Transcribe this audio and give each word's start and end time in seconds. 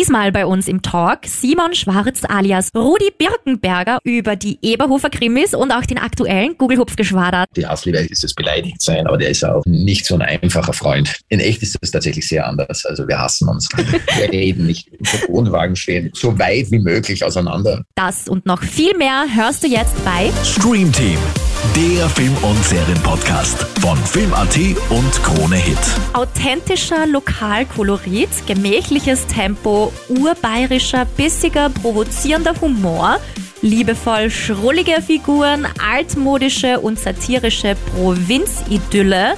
Diesmal 0.00 0.32
bei 0.32 0.46
uns 0.46 0.66
im 0.66 0.80
Talk 0.80 1.26
Simon 1.26 1.74
Schwarz 1.74 2.22
alias 2.26 2.70
Rudi 2.74 3.10
Birkenberger 3.18 3.98
über 4.02 4.34
die 4.34 4.58
Eberhofer 4.62 5.10
Krimis 5.10 5.52
und 5.52 5.72
auch 5.72 5.84
den 5.84 5.98
aktuellen 5.98 6.56
Google-Hupfgeschwader. 6.56 7.44
Die 7.54 7.66
Hassliebe 7.66 7.98
ist 7.98 8.24
das 8.24 8.32
Beleidigtsein, 8.32 9.06
aber 9.06 9.18
der 9.18 9.28
ist 9.28 9.44
auch 9.44 9.62
nicht 9.66 10.06
so 10.06 10.14
ein 10.14 10.22
einfacher 10.22 10.72
Freund. 10.72 11.20
In 11.28 11.38
echt 11.38 11.62
ist 11.62 11.76
das 11.82 11.90
tatsächlich 11.90 12.26
sehr 12.26 12.46
anders. 12.46 12.86
Also 12.86 13.06
wir 13.06 13.18
hassen 13.18 13.46
uns. 13.46 13.68
wir 13.76 14.32
reden 14.32 14.68
nicht. 14.68 14.88
Im 14.88 15.04
Wohnwagen 15.28 15.76
stehen 15.76 16.10
so 16.14 16.38
weit 16.38 16.70
wie 16.70 16.78
möglich 16.78 17.22
auseinander. 17.22 17.84
Das 17.94 18.26
und 18.26 18.46
noch 18.46 18.62
viel 18.62 18.96
mehr 18.96 19.26
hörst 19.34 19.62
du 19.64 19.66
jetzt 19.66 20.02
bei 20.02 20.30
Stream 20.42 20.90
Team, 20.92 21.18
der 21.76 22.08
Film- 22.10 22.36
und 22.42 22.64
Serienpodcast 22.64 23.58
von 23.80 23.96
Film.at 23.98 24.56
und 24.88 25.22
Krone 25.22 25.56
Hit. 25.56 25.78
Authentischer 26.12 27.06
Lokalkolorit, 27.06 28.28
gemächliches 28.46 29.26
Tempo, 29.26 29.92
urbayerischer, 30.08 31.04
bissiger, 31.16 31.68
provozierender 31.68 32.54
Humor, 32.60 33.18
liebevoll 33.62 34.30
schrullige 34.30 35.02
Figuren, 35.02 35.66
altmodische 35.92 36.80
und 36.80 36.98
satirische 36.98 37.76
Provinzidylle 37.94 39.34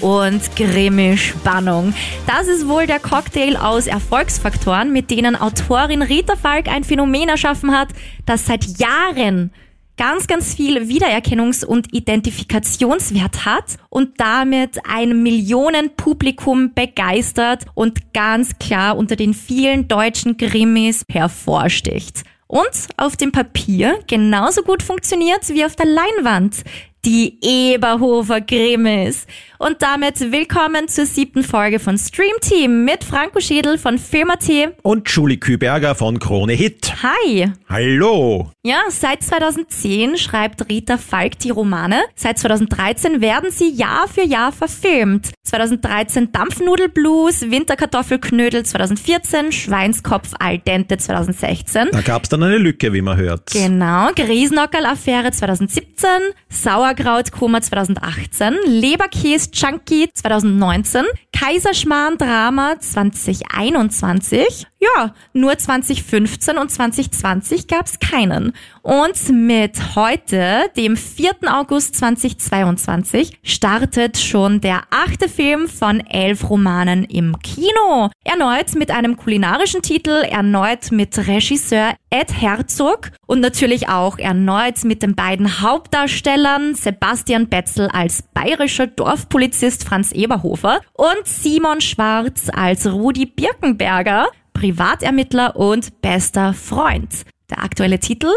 und 0.00 0.56
grimme 0.56 1.16
Spannung. 1.16 1.94
Das 2.26 2.48
ist 2.48 2.68
wohl 2.68 2.86
der 2.86 3.00
Cocktail 3.00 3.56
aus 3.56 3.86
Erfolgsfaktoren, 3.86 4.92
mit 4.92 5.10
denen 5.10 5.36
Autorin 5.36 6.02
Rita 6.02 6.36
Falk 6.36 6.68
ein 6.68 6.84
Phänomen 6.84 7.28
erschaffen 7.28 7.72
hat, 7.72 7.88
das 8.24 8.46
seit 8.46 8.78
Jahren 8.78 9.52
ganz, 9.96 10.26
ganz 10.26 10.54
viel 10.54 10.78
Wiedererkennungs- 10.82 11.64
und 11.64 11.92
Identifikationswert 11.94 13.44
hat 13.44 13.76
und 13.88 14.20
damit 14.20 14.78
ein 14.88 15.22
Millionenpublikum 15.22 16.72
begeistert 16.74 17.64
und 17.74 18.12
ganz 18.12 18.58
klar 18.58 18.96
unter 18.96 19.16
den 19.16 19.34
vielen 19.34 19.88
deutschen 19.88 20.36
Grimmis 20.36 21.02
hervorsticht. 21.10 22.24
Und 22.46 22.88
auf 22.96 23.16
dem 23.16 23.32
Papier 23.32 23.98
genauso 24.06 24.62
gut 24.62 24.82
funktioniert 24.82 25.48
wie 25.48 25.64
auf 25.64 25.74
der 25.74 25.86
Leinwand. 25.86 26.62
Die 27.04 27.38
Eberhofer 27.40 28.40
Grimmis. 28.40 29.26
Und 29.58 29.80
damit 29.80 30.20
willkommen 30.32 30.86
zur 30.86 31.06
siebten 31.06 31.42
Folge 31.42 31.78
von 31.78 31.96
Stream 31.96 32.34
Team 32.42 32.84
mit 32.84 33.02
Franco 33.02 33.40
Schädel 33.40 33.78
von 33.78 33.98
Film.at. 33.98 34.74
Und 34.82 35.08
Julie 35.08 35.38
Küberger 35.38 35.94
von 35.94 36.18
Krone 36.18 36.52
Hit. 36.52 36.92
Hi. 37.02 37.50
Hallo. 37.66 38.50
Ja, 38.62 38.82
seit 38.90 39.22
2010 39.22 40.18
schreibt 40.18 40.68
Rita 40.68 40.98
Falk 40.98 41.38
die 41.38 41.50
Romane. 41.50 42.02
Seit 42.14 42.38
2013 42.38 43.22
werden 43.22 43.50
sie 43.50 43.70
Jahr 43.70 44.08
für 44.08 44.24
Jahr 44.24 44.52
verfilmt. 44.52 45.30
2013 45.44 46.32
Dampfnudelblues, 46.32 47.50
Winterkartoffelknödel 47.50 48.64
2014, 48.64 49.52
Schweinskopf 49.52 50.32
al 50.38 50.58
dente 50.58 50.98
2016. 50.98 51.88
Da 51.92 52.00
gab's 52.02 52.28
dann 52.28 52.42
eine 52.42 52.58
Lücke, 52.58 52.92
wie 52.92 53.00
man 53.00 53.16
hört. 53.16 53.52
Genau, 53.52 54.10
Griesnockerl-Affäre 54.14 55.30
2017, 55.30 56.08
Sauerkrautkoma 56.48 57.62
2018, 57.62 58.54
Leberkäse 58.66 59.45
Chunky 59.50 60.08
2019, 60.12 61.04
Kaiserschmarrn-Drama 61.32 62.76
2021. 62.80 64.66
Ja, 64.78 65.14
nur 65.32 65.56
2015 65.56 66.58
und 66.58 66.70
2020 66.70 67.66
gab's 67.66 67.98
keinen. 67.98 68.52
Und 68.82 69.30
mit 69.30 69.96
heute, 69.96 70.70
dem 70.76 70.98
4. 70.98 71.32
August 71.50 71.96
2022, 71.96 73.38
startet 73.42 74.18
schon 74.18 74.60
der 74.60 74.82
achte 74.90 75.30
Film 75.30 75.66
von 75.68 76.00
elf 76.00 76.50
Romanen 76.50 77.04
im 77.04 77.38
Kino. 77.38 78.10
Erneut 78.24 78.74
mit 78.74 78.90
einem 78.90 79.16
kulinarischen 79.16 79.80
Titel, 79.80 80.10
erneut 80.10 80.92
mit 80.92 81.16
Regisseur 81.26 81.94
Ed 82.10 82.40
Herzog 82.40 83.12
und 83.26 83.40
natürlich 83.40 83.88
auch 83.88 84.18
erneut 84.18 84.84
mit 84.84 85.02
den 85.02 85.14
beiden 85.14 85.62
Hauptdarstellern 85.62 86.74
Sebastian 86.74 87.48
Betzel 87.48 87.88
als 87.88 88.22
bayerischer 88.34 88.86
Dorfpolizist 88.86 89.84
Franz 89.84 90.12
Eberhofer 90.12 90.80
und 90.92 91.26
Simon 91.26 91.80
Schwarz 91.80 92.48
als 92.54 92.86
Rudi 92.86 93.26
Birkenberger, 93.26 94.28
Privatermittler 94.56 95.54
und 95.56 96.00
bester 96.00 96.54
Freund. 96.54 97.26
Der 97.50 97.62
aktuelle 97.62 98.00
Titel 98.00 98.28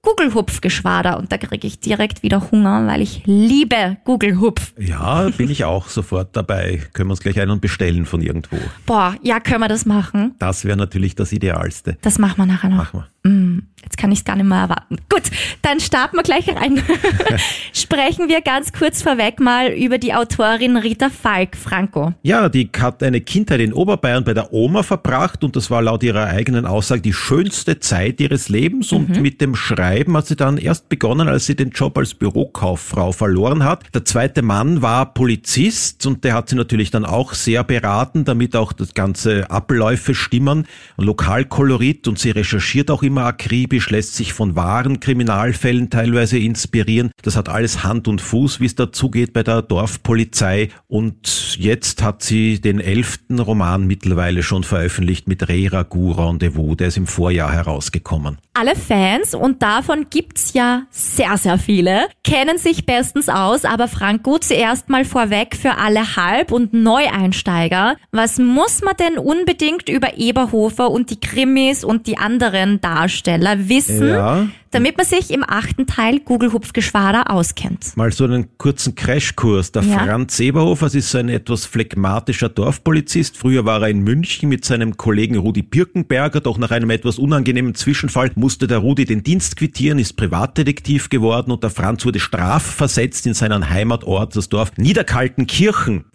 Google-Hupf-Geschwader 0.00 1.18
und 1.18 1.30
da 1.30 1.36
kriege 1.36 1.66
ich 1.66 1.80
direkt 1.80 2.22
wieder 2.22 2.50
Hunger, 2.50 2.86
weil 2.86 3.02
ich 3.02 3.22
liebe 3.26 3.98
Google-Hupf. 4.04 4.72
Ja, 4.78 5.28
bin 5.36 5.50
ich 5.50 5.64
auch 5.64 5.88
sofort 5.88 6.34
dabei. 6.34 6.80
Können 6.94 7.08
wir 7.08 7.12
uns 7.12 7.20
gleich 7.20 7.38
einen 7.38 7.60
bestellen 7.60 8.06
von 8.06 8.22
irgendwo. 8.22 8.56
Boah, 8.86 9.16
ja, 9.22 9.40
können 9.40 9.60
wir 9.60 9.68
das 9.68 9.84
machen? 9.84 10.34
Das 10.38 10.64
wäre 10.64 10.78
natürlich 10.78 11.14
das 11.14 11.32
Idealste. 11.32 11.98
Das 12.00 12.18
machen 12.18 12.38
wir 12.38 12.46
nachher 12.46 12.70
noch. 12.70 12.76
Machen 12.76 13.04
wir. 13.22 13.30
Mm, 13.30 13.66
jetzt 13.82 13.96
kann 13.96 14.12
ich 14.12 14.20
es 14.20 14.24
gar 14.24 14.36
nicht 14.36 14.46
mehr 14.46 14.58
erwarten. 14.58 14.96
Gut, 15.08 15.22
dann 15.62 15.80
starten 15.80 16.16
wir 16.16 16.22
gleich 16.22 16.48
rein. 16.48 16.82
Sprechen 17.72 18.28
wir 18.28 18.40
ganz 18.40 18.72
kurz 18.72 19.02
vorweg 19.02 19.40
mal 19.40 19.68
über 19.68 19.98
die 19.98 20.14
Autorin 20.14 20.76
Rita 20.76 21.10
Falk, 21.10 21.56
Franco. 21.56 22.12
Ja, 22.22 22.48
die 22.48 22.70
hat 22.78 23.02
eine 23.02 23.20
Kindheit 23.20 23.60
in 23.60 23.72
Oberbayern 23.72 24.24
bei 24.24 24.34
der 24.34 24.52
Oma 24.52 24.82
verbracht 24.82 25.44
und 25.44 25.56
das 25.56 25.70
war 25.70 25.82
laut 25.82 26.02
ihrer 26.02 26.26
eigenen 26.26 26.66
Aussage 26.66 27.00
die 27.00 27.12
schönste 27.12 27.80
Zeit 27.80 28.20
ihres 28.20 28.48
Lebens 28.48 28.92
und 28.92 29.20
mit 29.20 29.40
dem 29.40 29.54
Schreiben 29.54 30.16
hat 30.16 30.26
sie 30.26 30.36
dann 30.36 30.58
erst 30.58 30.88
begonnen, 30.88 31.28
als 31.28 31.46
sie 31.46 31.56
den 31.56 31.70
Job 31.70 31.96
als 31.98 32.14
Bürokauffrau 32.14 33.12
verloren 33.12 33.64
hat. 33.64 33.84
Der 33.94 34.04
zweite 34.04 34.42
Mann 34.42 34.82
war 34.82 35.14
Polizist 35.14 36.06
und 36.06 36.24
der 36.24 36.34
hat 36.34 36.48
sie 36.48 36.56
natürlich 36.56 36.90
dann 36.90 37.04
auch 37.04 37.34
sehr 37.34 37.64
beraten, 37.64 38.24
damit 38.24 38.56
auch 38.56 38.72
das 38.72 38.94
ganze 38.94 39.50
Abläufe 39.50 40.14
stimmen. 40.14 40.66
Lokalkolorit 40.96 42.08
und 42.08 42.18
sie 42.18 42.30
recherchiert 42.30 42.90
auch 42.90 43.02
immer 43.02 43.24
akribisch, 43.24 43.67
lässt 43.90 44.14
sich 44.14 44.32
von 44.32 44.56
wahren 44.56 45.00
Kriminalfällen 45.00 45.90
teilweise 45.90 46.38
inspirieren. 46.38 47.10
Das 47.22 47.36
hat 47.36 47.48
alles 47.48 47.84
Hand 47.84 48.08
und 48.08 48.20
Fuß, 48.20 48.60
wie 48.60 48.66
es 48.66 48.74
dazugeht 48.74 49.32
bei 49.32 49.42
der 49.42 49.62
Dorfpolizei. 49.62 50.68
Und 50.86 51.56
jetzt 51.58 52.02
hat 52.02 52.22
sie 52.22 52.60
den 52.60 52.80
elften 52.80 53.38
Roman 53.38 53.86
mittlerweile 53.86 54.42
schon 54.42 54.64
veröffentlicht 54.64 55.28
mit 55.28 55.48
Rera 55.48 55.82
Gu 55.82 56.12
Rendezvous. 56.12 56.76
Der 56.76 56.88
ist 56.88 56.96
im 56.96 57.06
Vorjahr 57.06 57.52
herausgekommen. 57.52 58.38
Alle 58.54 58.74
Fans, 58.74 59.34
und 59.34 59.62
davon 59.62 60.06
gibt's 60.10 60.52
ja 60.52 60.82
sehr, 60.90 61.36
sehr 61.36 61.58
viele, 61.58 62.08
kennen 62.24 62.58
sich 62.58 62.86
bestens 62.86 63.28
aus, 63.28 63.64
aber 63.64 63.86
Franco 63.86 64.38
zuerst 64.38 64.88
mal 64.88 65.04
vorweg 65.04 65.54
für 65.54 65.76
alle 65.78 66.16
Halb- 66.16 66.50
und 66.50 66.72
Neueinsteiger. 66.72 67.96
Was 68.10 68.38
muss 68.38 68.82
man 68.82 68.96
denn 68.96 69.16
unbedingt 69.16 69.88
über 69.88 70.18
Eberhofer 70.18 70.90
und 70.90 71.10
die 71.10 71.20
Krimis 71.20 71.84
und 71.84 72.08
die 72.08 72.18
anderen 72.18 72.80
Darsteller 72.80 73.57
wissen, 73.58 74.08
Ja. 74.08 74.46
Damit 74.72 74.96
man 74.96 75.06
sich 75.06 75.30
im 75.30 75.44
achten 75.46 75.86
Teil 75.86 76.18
Google-Hupfgeschwader 76.18 77.30
auskennt? 77.30 77.96
Mal 77.96 78.10
so 78.12 78.24
einen 78.24 78.48
kurzen 78.58 78.96
Crashkurs. 78.96 79.72
Der 79.72 79.82
Ja. 79.82 80.00
Franz 80.00 80.40
Eberhofer 80.40 80.88
das 80.88 80.94
ist 80.94 81.10
so 81.10 81.18
ein 81.18 81.28
etwas 81.28 81.66
phlegmatischer 81.66 82.48
Dorfpolizist. 82.48 83.36
Früher 83.36 83.66
war 83.66 83.82
er 83.82 83.88
in 83.88 84.00
München 84.00 84.48
mit 84.48 84.64
seinem 84.64 84.96
Kollegen 84.96 85.36
Rudi 85.36 85.60
Birkenberger, 85.60 86.40
doch 86.40 86.56
nach 86.56 86.70
einem 86.70 86.88
etwas 86.88 87.18
unangenehmen 87.18 87.74
Zwischenfall 87.74 88.30
musste 88.36 88.66
der 88.66 88.78
Rudi 88.78 89.04
den 89.04 89.22
Dienst 89.22 89.58
quittieren, 89.58 89.98
ist 89.98 90.14
Privatdetektiv 90.14 91.10
geworden 91.10 91.50
und 91.50 91.62
der 91.62 91.68
Franz 91.68 92.06
wurde 92.06 92.20
strafversetzt 92.20 93.26
in 93.26 93.34
seinen 93.34 93.68
Heimatort, 93.68 94.34
das 94.34 94.48
Dorf 94.48 94.72
Niederkaltenkirchen. 94.78 96.06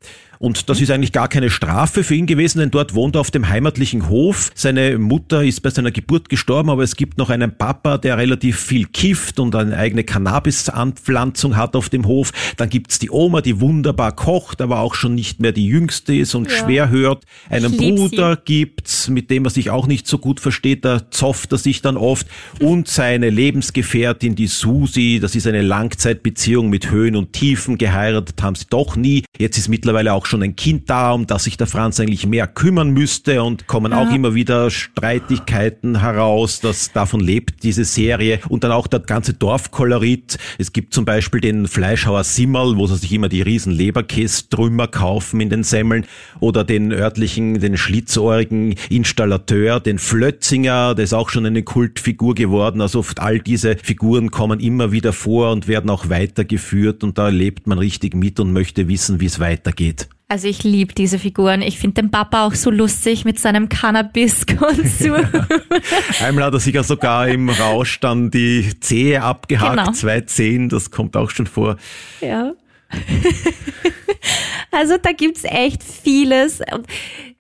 Und 0.44 0.68
das 0.68 0.82
ist 0.82 0.92
eigentlich 0.92 1.14
gar 1.14 1.30
keine 1.30 1.50
Strafe 1.50 2.04
für 2.04 2.16
ihn 2.16 2.26
gewesen, 2.26 2.60
denn 2.60 2.70
dort 2.70 2.94
wohnt 2.94 3.16
er 3.16 3.22
auf 3.22 3.32
dem 3.32 3.48
heimatlichen 3.48 4.10
Hof. 4.10 4.52
Seine 4.56 4.98
Mutter 4.98 5.42
ist 5.42 5.62
bei 5.62 5.70
seiner 5.70 5.92
Geburt 5.92 6.28
gestorben, 6.28 6.70
aber 6.70 6.84
es 6.84 6.98
gibt 6.98 7.18
noch 7.18 7.30
einen 7.30 7.58
Papa, 7.58 7.98
der 7.98 8.18
relativ 8.18 8.43
viel 8.52 8.86
kifft 8.88 9.40
und 9.40 9.56
eine 9.56 9.78
eigene 9.78 10.04
Cannabis-Anpflanzung 10.04 11.56
hat 11.56 11.76
auf 11.76 11.90
dem 11.90 12.06
Hof. 12.08 12.32
Dann 12.58 12.70
gibt's 12.70 13.00
die 13.00 13.10
Oma, 13.12 13.42
die 13.42 13.62
wunderbar 13.62 14.12
kocht, 14.14 14.62
aber 14.62 14.80
auch 14.80 14.96
schon 14.96 15.16
nicht 15.16 15.40
mehr 15.40 15.52
die 15.52 15.68
jüngste 15.68 16.16
ist 16.16 16.36
und 16.36 16.52
Ja. 16.52 16.58
schwer 16.58 16.90
hört. 16.90 17.24
Einen 17.50 17.72
lieb 17.72 17.80
sie. 17.80 17.92
Bruder 18.10 18.36
gibt's, 18.36 19.08
mit 19.10 19.30
dem 19.30 19.46
er 19.46 19.52
sich 19.52 19.70
auch 19.70 19.88
nicht 19.88 20.08
so 20.08 20.18
gut 20.18 20.40
versteht, 20.40 20.84
da 20.84 21.10
zofft 21.12 21.52
er 21.52 21.58
sich 21.58 21.82
dann 21.82 21.98
oft. 21.98 22.28
Und 22.60 22.88
seine 22.88 23.30
Lebensgefährtin, 23.30 24.36
die 24.36 24.48
Susi, 24.48 25.20
das 25.22 25.36
ist 25.36 25.48
eine 25.48 25.62
Langzeitbeziehung 25.62 26.70
mit 26.70 26.90
Höhen 26.92 27.16
und 27.16 27.34
Tiefen, 27.34 27.78
geheiratet 27.78 28.42
haben 28.42 28.56
sie 28.56 28.66
doch 28.70 28.96
nie. 28.96 29.24
Jetzt 29.38 29.58
ist 29.58 29.70
mittlerweile 29.70 30.14
auch 30.14 30.26
schon 30.26 30.42
ein 30.44 30.56
Kind 30.56 30.90
da, 30.90 31.12
um 31.12 31.28
das 31.28 31.44
sich 31.46 31.58
der 31.58 31.68
Franz 31.68 32.00
eigentlich 32.00 32.26
mehr 32.26 32.48
kümmern 32.48 32.90
müsste 32.92 33.44
und 33.44 33.68
kommen 33.68 33.94
auch 33.94 34.12
immer 34.14 34.34
wieder 34.36 34.70
Streitigkeiten 34.70 36.00
heraus, 36.00 36.60
dass 36.60 36.92
davon 36.92 37.20
lebt 37.20 37.64
diese 37.64 37.84
Serie. 37.86 38.33
Und 38.50 38.64
dann 38.64 38.72
auch 38.72 38.88
der 38.88 39.00
ganze 39.00 39.34
Dorfkolorit. 39.34 40.38
Es 40.58 40.74
gibt 40.74 40.94
zum 40.94 41.06
Beispiel 41.06 41.42
den 41.42 41.68
Fleischhauer 41.68 42.24
Simmerl, 42.24 42.78
wo 42.78 42.88
sie 42.88 42.98
sich 42.98 43.12
immer 43.14 43.30
die 43.30 43.42
riesen 43.42 43.74
Leberkästrümmer 43.74 44.88
kaufen 44.88 45.42
in 45.42 45.50
den 45.50 45.64
Semmeln 45.64 46.06
oder 46.40 46.64
den 46.64 46.92
örtlichen, 46.92 47.60
den 47.60 47.78
schlitzohrigen 47.78 48.76
Installateur, 48.90 49.80
den 49.80 50.00
Flötzinger, 50.00 50.96
der 50.96 51.06
ist 51.06 51.14
auch 51.14 51.30
schon 51.30 51.46
eine 51.46 51.64
Kultfigur 51.64 52.36
geworden. 52.36 52.82
Also 52.82 53.00
oft 53.00 53.20
all 53.20 53.40
diese 53.40 53.78
Figuren 53.78 54.32
kommen 54.32 54.60
immer 54.60 54.92
wieder 54.92 55.14
vor 55.14 55.52
und 55.52 55.68
werden 55.68 55.90
auch 55.90 56.10
weitergeführt 56.10 57.04
und 57.04 57.18
da 57.18 57.30
lebt 57.30 57.68
man 57.68 57.78
richtig 57.78 58.16
mit 58.16 58.40
und 58.40 58.54
möchte 58.54 58.88
wissen, 58.88 59.20
wie 59.20 59.26
es 59.26 59.40
weitergeht. 59.40 60.08
Also 60.34 60.48
ich 60.48 60.64
liebe 60.64 60.96
diese 60.96 61.20
Figuren. 61.20 61.62
Ich 61.62 61.78
finde 61.78 62.02
den 62.02 62.10
Papa 62.10 62.48
auch 62.48 62.56
so 62.56 62.72
lustig 62.72 63.24
mit 63.24 63.38
seinem 63.38 63.70
Cannabis-Konsum. 63.70 65.14
Einmal 66.24 66.46
hat 66.46 66.54
er 66.56 66.60
sich 66.60 66.74
ja 66.74 66.82
sogar 66.82 67.28
im 67.28 67.50
Rausch 67.50 68.00
dann 68.00 68.32
die 68.32 68.80
Zehe 68.80 69.22
abgehakt, 69.22 69.78
Genau. 69.78 69.92
zwei 69.92 70.22
Zehen, 70.22 70.70
das 70.70 70.90
kommt 70.90 71.16
auch 71.16 71.30
schon 71.30 71.46
vor. 71.46 71.78
Ja. 72.20 72.54
also 74.72 74.98
da 75.00 75.12
gibt's 75.12 75.44
echt 75.44 75.84
vieles. 75.84 76.62
Und 76.74 76.88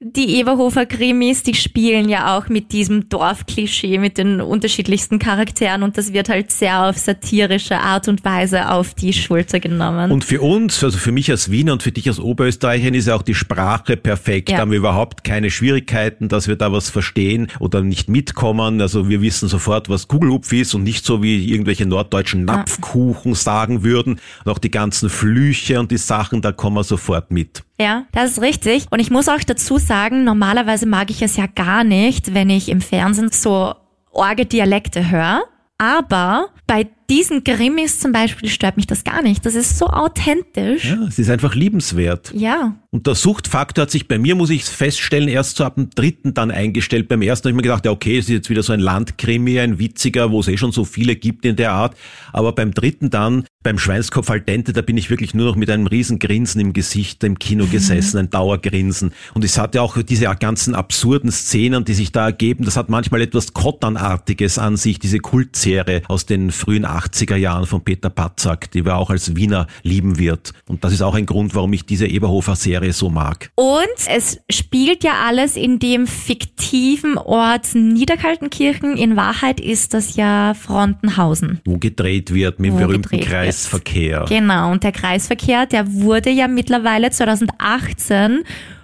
Die 0.05 0.35
Eberhofer 0.37 0.85
Krimis, 0.85 1.43
die 1.43 1.53
spielen 1.53 2.09
ja 2.09 2.37
auch 2.37 2.49
mit 2.49 2.73
diesem 2.73 3.07
Dorfklischee, 3.07 3.97
mit 3.99 4.17
den 4.17 4.41
unterschiedlichsten 4.41 5.17
Charakteren 5.17 5.81
und 5.81 5.97
das 5.97 6.11
wird 6.11 6.27
halt 6.27 6.51
sehr 6.51 6.89
auf 6.89 6.97
satirische 6.97 7.77
Art 7.77 8.09
und 8.09 8.25
Weise 8.25 8.69
auf 8.69 8.93
die 8.93 9.13
Schulter 9.13 9.61
genommen. 9.61 10.11
Und 10.11 10.25
für 10.25 10.41
uns, 10.41 10.83
also 10.83 10.97
für 10.97 11.13
mich 11.13 11.31
als 11.31 11.51
Wiener 11.51 11.71
und 11.71 11.83
für 11.83 11.93
dich 11.93 12.09
als 12.09 12.19
Oberösterreicherin 12.19 12.93
ist 12.95 13.07
ja 13.07 13.15
auch 13.15 13.21
die 13.21 13.33
Sprache 13.33 13.95
perfekt. 13.95 14.49
Ja. 14.49 14.57
Da 14.57 14.61
haben 14.63 14.71
wir 14.71 14.77
überhaupt 14.77 15.23
keine 15.23 15.49
Schwierigkeiten, 15.49 16.27
dass 16.27 16.49
wir 16.49 16.57
da 16.57 16.73
was 16.73 16.89
verstehen 16.89 17.47
oder 17.61 17.81
nicht 17.81 18.09
mitkommen. 18.09 18.81
Also 18.81 19.07
wir 19.07 19.21
wissen 19.21 19.47
sofort, 19.47 19.87
was 19.87 20.09
Kugelhupf 20.09 20.51
ist 20.51 20.73
und 20.73 20.83
nicht 20.83 21.05
so 21.05 21.23
wie 21.23 21.49
irgendwelche 21.49 21.85
norddeutschen 21.85 22.43
Napfkuchen 22.43 23.35
sagen 23.35 23.83
würden. 23.83 24.19
Und 24.43 24.51
auch 24.51 24.59
die 24.59 24.71
ganzen 24.71 25.09
Flüche 25.09 25.79
und 25.79 25.91
die 25.91 25.97
Sachen, 25.97 26.41
da 26.41 26.51
kommen 26.51 26.75
wir 26.75 26.83
sofort 26.83 27.31
mit. 27.31 27.63
Ja, 27.83 28.05
das 28.13 28.31
ist 28.31 28.41
richtig. 28.41 28.85
Und 28.91 29.01
ich 29.01 29.11
muss 29.11 29.27
auch 29.27 29.41
dazu 29.45 29.77
sagen, 29.77 30.23
normalerweise 30.23 30.85
mag 30.85 31.09
ich 31.09 31.21
es 31.21 31.35
ja 31.35 31.47
gar 31.47 31.83
nicht, 31.83 32.33
wenn 32.33 32.49
ich 32.49 32.69
im 32.69 32.79
Fernsehen 32.79 33.29
so 33.29 33.75
orge 34.09 34.45
Dialekte 34.45 35.11
höre. 35.11 35.43
Aber 35.77 36.47
bei 36.65 36.87
diesen 37.09 37.43
Krimis 37.43 37.99
zum 37.99 38.11
Beispiel 38.11 38.49
stört 38.49 38.77
mich 38.77 38.87
das 38.87 39.03
gar 39.03 39.21
nicht. 39.21 39.45
Das 39.45 39.55
ist 39.55 39.77
so 39.77 39.87
authentisch. 39.87 40.85
Ja, 40.85 41.03
es 41.07 41.19
ist 41.19 41.29
einfach 41.29 41.55
liebenswert. 41.55 42.33
Ja. 42.35 42.75
Und 42.91 43.07
der 43.07 43.15
Suchtfaktor 43.15 43.83
hat 43.83 43.91
sich 43.91 44.07
bei 44.07 44.19
mir, 44.19 44.35
muss 44.35 44.51
ich 44.51 44.65
feststellen, 44.65 45.27
erst 45.27 45.57
so 45.57 45.63
ab 45.63 45.75
dem 45.75 45.89
dritten 45.89 46.33
dann 46.33 46.51
eingestellt. 46.51 47.07
Beim 47.07 47.21
ersten 47.23 47.45
habe 47.45 47.51
ich 47.51 47.55
mir 47.55 47.63
gedacht, 47.63 47.85
ja 47.85 47.91
okay, 47.91 48.17
es 48.17 48.25
ist 48.25 48.31
jetzt 48.31 48.49
wieder 48.49 48.61
so 48.61 48.71
ein 48.71 48.79
Landkrimi, 48.79 49.59
ein 49.59 49.79
witziger, 49.79 50.31
wo 50.31 50.39
es 50.41 50.47
eh 50.47 50.57
schon 50.57 50.71
so 50.71 50.85
viele 50.85 51.15
gibt 51.15 51.45
in 51.45 51.55
der 51.55 51.71
Art. 51.71 51.97
Aber 52.33 52.51
beim 52.53 52.71
dritten 52.71 53.09
dann, 53.09 53.45
beim 53.63 53.79
Schweinskopf 53.79 54.29
al 54.29 54.41
dente, 54.41 54.73
da 54.73 54.81
bin 54.81 54.97
ich 54.97 55.09
wirklich 55.09 55.33
nur 55.33 55.47
noch 55.47 55.55
mit 55.55 55.69
einem 55.69 55.87
riesen 55.87 56.19
Grinsen 56.19 56.61
im 56.61 56.73
Gesicht 56.73 57.23
im 57.23 57.39
Kino 57.39 57.65
gesessen, 57.65 58.17
ein 58.17 58.29
Dauergrinsen. 58.29 59.11
Und 59.33 59.43
es 59.43 59.57
hatte 59.57 59.81
auch 59.81 60.01
diese 60.03 60.25
ganzen 60.35 60.75
absurden 60.75 61.31
Szenen, 61.31 61.85
die 61.85 61.93
sich 61.93 62.11
da 62.11 62.25
ergeben. 62.25 62.65
Das 62.65 62.77
hat 62.77 62.89
manchmal 62.89 63.21
etwas 63.21 63.53
Kotternartiges 63.53 64.59
an 64.59 64.77
sich, 64.77 64.99
diese 64.99 65.19
Kultserie 65.19 66.03
aus 66.07 66.25
den 66.25 66.51
frühen 66.51 66.85
80er 66.93 67.35
Jahren 67.35 67.65
von 67.65 67.83
Peter 67.83 68.09
Patzak, 68.09 68.71
die 68.71 68.85
wir 68.85 68.97
auch 68.97 69.09
als 69.09 69.35
Wiener 69.35 69.67
lieben 69.83 70.17
wird. 70.17 70.53
Und 70.67 70.83
das 70.83 70.93
ist 70.93 71.01
auch 71.01 71.15
ein 71.15 71.25
Grund, 71.25 71.55
warum 71.55 71.73
ich 71.73 71.85
diese 71.85 72.07
Eberhofer-Serie 72.07 72.93
so 72.93 73.09
mag. 73.09 73.51
Und 73.55 73.87
es 74.07 74.39
spielt 74.49 75.03
ja 75.03 75.13
alles 75.25 75.55
in 75.55 75.79
dem 75.79 76.07
fiktiven 76.07 77.17
Ort 77.17 77.75
Niederkaltenkirchen. 77.75 78.97
In 78.97 79.15
Wahrheit 79.15 79.59
ist 79.59 79.93
das 79.93 80.15
ja 80.15 80.53
Frontenhausen. 80.53 81.61
Wo 81.65 81.77
gedreht 81.77 82.33
wird 82.33 82.59
mit 82.59 82.71
dem 82.71 82.77
berühmten 82.77 83.09
gedreht 83.09 83.19
wird. 83.19 83.29
Kreisverkehr. 83.29 84.25
Genau, 84.27 84.71
und 84.71 84.83
der 84.83 84.91
Kreisverkehr, 84.91 85.65
der 85.65 85.91
wurde 85.93 86.29
ja 86.29 86.47
mittlerweile 86.47 87.11
2018 87.11 88.43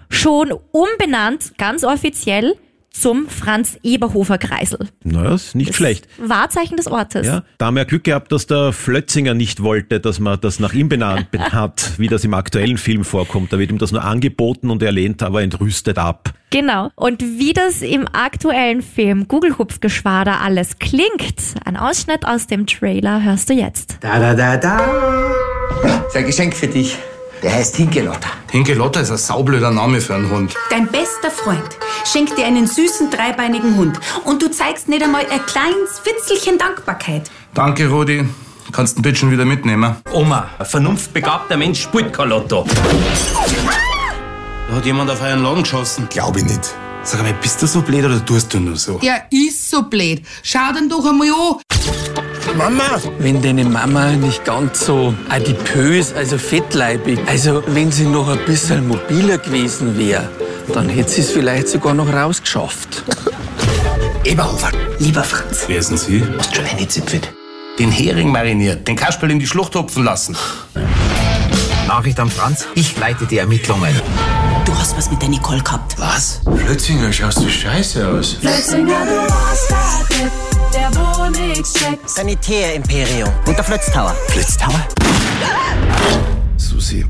schon 0.09 0.51
umbenannt, 0.71 1.53
ganz 1.57 1.83
offiziell, 1.83 2.55
zum 3.01 3.27
Franz-Eberhofer-Kreisel. 3.27 4.89
Naja, 5.03 5.35
ist 5.35 5.55
nicht 5.55 5.75
schlecht. 5.75 6.07
Wahrzeichen 6.17 6.77
des 6.77 6.87
Ortes. 6.87 7.25
Ja, 7.25 7.43
da 7.57 7.67
haben 7.67 7.75
wir 7.75 7.85
Glück 7.85 8.03
gehabt, 8.03 8.31
dass 8.31 8.47
der 8.47 8.73
Flötzinger 8.73 9.33
nicht 9.33 9.63
wollte, 9.63 9.99
dass 9.99 10.19
man 10.19 10.39
das 10.39 10.59
nach 10.59 10.73
ihm 10.73 10.89
benannt 10.89 11.27
hat, 11.51 11.93
wie 11.97 12.07
das 12.07 12.23
im 12.23 12.33
aktuellen 12.33 12.77
Film 12.77 13.03
vorkommt. 13.03 13.53
Da 13.53 13.59
wird 13.59 13.71
ihm 13.71 13.77
das 13.77 13.91
nur 13.91 14.03
angeboten 14.03 14.69
und 14.69 14.83
er 14.83 14.91
lehnt 14.91 15.23
aber 15.23 15.41
entrüstet 15.41 15.97
ab. 15.97 16.33
Genau. 16.51 16.89
Und 16.95 17.21
wie 17.21 17.53
das 17.53 17.81
im 17.81 18.07
aktuellen 18.11 18.81
Film 18.81 19.27
Google-Hupfgeschwader 19.27 20.41
alles 20.41 20.79
klingt, 20.79 21.35
ein 21.63 21.77
Ausschnitt 21.77 22.25
aus 22.25 22.47
dem 22.47 22.65
Trailer 22.65 23.23
hörst 23.23 23.49
du 23.49 23.53
jetzt. 23.53 23.97
Da, 24.01 24.19
da, 24.19 24.33
da, 24.33 24.57
da. 24.57 24.77
Das 25.83 26.07
ist 26.07 26.15
ein 26.15 26.25
Geschenk 26.25 26.55
für 26.55 26.67
dich. 26.67 26.97
Der 27.41 27.53
heißt 27.53 27.77
Hinkelotter. 27.77 28.29
Hinkelotter 28.51 29.01
ist 29.01 29.11
ein 29.11 29.17
saublöder 29.17 29.71
Name 29.71 30.01
für 30.01 30.15
einen 30.15 30.29
Hund. 30.29 30.55
Dein 30.69 30.87
bester 30.87 31.31
Freund 31.31 31.77
schenkt 32.05 32.37
dir 32.37 32.45
einen 32.45 32.67
süßen 32.67 33.09
dreibeinigen 33.09 33.77
Hund 33.77 33.99
und 34.25 34.41
du 34.41 34.49
zeigst 34.49 34.89
nicht 34.89 35.03
einmal 35.03 35.25
ein 35.29 35.45
kleines 35.45 36.01
Witzelchen 36.03 36.57
Dankbarkeit. 36.57 37.31
Danke, 37.53 37.87
Rudi. 37.87 38.27
Kannst 38.71 38.97
den 38.97 39.01
Bitchen 39.03 39.31
wieder 39.31 39.45
mitnehmen. 39.45 39.95
Oma, 40.11 40.49
ein 40.59 40.65
vernunftbegabter 40.65 41.57
Mensch 41.57 41.81
spielt 41.81 42.13
kein 42.13 42.29
Lotto. 42.29 42.65
Da 44.69 44.75
hat 44.75 44.85
jemand 44.85 45.09
auf 45.09 45.21
euren 45.21 45.41
Laden 45.41 45.63
geschossen. 45.63 46.07
Glaub 46.09 46.35
ich 46.37 46.43
nicht. 46.43 46.75
Sag 47.03 47.23
mal, 47.23 47.33
bist 47.41 47.61
du 47.61 47.65
so 47.67 47.81
blöd 47.81 48.05
oder 48.05 48.23
tust 48.23 48.53
du 48.53 48.59
nur 48.59 48.75
so? 48.75 48.99
Er 49.01 49.23
ist 49.31 49.71
so 49.71 49.83
blöd. 49.83 50.21
Schau 50.43 50.73
den 50.73 50.89
doch 50.89 51.05
einmal 51.05 51.29
an. 51.29 52.28
Mama! 52.57 52.99
Wenn 53.19 53.41
deine 53.41 53.63
Mama 53.65 54.11
nicht 54.11 54.43
ganz 54.45 54.85
so 54.85 55.13
adipös, 55.29 56.13
also 56.13 56.37
fettleibig, 56.37 57.19
also 57.27 57.63
wenn 57.67 57.91
sie 57.91 58.05
noch 58.05 58.27
ein 58.27 58.39
bisschen 58.45 58.87
mobiler 58.87 59.37
gewesen 59.37 59.97
wäre, 59.97 60.29
dann 60.73 60.89
hätte 60.89 61.09
sie 61.09 61.21
es 61.21 61.31
vielleicht 61.31 61.67
sogar 61.69 61.93
noch 61.93 62.11
rausgeschafft. 62.11 63.03
Eberhofer. 64.23 64.71
Lieber 64.99 65.23
Franz, 65.23 65.63
Wer 65.67 65.81
sind 65.81 65.99
Sie? 65.99 66.23
Hast 66.37 66.55
schon 66.55 66.65
eine 66.65 66.87
zipfet? 66.87 67.31
Den 67.77 67.91
Hering 67.91 68.31
mariniert, 68.31 68.87
den 68.87 68.95
Kasperl 68.95 69.31
in 69.31 69.39
die 69.39 69.47
Schlucht 69.47 69.75
hupfen 69.75 70.03
lassen. 70.03 70.35
Nachricht 71.87 72.19
an 72.19 72.29
Franz. 72.29 72.65
Ich 72.75 72.97
leite 72.99 73.25
die 73.25 73.37
Ermittlungen. 73.37 73.89
du 74.65 74.77
hast 74.77 74.95
was 74.97 75.09
mit 75.09 75.21
der 75.21 75.29
Nicole 75.29 75.61
gehabt. 75.61 75.97
Was? 75.97 76.41
Plötzinger, 76.43 77.11
schaust 77.13 77.39
du 77.39 77.49
scheiße 77.49 78.07
aus. 78.07 78.37
Sanitär-Imperium. 78.41 79.27
Und 80.21 80.75
der 80.75 80.91
Flötztower. 83.63 84.15
Blitztower? 84.33 84.87
Susi, 86.57 87.05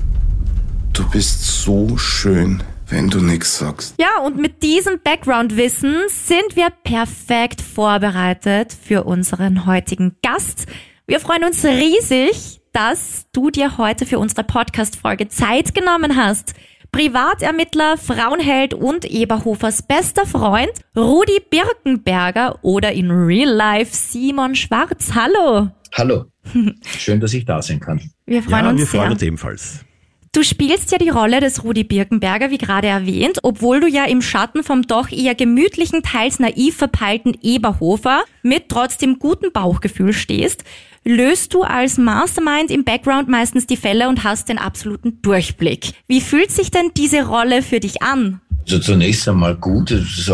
du 0.91 1.09
bist 1.09 1.63
so 1.63 1.97
schön, 1.97 2.61
wenn 2.87 3.09
du 3.09 3.21
nix 3.21 3.59
sagst. 3.59 3.95
Ja, 3.97 4.21
und 4.25 4.35
mit 4.35 4.61
diesem 4.61 4.99
Background-Wissen 5.01 5.95
sind 6.09 6.55
wir 6.55 6.69
perfekt 6.83 7.61
vorbereitet 7.61 8.73
für 8.73 9.05
unseren 9.05 9.65
heutigen 9.65 10.17
Gast. 10.21 10.65
Wir 11.07 11.21
freuen 11.21 11.45
uns 11.45 11.63
riesig, 11.63 12.59
dass 12.73 13.25
du 13.31 13.49
dir 13.49 13.77
heute 13.77 14.05
für 14.05 14.19
unsere 14.19 14.43
Podcast-Folge 14.43 15.29
Zeit 15.29 15.73
genommen 15.73 16.17
hast. 16.17 16.55
Privatermittler, 16.91 17.97
Frauenheld 17.97 18.73
und 18.73 19.05
Eberhofers 19.05 19.83
bester 19.83 20.25
Freund 20.25 20.71
Rudi 20.95 21.39
Birkenberger 21.49 22.59
oder 22.63 22.91
in 22.91 23.11
Real 23.11 23.49
Life 23.49 23.95
Simon 23.95 24.55
Schwarz. 24.55 25.11
Hallo. 25.15 25.69
Hallo. 25.93 26.25
Schön, 26.97 27.19
dass 27.19 27.33
ich 27.33 27.45
da 27.45 27.61
sein 27.61 27.79
kann. 27.79 28.01
Wir 28.25 28.43
freuen 28.43 28.65
ja, 28.65 28.69
uns 28.71 28.79
wir 28.79 28.85
sehr. 28.85 28.99
freuen 28.99 29.11
uns 29.13 29.21
ebenfalls. 29.21 29.85
Du 30.31 30.43
spielst 30.43 30.91
ja 30.91 30.99
die 30.99 31.09
Rolle 31.09 31.39
des 31.39 31.63
Rudi 31.63 31.83
Birkenberger, 31.83 32.51
wie 32.51 32.59
gerade 32.59 32.87
erwähnt, 32.87 33.39
obwohl 33.41 33.79
du 33.79 33.87
ja 33.87 34.05
im 34.05 34.21
Schatten 34.21 34.63
vom 34.63 34.83
doch 34.83 35.09
eher 35.09 35.33
gemütlichen, 35.33 36.03
teils 36.03 36.37
naiv 36.37 36.77
verpeilten 36.77 37.35
Eberhofer 37.41 38.23
mit 38.43 38.69
trotzdem 38.69 39.17
gutem 39.17 39.51
Bauchgefühl 39.51 40.13
stehst, 40.13 40.63
löst 41.03 41.53
du 41.53 41.63
als 41.63 41.97
Mastermind 41.97 42.71
im 42.71 42.83
Background 42.83 43.29
meistens 43.29 43.67
die 43.67 43.77
Fälle 43.77 44.09
und 44.09 44.23
hast 44.23 44.49
den 44.49 44.57
absoluten 44.57 45.21
Durchblick. 45.21 45.93
Wie 46.07 46.21
fühlt 46.21 46.51
sich 46.51 46.71
denn 46.71 46.91
diese 46.95 47.25
Rolle 47.27 47.61
für 47.61 47.79
dich 47.79 48.01
an? 48.01 48.41
Also 48.61 48.79
zunächst 48.79 49.27
einmal 49.27 49.55
gut, 49.55 49.91
es 49.91 50.19
ist 50.19 50.31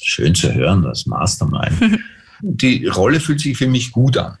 schön 0.00 0.34
zu 0.34 0.52
hören, 0.52 0.82
das 0.82 1.06
Mastermind. 1.06 2.00
die 2.40 2.86
Rolle 2.86 3.20
fühlt 3.20 3.40
sich 3.40 3.56
für 3.56 3.68
mich 3.68 3.92
gut 3.92 4.16
an. 4.16 4.36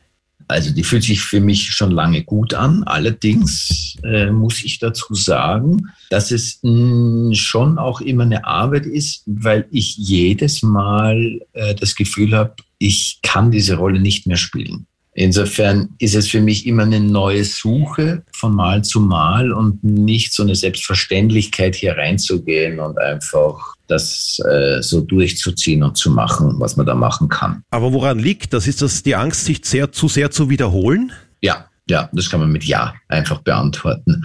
Also 0.48 0.72
die 0.72 0.84
fühlt 0.84 1.02
sich 1.02 1.20
für 1.20 1.40
mich 1.40 1.72
schon 1.72 1.90
lange 1.90 2.22
gut 2.22 2.54
an. 2.54 2.84
Allerdings 2.84 3.96
äh, 4.04 4.30
muss 4.30 4.62
ich 4.64 4.78
dazu 4.78 5.14
sagen, 5.14 5.90
dass 6.08 6.30
es 6.30 6.60
mh, 6.62 7.34
schon 7.34 7.78
auch 7.78 8.00
immer 8.00 8.22
eine 8.22 8.44
Arbeit 8.44 8.86
ist, 8.86 9.22
weil 9.26 9.66
ich 9.72 9.96
jedes 9.96 10.62
Mal 10.62 11.40
äh, 11.52 11.74
das 11.74 11.96
Gefühl 11.96 12.36
habe, 12.36 12.54
ich 12.78 13.18
kann 13.22 13.50
diese 13.50 13.76
Rolle 13.76 13.98
nicht 13.98 14.26
mehr 14.26 14.36
spielen. 14.36 14.86
Insofern 15.18 15.88
ist 15.98 16.14
es 16.14 16.28
für 16.28 16.42
mich 16.42 16.66
immer 16.66 16.82
eine 16.82 17.00
neue 17.00 17.42
Suche 17.42 18.22
von 18.32 18.54
Mal 18.54 18.84
zu 18.84 19.00
Mal 19.00 19.50
und 19.50 19.82
nicht 19.82 20.34
so 20.34 20.42
eine 20.42 20.54
Selbstverständlichkeit 20.54 21.74
hier 21.74 21.96
reinzugehen 21.96 22.78
und 22.80 22.98
einfach 22.98 23.74
das 23.86 24.38
äh, 24.46 24.82
so 24.82 25.00
durchzuziehen 25.00 25.82
und 25.82 25.96
zu 25.96 26.10
machen, 26.10 26.56
was 26.58 26.76
man 26.76 26.84
da 26.84 26.94
machen 26.94 27.30
kann. 27.30 27.62
Aber 27.70 27.94
woran 27.94 28.18
liegt 28.18 28.52
das? 28.52 28.66
Ist 28.66 28.82
das 28.82 29.02
die 29.02 29.14
Angst, 29.14 29.46
sich 29.46 29.64
sehr, 29.64 29.90
zu 29.90 30.08
sehr 30.08 30.30
zu 30.30 30.50
wiederholen? 30.50 31.12
Ja, 31.40 31.66
ja, 31.88 32.10
das 32.12 32.28
kann 32.28 32.40
man 32.40 32.52
mit 32.52 32.64
Ja 32.64 32.92
einfach 33.08 33.40
beantworten. 33.40 34.22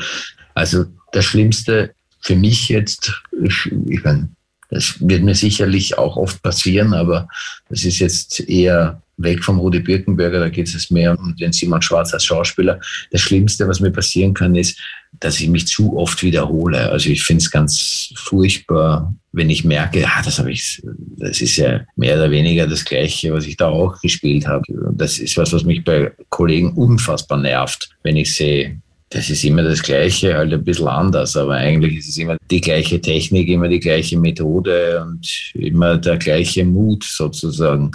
Also 0.55 0.83
das 1.13 1.23
Schlimmste 1.23 1.93
für 2.19 2.35
mich 2.35 2.67
jetzt, 2.67 3.13
ich, 3.41 3.71
ich 3.87 4.03
meine, 4.03 4.29
Das 4.71 4.95
wird 4.99 5.23
mir 5.23 5.35
sicherlich 5.35 5.97
auch 5.97 6.17
oft 6.17 6.41
passieren, 6.41 6.93
aber 6.93 7.27
das 7.69 7.83
ist 7.83 7.99
jetzt 7.99 8.39
eher 8.49 9.01
weg 9.17 9.43
vom 9.43 9.59
Rudi 9.59 9.79
Birkenberger, 9.79 10.39
da 10.39 10.49
geht 10.49 10.73
es 10.73 10.89
mehr 10.89 11.17
um 11.19 11.35
den 11.35 11.51
Simon 11.51 11.81
Schwarz 11.81 12.13
als 12.13 12.25
Schauspieler. 12.25 12.79
Das 13.11 13.21
Schlimmste, 13.21 13.67
was 13.67 13.79
mir 13.79 13.91
passieren 13.91 14.33
kann, 14.33 14.55
ist, 14.55 14.79
dass 15.19 15.39
ich 15.39 15.49
mich 15.49 15.67
zu 15.67 15.97
oft 15.97 16.23
wiederhole. 16.23 16.89
Also 16.89 17.09
ich 17.09 17.23
finde 17.23 17.43
es 17.43 17.51
ganz 17.51 18.13
furchtbar, 18.15 19.13
wenn 19.33 19.49
ich 19.49 19.63
merke, 19.63 20.05
ah, 20.07 20.21
das 20.23 20.39
habe 20.39 20.51
ich, 20.51 20.81
das 21.17 21.41
ist 21.41 21.57
ja 21.57 21.81
mehr 21.95 22.15
oder 22.15 22.31
weniger 22.31 22.65
das 22.65 22.85
Gleiche, 22.85 23.33
was 23.33 23.45
ich 23.45 23.57
da 23.57 23.67
auch 23.67 23.99
gespielt 24.01 24.47
habe. 24.47 24.63
Das 24.93 25.19
ist 25.19 25.37
was, 25.37 25.53
was 25.53 25.63
mich 25.63 25.83
bei 25.83 26.11
Kollegen 26.29 26.73
unfassbar 26.73 27.37
nervt, 27.37 27.89
wenn 28.03 28.17
ich 28.17 28.33
sehe, 28.33 28.81
das 29.11 29.29
ist 29.29 29.43
immer 29.43 29.61
das 29.61 29.83
Gleiche, 29.83 30.35
halt 30.35 30.53
ein 30.53 30.63
bisschen 30.63 30.87
anders, 30.87 31.35
aber 31.35 31.55
eigentlich 31.55 31.97
ist 31.97 32.09
es 32.09 32.17
immer 32.17 32.37
die 32.49 32.61
gleiche 32.61 32.99
Technik, 32.99 33.49
immer 33.49 33.67
die 33.67 33.81
gleiche 33.81 34.17
Methode 34.17 35.03
und 35.05 35.27
immer 35.53 35.97
der 35.97 36.17
gleiche 36.17 36.63
Mut 36.63 37.03
sozusagen. 37.03 37.91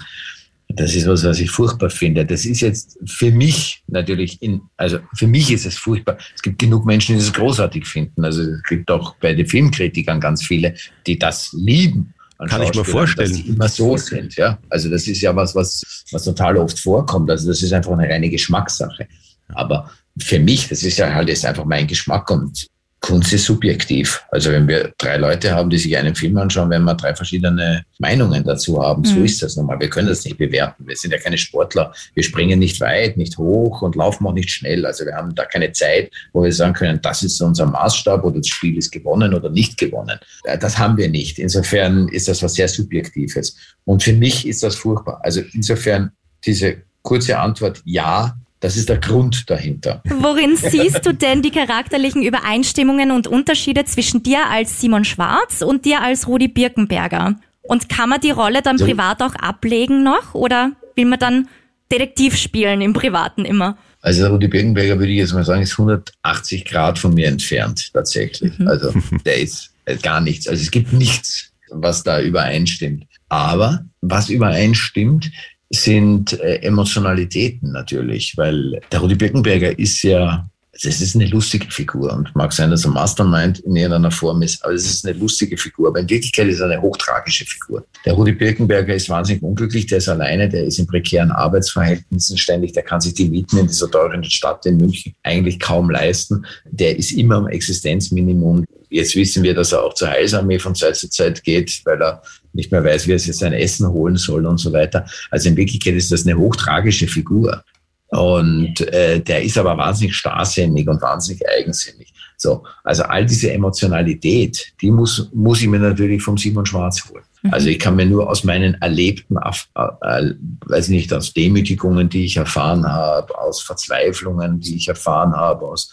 Das 0.68 0.94
ist 0.94 1.08
was, 1.08 1.25
was 1.25 1.40
ich 1.40 1.50
furchtbar 1.50 1.88
finde. 1.88 2.26
Das 2.26 2.44
ist 2.44 2.61
jetzt 2.61 2.99
für 3.06 3.30
mich 3.30 3.82
natürlich, 3.87 4.42
in, 4.42 4.61
also 4.76 4.99
für 5.14 5.26
mich 5.26 5.50
ist 5.50 5.64
es 5.64 5.78
furchtbar. 5.78 6.18
Es 6.35 6.42
gibt 6.42 6.58
genug 6.58 6.85
Menschen, 6.85 7.16
die 7.16 7.23
es 7.23 7.32
großartig 7.32 7.87
finden. 7.87 8.23
Also 8.23 8.42
es 8.42 8.62
gibt 8.64 8.90
auch 8.90 9.14
bei 9.16 9.32
den 9.32 9.46
Filmkritikern 9.46 10.20
ganz 10.20 10.44
viele, 10.44 10.75
die 11.06 11.18
das 11.18 11.50
lieben. 11.54 12.12
Kann 12.46 12.61
ich 12.61 12.75
mir 12.75 12.85
vorstellen. 12.85 13.30
Dass 13.30 13.42
die 13.42 13.49
immer 13.49 13.68
so 13.68 13.96
sind, 13.96 14.37
ja. 14.37 14.58
Also 14.68 14.90
das 14.90 15.08
ist 15.08 15.23
ja 15.23 15.35
was, 15.35 15.54
was, 15.54 16.04
was 16.11 16.25
total 16.25 16.58
oft 16.58 16.78
vorkommt. 16.78 17.30
Also 17.30 17.49
das 17.49 17.62
ist 17.62 17.73
einfach 17.73 17.92
eine 17.92 18.06
reine 18.06 18.28
Geschmackssache. 18.28 19.08
Aber 19.54 19.90
für 20.18 20.38
mich, 20.38 20.68
das 20.68 20.82
ist 20.82 20.98
ja 20.98 21.12
halt 21.12 21.28
jetzt 21.28 21.44
einfach 21.44 21.64
mein 21.64 21.86
Geschmack 21.86 22.30
und 22.30 22.68
Kunst 23.06 23.32
ist 23.32 23.44
subjektiv. 23.44 24.24
Also 24.30 24.50
wenn 24.50 24.66
wir 24.66 24.92
drei 24.98 25.16
Leute 25.16 25.52
haben, 25.52 25.70
die 25.70 25.78
sich 25.78 25.96
einen 25.96 26.16
Film 26.16 26.36
anschauen, 26.38 26.70
werden 26.70 26.82
wir 26.84 26.94
drei 26.94 27.14
verschiedene 27.14 27.84
Meinungen 27.98 28.42
dazu 28.42 28.82
haben. 28.82 29.02
Mhm. 29.02 29.06
So 29.06 29.20
ist 29.20 29.42
das 29.42 29.56
nochmal. 29.56 29.78
Wir 29.78 29.88
können 29.90 30.08
das 30.08 30.24
nicht 30.24 30.38
bewerten. 30.38 30.84
Wir 30.86 30.96
sind 30.96 31.12
ja 31.12 31.18
keine 31.18 31.38
Sportler. 31.38 31.92
Wir 32.14 32.24
springen 32.24 32.58
nicht 32.58 32.80
weit, 32.80 33.16
nicht 33.16 33.38
hoch 33.38 33.82
und 33.82 33.94
laufen 33.94 34.26
auch 34.26 34.32
nicht 34.32 34.50
schnell. 34.50 34.84
Also 34.84 35.04
wir 35.04 35.14
haben 35.14 35.34
da 35.36 35.44
keine 35.44 35.70
Zeit, 35.70 36.10
wo 36.32 36.42
wir 36.42 36.52
sagen 36.52 36.72
können, 36.72 36.98
das 37.00 37.22
ist 37.22 37.40
unser 37.40 37.66
Maßstab 37.66 38.24
oder 38.24 38.38
das 38.38 38.48
Spiel 38.48 38.76
ist 38.76 38.90
gewonnen 38.90 39.34
oder 39.34 39.50
nicht 39.50 39.76
gewonnen. 39.76 40.18
Äh, 40.42 40.58
das 40.58 40.76
haben 40.76 40.96
wir 40.96 41.08
nicht. 41.08 41.38
Insofern 41.38 42.08
ist 42.08 42.26
das 42.26 42.42
was 42.42 42.54
sehr 42.54 42.66
Subjektives. 42.66 43.56
Und 43.84 44.02
für 44.02 44.14
mich 44.14 44.48
ist 44.48 44.64
das 44.64 44.74
furchtbar. 44.74 45.20
Also 45.22 45.42
insofern 45.52 46.10
diese 46.44 46.78
kurze 47.02 47.38
Antwort, 47.38 47.82
ja, 47.84 48.36
das 48.66 48.76
ist 48.76 48.88
der 48.88 48.99
Grund 48.99 49.49
dahinter. 49.49 50.02
Worin 50.06 50.56
siehst 50.56 51.06
du 51.06 51.14
denn 51.14 51.40
die 51.40 51.52
charakterlichen 51.52 52.20
Übereinstimmungen 52.25 53.12
und 53.12 53.28
Unterschiede 53.28 53.85
zwischen 53.85 54.25
dir 54.25 54.50
als 54.50 54.80
Simon 54.80 55.04
Schwarz 55.04 55.62
und 55.62 55.85
dir 55.85 56.02
als 56.02 56.26
Rudi 56.26 56.49
Birkenberger? 56.49 57.37
Und 57.62 57.88
kann 57.88 58.08
man 58.08 58.20
die 58.20 58.32
Rolle 58.32 58.62
dann 58.62 58.78
so. 58.78 58.85
privat 58.85 59.23
auch 59.23 59.37
ablegen 59.37 60.02
noch 60.02 60.35
oder 60.35 60.73
will 60.96 61.04
man 61.04 61.20
dann 61.20 61.49
Detektiv 61.92 62.37
spielen 62.37 62.80
im 62.80 62.92
Privaten 62.92 63.44
immer? 63.44 63.78
Also 64.00 64.26
Rudi 64.26 64.49
Birkenberger 64.49 64.99
würde 64.99 65.12
ich 65.12 65.18
jetzt 65.18 65.32
mal 65.32 65.44
sagen, 65.44 65.62
ist 65.62 65.78
180 65.78 66.64
Grad 66.64 66.99
von 66.99 67.14
mir 67.14 67.28
entfernt 67.28 67.92
tatsächlich. 67.92 68.58
Mhm. 68.58 68.66
Also 68.66 68.92
der 69.25 69.38
ist 69.38 69.70
gar 70.02 70.20
nichts. 70.20 70.49
Also 70.49 70.61
es 70.61 70.73
gibt 70.73 70.92
nichts, 70.92 71.52
was 71.70 72.02
da 72.02 72.20
übereinstimmt. 72.20 73.04
Aber 73.28 73.85
was 74.00 74.28
übereinstimmt, 74.28 75.30
sind 75.70 76.38
äh, 76.40 76.56
Emotionalitäten 76.56 77.73
natürlich, 77.73 78.35
weil 78.37 78.80
der 78.92 79.00
Rudi 79.00 79.14
Birkenberger 79.14 79.78
ist 79.78 80.02
ja, 80.02 80.49
das 80.73 81.00
ist 81.00 81.14
eine 81.14 81.26
lustige 81.26 81.70
Figur 81.70 82.12
und 82.12 82.35
mag 82.37 82.52
sein, 82.52 82.70
dass 82.70 82.85
er 82.85 82.90
Mastermind 82.90 83.61
in 83.61 83.75
irgendeiner 83.76 84.11
Form 84.11 84.42
ist, 84.42 84.62
aber 84.62 84.75
es 84.75 84.85
ist 84.85 85.06
eine 85.06 85.18
lustige 85.18 85.56
Figur. 85.56 85.88
Aber 85.88 86.00
in 86.00 86.11
Wirklichkeit 86.11 86.49
ist 86.49 86.61
er 86.61 86.66
eine 86.66 86.82
hochtragische 86.82 87.46
Figur. 87.46 87.85
Der 88.04 88.12
Rudi 88.12 88.32
Birkenberger 88.32 88.94
ist 88.94 89.08
wahnsinnig 89.08 89.42
unglücklich, 89.42 89.87
der 89.87 89.99
ist 89.99 90.08
alleine, 90.08 90.49
der 90.49 90.64
ist 90.64 90.78
in 90.78 90.87
prekären 90.87 91.30
Arbeitsverhältnissen 91.30 92.37
ständig, 92.37 92.73
der 92.73 92.82
kann 92.82 93.00
sich 93.00 93.14
die 93.14 93.28
Mieten 93.28 93.58
in 93.58 93.66
dieser 93.66 93.90
teuren 93.90 94.23
Stadt 94.25 94.66
in 94.66 94.76
München 94.76 95.14
eigentlich 95.23 95.58
kaum 95.58 95.90
leisten. 95.90 96.44
Der 96.70 96.96
ist 96.96 97.12
immer 97.12 97.37
am 97.37 97.49
Existenzminimum. 97.49 98.64
Jetzt 98.88 99.16
wissen 99.16 99.42
wir, 99.42 99.54
dass 99.54 99.73
er 99.73 99.82
auch 99.82 99.94
zur 99.94 100.08
Heilsarmee 100.08 100.58
von 100.58 100.75
Zeit 100.75 100.96
zu 100.96 101.08
Zeit 101.08 101.42
geht, 101.42 101.80
weil 101.85 102.00
er 102.00 102.23
nicht 102.56 102.72
mehr 102.72 102.82
weiß, 102.82 103.06
wie 103.06 103.12
er 103.12 103.18
sich 103.18 103.36
sein 103.36 103.52
Essen 103.52 103.88
holen 103.88 104.16
soll 104.16 104.44
und 104.46 104.58
so 104.58 104.72
weiter. 104.72 105.06
Also 105.30 105.48
in 105.48 105.56
Wirklichkeit 105.56 105.94
ist 105.94 106.10
das 106.10 106.26
eine 106.26 106.36
hochtragische 106.36 107.06
Figur. 107.06 107.62
Und 108.08 108.80
äh, 108.92 109.20
der 109.20 109.42
ist 109.42 109.58
aber 109.58 109.76
wahnsinnig 109.76 110.14
starrsinnig 110.14 110.88
und 110.88 111.02
wahnsinnig 111.02 111.42
eigensinnig. 111.48 112.12
So, 112.36 112.64
also 112.84 113.02
all 113.04 113.25
diese 113.25 113.50
Emotionalität, 113.52 114.72
die 114.80 114.90
muss, 114.90 115.28
muss 115.32 115.62
ich 115.62 115.68
mir 115.68 115.78
natürlich 115.78 116.22
vom 116.22 116.36
Simon 116.36 116.66
Schwarz 116.66 117.08
holen. 117.08 117.25
Mhm. 117.42 117.54
Also 117.54 117.68
ich 117.68 117.78
kann 117.78 117.96
mir 117.96 118.06
nur 118.06 118.28
aus 118.28 118.44
meinen 118.44 118.75
erlebten, 118.75 119.36
äh, 119.36 120.32
weiß 120.66 120.88
nicht, 120.88 121.12
aus 121.12 121.32
Demütigungen, 121.32 122.08
die 122.08 122.26
ich 122.26 122.36
erfahren 122.36 122.86
habe, 122.86 123.36
aus 123.38 123.62
Verzweiflungen, 123.62 124.60
die 124.60 124.76
ich 124.76 124.88
erfahren 124.88 125.34
habe, 125.34 125.66
aus 125.66 125.90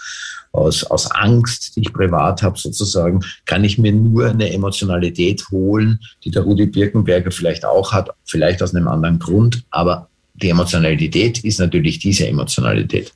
aus, 0.54 0.84
aus 0.84 1.12
Angst, 1.12 1.76
die 1.76 1.82
ich 1.82 1.94
privat 1.94 2.42
habe 2.42 2.58
sozusagen, 2.58 3.22
kann 3.46 3.64
ich 3.64 3.78
mir 3.78 3.92
nur 3.92 4.30
eine 4.30 4.54
Emotionalität 4.54 5.50
holen, 5.52 6.00
die 6.24 6.32
der 6.32 6.44
Rudi 6.44 6.68
Birkenberger 6.68 7.32
vielleicht 7.32 7.66
auch 7.66 7.92
hat, 7.92 8.12
vielleicht 8.24 8.62
aus 8.64 8.74
einem 8.74 8.88
anderen 8.88 9.20
Grund, 9.20 9.64
aber 9.72 10.08
die 10.36 10.50
Emotionalität 10.50 11.44
ist 11.44 11.60
natürlich 11.60 12.00
diese 12.00 12.28
Emotionalität. 12.28 13.14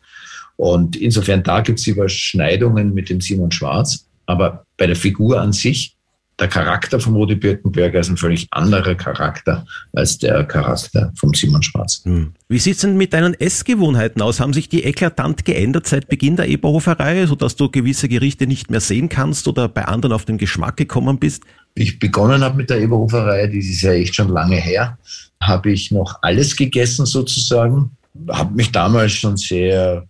Und 0.56 0.96
insofern, 0.96 1.44
da 1.44 1.62
gibt 1.62 1.80
es 1.80 1.88
Überschneidungen 1.88 2.94
mit 2.94 3.10
dem 3.10 3.22
Simon 3.22 3.52
Schwarz, 3.52 4.08
aber 4.26 4.64
bei 4.76 4.88
der 4.88 4.96
Figur 4.96 5.40
an 5.40 5.54
sich 5.54 5.97
der 6.40 6.48
Charakter 6.48 7.00
von 7.00 7.16
Rudi 7.16 7.36
Birkenberger 7.36 8.00
ist 8.00 8.10
ein 8.10 8.18
völlig 8.18 8.48
anderer 8.52 8.94
Charakter 8.94 9.66
als 9.94 10.20
der 10.20 10.44
Charakter 10.44 11.12
von 11.16 11.34
Simon 11.34 11.64
Schwarz. 11.64 12.02
Hm. 12.06 12.34
Wie 12.48 12.60
sieht 12.60 12.76
es 12.76 12.82
denn 12.82 12.96
mit 12.96 13.14
deinen 13.14 13.34
Essgewohnheiten 13.34 14.22
aus? 14.22 14.40
Haben 14.40 14.54
sich 14.54 14.70
die 14.70 14.84
eklatant 14.84 15.46
geändert 15.46 15.88
seit 15.88 16.08
Beginn 16.08 16.36
der 16.36 16.48
Eberhofer-Reihe, 16.48 17.28
sodass 17.28 17.56
du 17.56 17.70
gewisse 17.70 18.08
Gerichte 18.08 18.46
nicht 18.46 18.70
mehr 18.70 18.82
sehen 18.82 19.10
kannst 19.10 19.48
oder 19.48 19.68
bei 19.68 19.86
anderen 19.86 20.14
auf 20.14 20.26
den 20.26 20.38
Geschmack 20.38 20.78
gekommen 20.78 21.18
bist? 21.18 21.44
Ich 21.74 21.98
begonnen 21.98 22.44
habe 22.44 22.58
mit 22.58 22.70
der 22.70 22.82
Eberhofer-Reihe, 22.82 23.50
die 23.50 23.60
ist 23.60 23.82
ja 23.82 23.94
echt 23.94 24.16
schon 24.16 24.30
lange 24.30 24.58
her, 24.58 24.98
habe 25.42 25.72
ich 25.72 25.92
noch 25.92 26.20
alles 26.22 26.56
gegessen 26.56 27.06
sozusagen. 27.06 27.92
Habe 28.30 28.54
mich 28.54 28.72
damals 28.72 29.14
schon 29.14 29.38
sehr 29.38 30.08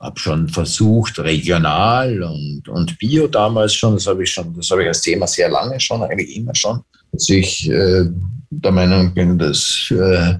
habe 0.00 0.18
schon 0.18 0.48
versucht, 0.48 1.18
regional 1.18 2.22
und, 2.22 2.68
und 2.68 2.98
Bio 2.98 3.26
damals 3.28 3.74
schon, 3.74 3.94
das 3.94 4.06
habe 4.06 4.22
ich 4.22 4.32
schon, 4.32 4.54
das 4.54 4.70
habe 4.70 4.82
ich 4.82 4.88
als 4.88 5.02
Thema 5.02 5.26
sehr 5.26 5.48
lange 5.48 5.78
schon, 5.78 6.02
eigentlich 6.02 6.36
immer 6.36 6.54
schon, 6.54 6.80
dass 7.12 7.28
ich 7.28 7.68
äh, 7.68 8.06
der 8.50 8.72
Meinung 8.72 9.14
bin, 9.14 9.38
dass 9.38 9.90
äh, 9.90 10.34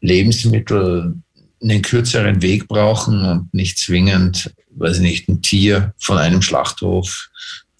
Lebensmittel 0.00 1.14
einen 1.62 1.82
kürzeren 1.82 2.40
Weg 2.40 2.68
brauchen 2.68 3.22
und 3.24 3.52
nicht 3.52 3.78
zwingend, 3.78 4.54
weiß 4.76 4.96
ich 4.96 5.02
nicht, 5.02 5.28
ein 5.28 5.42
Tier 5.42 5.92
von 5.98 6.16
einem 6.16 6.40
Schlachthof 6.40 7.28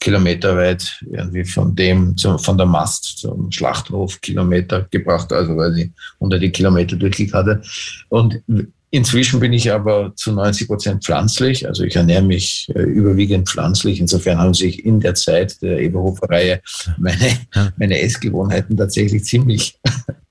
kilometerweit 0.00 1.02
irgendwie 1.12 1.44
von 1.44 1.76
dem, 1.76 2.16
zum, 2.16 2.38
von 2.38 2.56
der 2.56 2.66
Mast 2.66 3.18
zum 3.18 3.52
Schlachthof 3.52 4.20
Kilometer 4.20 4.86
gebracht, 4.90 5.32
also 5.32 5.56
weil 5.56 5.78
ich 5.78 5.90
unter 6.18 6.38
die 6.38 6.50
Kilometer 6.50 6.96
durchgekriegt 6.96 7.34
hatte. 7.34 7.62
Und 8.08 8.42
Inzwischen 8.92 9.38
bin 9.38 9.52
ich 9.52 9.70
aber 9.70 10.12
zu 10.16 10.32
90 10.32 10.66
Prozent 10.66 11.04
pflanzlich, 11.04 11.68
also 11.68 11.84
ich 11.84 11.94
ernähre 11.94 12.22
mich 12.22 12.68
äh, 12.74 12.82
überwiegend 12.82 13.48
pflanzlich. 13.48 14.00
Insofern 14.00 14.38
haben 14.38 14.52
sich 14.52 14.84
in 14.84 14.98
der 14.98 15.14
Zeit 15.14 15.62
der 15.62 15.78
Eberhofer-Reihe 15.78 16.60
meine, 16.98 17.38
meine 17.76 18.00
Essgewohnheiten 18.00 18.76
tatsächlich 18.76 19.24
ziemlich, 19.24 19.78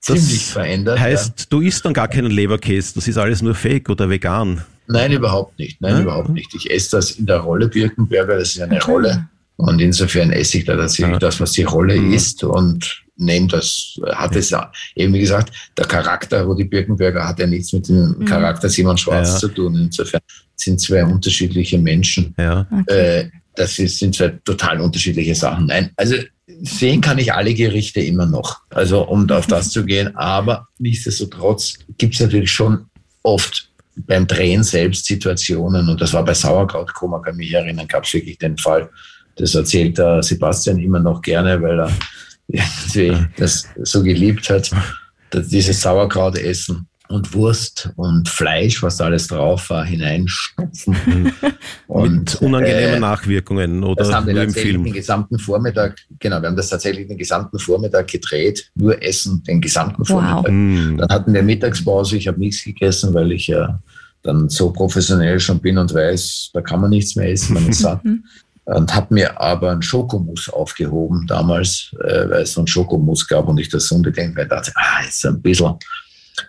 ziemlich 0.01 0.45
verändert. 0.45 0.99
Heißt, 0.99 1.39
ja. 1.39 1.45
du 1.49 1.61
isst 1.61 1.85
dann 1.85 1.93
gar 1.93 2.09
keinen 2.09 2.31
Leberkäse, 2.31 2.95
das 2.95 3.07
ist 3.07 3.17
alles 3.17 3.41
nur 3.41 3.55
Fake 3.55 3.89
oder 3.89 4.09
vegan? 4.09 4.61
Nein, 4.87 5.13
überhaupt 5.13 5.57
nicht. 5.57 5.79
Nein, 5.79 5.93
ja? 5.93 6.01
überhaupt 6.01 6.29
nicht. 6.29 6.53
Ich 6.53 6.69
esse 6.69 6.97
das 6.97 7.11
in 7.11 7.27
der 7.27 7.37
Rolle 7.37 7.69
Birkenberger, 7.69 8.39
das 8.39 8.55
ist 8.55 8.61
eine 8.61 8.81
Rolle. 8.83 9.29
Und 9.59 9.81
insofern 9.81 10.31
esse 10.31 10.59
ich 10.59 10.65
da 10.65 10.77
tatsächlich 10.77 11.13
ja. 11.13 11.19
das, 11.19 11.41
was 11.41 11.51
die 11.51 11.63
Rolle 11.63 11.97
mhm. 11.97 12.13
ist 12.13 12.43
und 12.45 13.03
nehme 13.17 13.47
das, 13.47 13.99
hat 14.13 14.33
es 14.37 14.51
ja, 14.51 14.71
eben 14.95 15.13
wie 15.13 15.19
gesagt, 15.19 15.53
der 15.77 15.85
Charakter 15.85 16.43
Rudi 16.43 16.63
Birkenberger 16.63 17.27
hat 17.27 17.39
ja 17.39 17.45
nichts 17.45 17.73
mit 17.73 17.89
dem 17.89 18.15
mhm. 18.17 18.25
Charakter 18.25 18.69
Simon 18.69 18.97
Schwarz 18.97 19.33
ja. 19.33 19.37
zu 19.37 19.49
tun. 19.49 19.75
Insofern 19.75 20.21
sind 20.55 20.79
zwei 20.79 21.03
unterschiedliche 21.03 21.77
Menschen. 21.77 22.33
Ja. 22.37 22.65
Okay. 22.71 23.19
Äh, 23.19 23.29
das 23.55 23.75
sind 23.75 24.15
zwei 24.15 24.29
total 24.45 24.79
unterschiedliche 24.79 25.35
Sachen. 25.35 25.65
Nein, 25.65 25.89
also 25.97 26.15
sehen 26.61 27.01
kann 27.01 27.17
ich 27.17 27.33
alle 27.33 27.53
Gerichte 27.53 27.99
immer 27.99 28.25
noch. 28.25 28.61
Also 28.69 29.05
um 29.09 29.29
auf 29.29 29.47
das 29.47 29.69
zu 29.71 29.83
gehen. 29.83 30.15
Aber 30.15 30.69
nichtsdestotrotz 30.77 31.79
gibt 31.97 32.13
es 32.13 32.21
natürlich 32.21 32.51
schon 32.51 32.85
oft 33.23 33.69
beim 34.07 34.25
Drehen 34.25 34.63
selbst 34.63 35.05
Situationen, 35.05 35.89
und 35.89 35.99
das 35.99 36.13
war 36.13 36.23
bei 36.23 36.33
Sauerkrautkoma, 36.33 37.19
kann 37.19 37.35
mich 37.35 37.51
erinnern, 37.51 37.85
gab 37.85 38.05
es 38.05 38.13
wirklich 38.13 38.37
den 38.37 38.57
Fall, 38.57 38.89
das 39.39 39.55
erzählt 39.55 39.97
der 39.97 40.21
Sebastian 40.21 40.79
immer 40.79 40.99
noch 40.99 41.21
gerne, 41.21 41.61
weil 41.61 41.79
er 41.79 41.91
das 43.37 43.67
so 43.83 44.03
geliebt 44.03 44.49
hat, 44.49 44.71
dieses 45.33 45.81
Sauerkraut 45.81 46.37
essen. 46.37 46.85
und 47.07 47.33
Wurst 47.33 47.89
und 47.95 48.29
Fleisch, 48.29 48.83
was 48.83 48.97
da 48.97 49.05
alles 49.05 49.27
drauf 49.27 49.71
war, 49.71 49.83
hineinstopfen. 49.83 51.31
Mit 51.87 52.35
unangenehmen 52.35 52.95
äh, 52.95 52.99
Nachwirkungen 52.99 53.83
oder 53.83 54.03
das 54.03 54.13
haben 54.13 54.27
wir 54.27 54.35
tatsächlich 54.35 54.73
Film? 54.73 54.83
den 54.83 54.93
gesamten 54.93 55.39
Vormittag, 55.39 55.97
genau, 56.19 56.39
wir 56.39 56.49
haben 56.49 56.55
das 56.55 56.69
tatsächlich 56.69 57.07
den 57.07 57.17
gesamten 57.17 57.57
Vormittag 57.57 58.07
gedreht, 58.07 58.69
nur 58.75 59.01
Essen 59.01 59.43
den 59.43 59.59
gesamten 59.59 60.05
Vormittag. 60.05 60.49
Hm. 60.49 60.97
Dann 60.97 61.09
hatten 61.09 61.33
wir 61.33 61.41
Mittagspause, 61.41 62.15
ich 62.15 62.27
habe 62.27 62.39
nichts 62.39 62.63
gegessen, 62.63 63.11
weil 63.15 63.31
ich 63.31 63.47
ja 63.47 63.79
dann 64.21 64.49
so 64.49 64.71
professionell 64.71 65.39
schon 65.39 65.59
bin 65.59 65.79
und 65.79 65.93
weiß, 65.93 66.51
da 66.53 66.61
kann 66.61 66.81
man 66.81 66.91
nichts 66.91 67.15
mehr 67.15 67.31
essen, 67.31 67.55
man 67.55 67.67
ist 67.69 67.79
satt. 67.79 68.01
Und 68.75 68.93
habe 68.93 69.13
mir 69.13 69.39
aber 69.41 69.71
einen 69.71 69.81
Schokomus 69.81 70.47
aufgehoben 70.49 71.25
damals, 71.27 71.91
äh, 72.03 72.29
weil 72.29 72.43
es 72.43 72.53
so 72.53 72.61
einen 72.61 72.67
Schokomus 72.67 73.27
gab 73.27 73.47
und 73.47 73.57
ich 73.59 73.69
das 73.69 73.91
unbedingt, 73.91 74.35
weil 74.35 74.43
ich 74.43 74.49
dachte, 74.49 74.71
ah, 74.75 75.03
jetzt 75.03 75.25
ein 75.25 75.41
bisschen, 75.41 75.75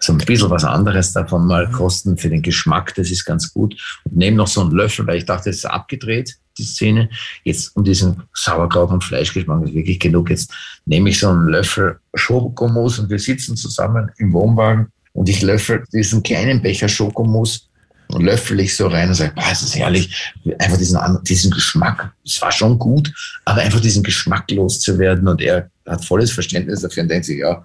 so 0.01 0.13
ein 0.13 0.19
bisschen 0.19 0.51
was 0.51 0.65
anderes 0.65 1.13
davon 1.13 1.47
mal 1.47 1.71
kosten 1.71 2.19
für 2.19 2.29
den 2.29 2.43
Geschmack, 2.43 2.95
das 2.95 3.11
ist 3.11 3.25
ganz 3.25 3.53
gut. 3.53 3.75
Und 4.05 4.17
nehme 4.17 4.37
noch 4.37 4.49
so 4.49 4.61
einen 4.61 4.73
Löffel, 4.73 5.07
weil 5.07 5.19
ich 5.19 5.25
dachte, 5.25 5.51
es 5.51 5.57
ist 5.57 5.65
abgedreht, 5.65 6.37
die 6.59 6.65
Szene. 6.65 7.09
Jetzt 7.45 7.75
um 7.75 7.85
diesen 7.85 8.23
Sauerkraut 8.35 8.91
und 8.91 9.03
Fleischgeschmack 9.03 9.65
ist 9.65 9.75
wirklich 9.75 9.99
genug. 9.99 10.31
Jetzt 10.31 10.53
nehme 10.85 11.09
ich 11.11 11.19
so 11.19 11.31
einen 11.31 11.49
Löffel 11.49 11.99
Schokomus 12.15 12.99
und 12.99 13.09
wir 13.09 13.19
sitzen 13.19 13.57
zusammen 13.57 14.11
im 14.19 14.33
Wohnwagen 14.33 14.89
und 15.13 15.29
ich 15.29 15.43
löffel 15.43 15.85
diesen 15.93 16.23
kleinen 16.23 16.63
Becher 16.63 16.89
Schokomus 16.89 17.70
und 18.15 18.25
löffel 18.25 18.61
ich 18.61 18.77
so 18.77 18.87
rein 18.87 19.09
und 19.09 19.15
sage, 19.15 19.33
boah, 19.35 19.51
ist 19.51 19.63
das 19.63 19.77
herrlich. 19.77 20.33
Einfach 20.59 20.79
diesen, 20.79 20.99
diesen 21.25 21.51
Geschmack. 21.51 22.13
Es 22.25 22.41
war 22.43 22.53
schon 22.53 22.79
gut, 22.79 23.13
aber 23.45 23.61
einfach 23.61 23.81
diesen 23.81 24.03
Geschmack 24.03 24.51
loszuwerden. 24.51 25.27
Und 25.29 25.41
er 25.41 25.71
hat 25.87 26.05
volles 26.05 26.31
Verständnis 26.31 26.81
dafür 26.81 27.03
und 27.03 27.09
denkt 27.09 27.27
sich, 27.27 27.39
ja, 27.39 27.63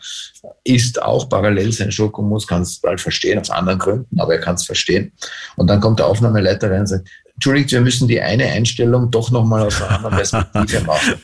isst 0.64 1.02
auch 1.02 1.30
parallel 1.30 1.72
sein 1.72 1.92
Schokomus, 1.92 2.48
kann 2.48 2.62
es 2.62 2.80
bald 2.80 3.02
verstehen, 3.02 3.40
aus 3.40 3.50
anderen 3.50 3.80
Gründen, 3.80 4.20
aber 4.20 4.34
er 4.36 4.42
kann 4.42 4.56
es 4.56 4.66
verstehen. 4.66 5.12
Und 5.56 5.68
dann 5.68 5.80
kommt 5.80 6.00
der 6.00 6.08
Aufnahmeleiter 6.08 6.72
rein 6.72 6.82
und 6.82 6.88
sagt, 6.88 7.08
Entschuldigt, 7.36 7.72
wir 7.74 7.82
müssen 7.82 8.08
die 8.08 8.22
eine 8.22 8.46
Einstellung 8.46 9.12
doch 9.12 9.30
nochmal 9.30 9.68
aus 9.68 9.82
einer 9.82 9.92
anderen 9.92 10.16
Perspektive 10.16 10.82
machen. 10.86 11.16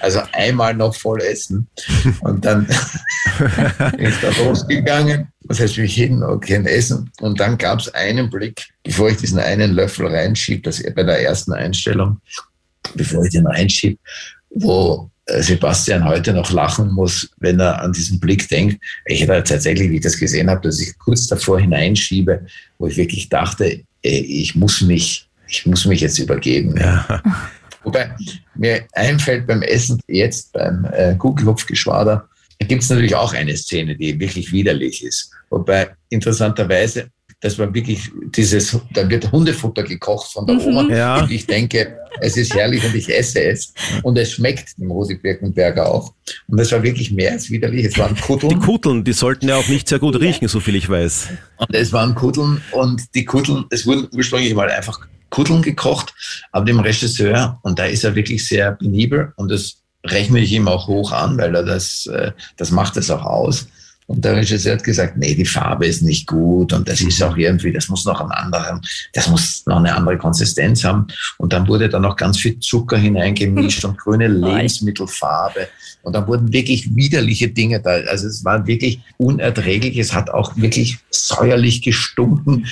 Also 0.00 0.20
einmal 0.32 0.74
noch 0.74 0.94
voll 0.94 1.20
essen. 1.22 1.68
Und 2.20 2.44
dann 2.44 2.66
ist 3.98 4.22
er 4.22 4.44
losgegangen. 4.44 5.28
Das 5.44 5.60
heißt, 5.60 5.78
mich 5.78 5.94
hin, 5.94 6.22
okay, 6.22 6.56
ein 6.56 6.66
Essen. 6.66 7.10
Und 7.20 7.38
dann 7.38 7.56
gab 7.56 7.80
es 7.80 7.92
einen 7.94 8.30
Blick, 8.30 8.68
bevor 8.82 9.10
ich 9.10 9.18
diesen 9.18 9.38
einen 9.38 9.72
Löffel 9.72 10.06
reinschiebe, 10.06 10.62
das 10.62 10.82
bei 10.82 11.02
der 11.04 11.22
ersten 11.22 11.52
Einstellung, 11.52 12.20
bevor 12.94 13.24
ich 13.24 13.30
den 13.30 13.46
reinschiebe, 13.46 13.98
wo 14.50 15.10
äh, 15.26 15.42
Sebastian 15.42 16.04
heute 16.04 16.32
noch 16.32 16.50
lachen 16.50 16.92
muss, 16.92 17.30
wenn 17.38 17.60
er 17.60 17.80
an 17.80 17.92
diesen 17.92 18.18
Blick 18.18 18.48
denkt. 18.48 18.82
Ich 19.06 19.22
hätte 19.22 19.42
tatsächlich, 19.44 19.90
wie 19.90 19.96
ich 19.96 20.02
das 20.02 20.18
gesehen 20.18 20.50
habe, 20.50 20.62
dass 20.62 20.80
ich 20.80 20.98
kurz 20.98 21.26
davor 21.28 21.60
hineinschiebe, 21.60 22.46
wo 22.78 22.86
ich 22.86 22.96
wirklich 22.96 23.28
dachte, 23.28 23.82
ich 24.02 24.54
muss 24.54 24.80
mich, 24.80 25.28
ich 25.50 25.66
muss 25.66 25.84
mich 25.84 26.00
jetzt 26.00 26.18
übergeben. 26.18 26.76
Ja. 26.78 27.22
Wobei 27.82 28.14
mir 28.54 28.82
einfällt 28.92 29.46
beim 29.46 29.62
Essen 29.62 29.98
jetzt 30.06 30.52
beim 30.52 30.86
äh, 30.92 31.14
Kugelhupfgeschwader, 31.14 32.28
gibt 32.68 32.82
es 32.82 32.90
natürlich 32.90 33.14
auch 33.14 33.32
eine 33.32 33.56
Szene, 33.56 33.96
die 33.96 34.20
wirklich 34.20 34.52
widerlich 34.52 35.02
ist. 35.02 35.30
Wobei 35.48 35.88
interessanterweise, 36.10 37.08
das 37.40 37.58
war 37.58 37.72
wirklich 37.72 38.10
dieses, 38.36 38.78
da 38.92 39.08
wird 39.08 39.32
Hundefutter 39.32 39.82
gekocht 39.82 40.30
von 40.30 40.46
der 40.46 40.56
Mhm. 40.56 40.60
Oma. 40.66 40.94
Ja. 40.94 41.22
Und 41.22 41.30
ich 41.30 41.46
denke, 41.46 41.96
es 42.20 42.36
ist 42.36 42.54
herrlich 42.54 42.84
und 42.84 42.94
ich 42.94 43.08
esse 43.08 43.42
es. 43.42 43.72
Und 44.02 44.18
es 44.18 44.32
schmeckt 44.32 44.76
dem 44.76 44.90
Rosi 44.90 45.14
Birkenberger 45.14 45.88
auch. 45.90 46.12
Und 46.48 46.60
das 46.60 46.70
war 46.72 46.82
wirklich 46.82 47.10
mehr 47.10 47.32
als 47.32 47.48
widerlich. 47.48 47.86
Es 47.86 47.96
waren 47.96 48.14
Die 48.14 48.20
Kutteln. 48.20 48.60
Kutteln, 48.60 49.04
die 49.04 49.14
sollten 49.14 49.48
ja 49.48 49.56
auch 49.56 49.68
nicht 49.68 49.88
sehr 49.88 49.98
gut 49.98 50.20
riechen, 50.20 50.48
so 50.48 50.60
viel 50.60 50.74
ich 50.74 50.86
weiß. 50.90 51.28
Und 51.56 51.74
es 51.74 51.94
waren 51.94 52.14
Kutteln 52.14 52.60
und 52.72 53.02
die 53.14 53.24
Kutteln, 53.24 53.64
es 53.70 53.86
wurden 53.86 54.06
ursprünglich 54.14 54.54
mal 54.54 54.68
einfach 54.68 55.00
Kutteln 55.30 55.62
gekocht, 55.62 56.14
aber 56.52 56.64
dem 56.64 56.80
Regisseur, 56.80 57.58
und 57.62 57.78
da 57.78 57.84
ist 57.84 58.04
er 58.04 58.14
wirklich 58.14 58.46
sehr 58.46 58.72
penibel 58.72 59.32
und 59.36 59.50
das 59.50 59.76
rechne 60.04 60.40
ich 60.40 60.52
ihm 60.52 60.68
auch 60.68 60.86
hoch 60.86 61.12
an, 61.12 61.38
weil 61.38 61.54
er 61.54 61.62
das, 61.62 62.06
äh, 62.06 62.32
das 62.56 62.70
macht 62.70 62.96
es 62.96 63.10
auch 63.10 63.24
aus. 63.24 63.66
Und 64.10 64.24
der 64.24 64.34
Regisseur 64.34 64.72
hat 64.72 64.82
gesagt, 64.82 65.16
nee, 65.18 65.36
die 65.36 65.46
Farbe 65.46 65.86
ist 65.86 66.02
nicht 66.02 66.26
gut 66.26 66.72
und 66.72 66.88
das 66.88 67.00
ist 67.00 67.22
auch 67.22 67.36
irgendwie, 67.36 67.72
das 67.72 67.88
muss 67.88 68.04
noch 68.04 68.20
einen 68.20 68.32
anderen, 68.32 68.80
das 69.12 69.28
muss 69.28 69.64
noch 69.66 69.76
eine 69.76 69.94
andere 69.94 70.18
Konsistenz 70.18 70.82
haben. 70.82 71.06
Und 71.38 71.52
dann 71.52 71.68
wurde 71.68 71.88
da 71.88 72.00
noch 72.00 72.16
ganz 72.16 72.38
viel 72.38 72.58
Zucker 72.58 72.98
hineingemischt 72.98 73.84
und 73.84 73.96
grüne 73.96 74.26
Lebensmittelfarbe. 74.26 75.68
Und 76.02 76.14
dann 76.14 76.26
wurden 76.26 76.52
wirklich 76.52 76.92
widerliche 76.96 77.50
Dinge 77.50 77.80
da. 77.80 77.90
Also 77.90 78.26
es 78.26 78.44
war 78.44 78.66
wirklich 78.66 79.00
unerträglich. 79.16 79.96
Es 79.96 80.12
hat 80.12 80.28
auch 80.30 80.56
wirklich 80.56 80.98
säuerlich 81.10 81.80
gestunken. 81.80 82.66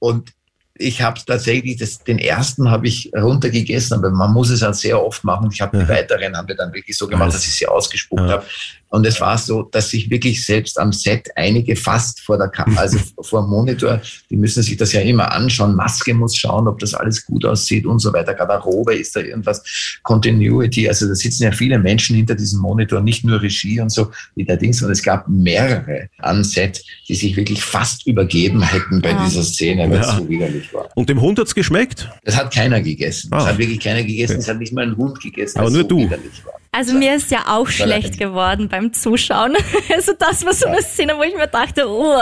Und 0.00 0.32
ich 0.80 1.02
habe 1.02 1.20
tatsächlich, 1.24 1.76
das, 1.76 1.98
den 1.98 2.18
ersten 2.18 2.70
habe 2.70 2.86
ich 2.86 3.10
runtergegessen, 3.14 3.98
aber 3.98 4.10
man 4.10 4.32
muss 4.32 4.50
es 4.50 4.62
halt 4.62 4.76
sehr 4.76 5.02
oft 5.02 5.24
machen. 5.24 5.50
Ich 5.52 5.60
habe 5.60 5.78
die 5.78 5.88
weiteren 5.88 6.36
haben 6.36 6.48
wir 6.48 6.56
dann 6.56 6.72
wirklich 6.72 6.96
so 6.96 7.06
gemacht, 7.06 7.34
dass 7.34 7.44
ich 7.44 7.54
sie 7.54 7.66
ausgespuckt 7.66 8.22
habe. 8.22 8.44
Und 8.92 9.06
es 9.06 9.20
war 9.20 9.38
so, 9.38 9.62
dass 9.62 9.90
sich 9.90 10.10
wirklich 10.10 10.44
selbst 10.44 10.78
am 10.78 10.92
Set 10.92 11.28
einige 11.36 11.76
fast 11.76 12.20
vor 12.20 12.36
der 12.36 12.48
Kam 12.48 12.76
also 12.76 12.98
vor 13.22 13.42
dem 13.42 13.50
Monitor, 13.50 14.00
die 14.28 14.36
müssen 14.36 14.62
sich 14.64 14.76
das 14.76 14.92
ja 14.92 15.00
immer 15.00 15.30
anschauen. 15.32 15.76
Maske 15.76 16.12
muss 16.12 16.36
schauen, 16.36 16.66
ob 16.66 16.80
das 16.80 16.94
alles 16.94 17.24
gut 17.24 17.44
aussieht 17.44 17.86
und 17.86 18.00
so 18.00 18.12
weiter. 18.12 18.34
Garderobe 18.34 18.94
ist 18.96 19.14
da 19.14 19.20
irgendwas, 19.20 19.62
Continuity. 20.02 20.88
Also 20.88 21.06
da 21.06 21.14
sitzen 21.14 21.44
ja 21.44 21.52
viele 21.52 21.78
Menschen 21.78 22.16
hinter 22.16 22.34
diesem 22.34 22.60
Monitor, 22.60 23.00
nicht 23.00 23.24
nur 23.24 23.40
Regie 23.40 23.80
und 23.80 23.90
so 23.90 24.10
wie 24.34 24.44
der 24.44 24.56
Dings. 24.56 24.82
Und 24.82 24.90
es 24.90 25.02
gab 25.02 25.28
mehrere 25.28 26.08
am 26.18 26.42
Set, 26.42 26.82
die 27.08 27.14
sich 27.14 27.36
wirklich 27.36 27.62
fast 27.62 28.06
übergeben 28.06 28.60
hätten 28.62 29.00
bei 29.00 29.10
Ja. 29.10 29.24
dieser 29.24 29.42
Szene, 29.44 29.88
weil 29.88 30.00
es 30.00 30.06
Ja. 30.08 30.16
so 30.18 30.28
widerlich 30.28 30.74
war. 30.74 30.88
Und 30.96 31.08
dem 31.08 31.20
Hund 31.20 31.38
hat's 31.38 31.54
geschmeckt? 31.54 32.10
Das 32.24 32.36
hat 32.36 32.52
keiner 32.52 32.80
gegessen. 32.80 33.30
Das 33.30 33.44
Ah. 33.44 33.48
hat 33.50 33.58
wirklich 33.58 33.80
keiner 33.80 34.02
gegessen. 34.02 34.36
Das 34.36 34.48
hat 34.48 34.58
nicht 34.58 34.72
mal 34.72 34.84
ein 34.84 34.96
Hund 34.96 35.20
gegessen. 35.20 35.58
Aber 35.58 35.68
es 35.68 35.74
nur 35.74 35.82
so 35.82 35.88
du. 35.88 35.98
widerlich 36.00 36.44
war. 36.44 36.54
Also 36.72 36.94
mir 36.94 37.16
ist 37.16 37.30
ja 37.32 37.46
auch 37.48 37.66
schlecht 37.68 38.18
geworden 38.18 38.68
beim 38.68 38.92
Zuschauen. 38.92 39.56
Also 39.92 40.12
das 40.18 40.44
war 40.44 40.52
so 40.52 40.66
eine 40.66 40.82
Szene, 40.82 41.14
wo 41.16 41.22
ich 41.22 41.34
mir 41.34 41.46
dachte, 41.46 41.88
oh. 41.88 42.16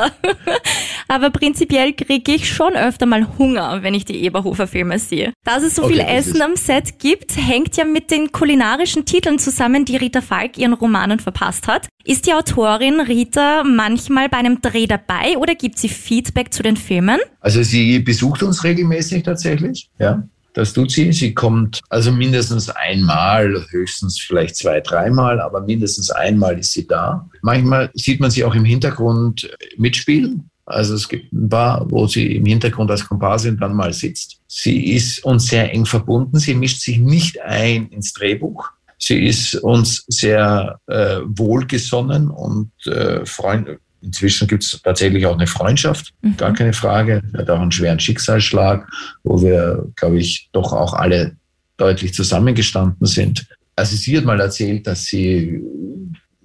Aber 1.08 1.30
prinzipiell 1.30 1.92
kriege 1.92 2.32
ich 2.32 2.48
schon 2.48 2.74
öfter 2.74 3.04
mal 3.04 3.26
Hunger, 3.38 3.82
wenn 3.82 3.94
ich 3.94 4.04
die 4.04 4.24
Eberhofer 4.24 4.66
Filme 4.66 4.98
sehe. 4.98 5.32
Dass 5.44 5.62
es 5.62 5.74
so 5.74 5.84
Okay, 5.84 5.94
viel 5.94 6.00
Essen 6.00 6.42
am 6.42 6.56
Set 6.56 6.98
gibt, 6.98 7.36
hängt 7.36 7.76
ja 7.76 7.84
mit 7.84 8.10
den 8.10 8.32
kulinarischen 8.32 9.04
Titeln 9.04 9.38
zusammen, 9.38 9.84
die 9.84 9.96
Rita 9.96 10.20
Falk 10.20 10.56
ihren 10.56 10.72
Romanen 10.72 11.20
verpasst 11.20 11.68
hat. 11.68 11.88
Ist 12.04 12.26
die 12.26 12.32
Autorin 12.32 13.00
Rita 13.00 13.64
manchmal 13.64 14.28
bei 14.28 14.38
einem 14.38 14.62
Dreh 14.62 14.86
dabei 14.86 15.36
oder 15.36 15.54
gibt 15.54 15.78
sie 15.78 15.88
Feedback 15.88 16.52
zu 16.52 16.62
den 16.62 16.76
Filmen? 16.76 17.20
Also 17.40 17.62
sie 17.62 17.98
besucht 17.98 18.42
uns 18.42 18.64
regelmäßig 18.64 19.24
tatsächlich, 19.24 19.90
ja. 19.98 20.22
Das 20.58 20.72
tut 20.72 20.90
sie. 20.90 21.12
Sie 21.12 21.34
kommt 21.34 21.80
also 21.88 22.10
mindestens 22.10 22.68
einmal, 22.68 23.64
höchstens 23.70 24.18
vielleicht 24.18 24.56
zwei, 24.56 24.80
dreimal, 24.80 25.40
aber 25.40 25.60
mindestens 25.60 26.10
einmal 26.10 26.58
ist 26.58 26.72
sie 26.72 26.84
da. 26.84 27.30
Manchmal 27.42 27.90
sieht 27.94 28.18
man 28.18 28.32
sie 28.32 28.42
auch 28.42 28.56
im 28.56 28.64
Hintergrund 28.64 29.48
mitspielen. 29.76 30.50
Also 30.66 30.96
es 30.96 31.08
gibt 31.08 31.32
ein 31.32 31.48
paar, 31.48 31.88
wo 31.88 32.08
sie 32.08 32.34
im 32.34 32.44
Hintergrund 32.44 32.90
als 32.90 33.06
Komparsin 33.06 33.56
dann 33.56 33.72
mal 33.72 33.92
sitzt. 33.92 34.40
Sie 34.48 34.94
ist 34.94 35.24
uns 35.24 35.46
sehr 35.46 35.72
eng 35.72 35.86
verbunden. 35.86 36.40
Sie 36.40 36.54
mischt 36.54 36.80
sich 36.80 36.98
nicht 36.98 37.40
ein 37.40 37.86
ins 37.90 38.12
Drehbuch. 38.14 38.68
Sie 38.98 39.28
ist 39.28 39.54
uns 39.54 40.06
sehr 40.08 40.80
äh, 40.88 41.20
wohlgesonnen 41.24 42.30
und 42.30 42.72
äh, 42.88 43.24
Freund. 43.24 43.78
Inzwischen 44.02 44.46
gibt 44.46 44.64
es 44.64 44.80
tatsächlich 44.82 45.26
auch 45.26 45.34
eine 45.34 45.46
Freundschaft, 45.46 46.12
gar 46.36 46.52
keine 46.52 46.72
Frage. 46.72 47.22
Sie 47.32 47.38
hat 47.38 47.50
auch 47.50 47.60
einen 47.60 47.72
schweren 47.72 47.98
Schicksalsschlag, 47.98 48.88
wo 49.24 49.42
wir, 49.42 49.86
glaube 49.96 50.18
ich, 50.18 50.48
doch 50.52 50.72
auch 50.72 50.94
alle 50.94 51.36
deutlich 51.76 52.14
zusammengestanden 52.14 53.06
sind. 53.06 53.46
Also 53.76 53.96
sie 53.96 54.16
hat 54.16 54.24
mal 54.24 54.40
erzählt, 54.40 54.86
dass 54.86 55.04
sie 55.04 55.60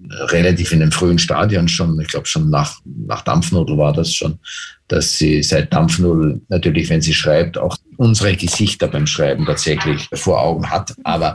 relativ 0.10 0.72
in 0.72 0.80
den 0.80 0.92
frühen 0.92 1.20
Stadien 1.20 1.68
schon, 1.68 2.00
ich 2.00 2.08
glaube 2.08 2.28
schon 2.28 2.50
nach, 2.50 2.80
nach 2.86 3.22
Dampfnudel 3.22 3.78
war 3.78 3.94
das 3.94 4.14
schon, 4.14 4.40
dass 4.88 5.18
sie 5.18 5.42
seit 5.44 5.74
Dampfnudel 5.74 6.42
natürlich, 6.50 6.90
wenn 6.90 7.02
sie 7.02 7.14
schreibt, 7.14 7.58
auch 7.58 7.78
unsere 7.98 8.36
Gesichter 8.36 8.88
beim 8.88 9.08
Schreiben 9.08 9.46
tatsächlich 9.46 10.08
vor 10.14 10.42
Augen 10.42 10.70
hat. 10.70 10.94
Aber 11.04 11.34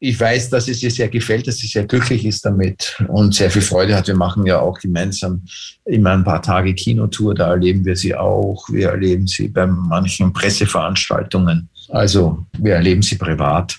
ich 0.00 0.18
weiß, 0.20 0.50
dass 0.50 0.68
es 0.68 0.82
ihr 0.82 0.90
sehr 0.90 1.08
gefällt, 1.08 1.46
dass 1.46 1.58
sie 1.58 1.66
sehr 1.66 1.86
glücklich 1.86 2.24
ist 2.24 2.44
damit 2.44 3.02
und 3.08 3.34
sehr 3.34 3.50
viel 3.50 3.62
Freude 3.62 3.96
hat. 3.96 4.06
Wir 4.06 4.16
machen 4.16 4.44
ja 4.44 4.60
auch 4.60 4.78
gemeinsam 4.78 5.42
immer 5.84 6.10
ein 6.10 6.24
paar 6.24 6.42
Tage 6.42 6.74
Kinotour, 6.74 7.34
da 7.34 7.50
erleben 7.50 7.84
wir 7.84 7.96
sie 7.96 8.14
auch. 8.14 8.68
Wir 8.68 8.90
erleben 8.90 9.26
sie 9.26 9.48
bei 9.48 9.66
manchen 9.66 10.32
Presseveranstaltungen. 10.32 11.68
Also 11.88 12.46
wir 12.58 12.74
erleben 12.74 13.02
sie 13.02 13.16
privat. 13.16 13.78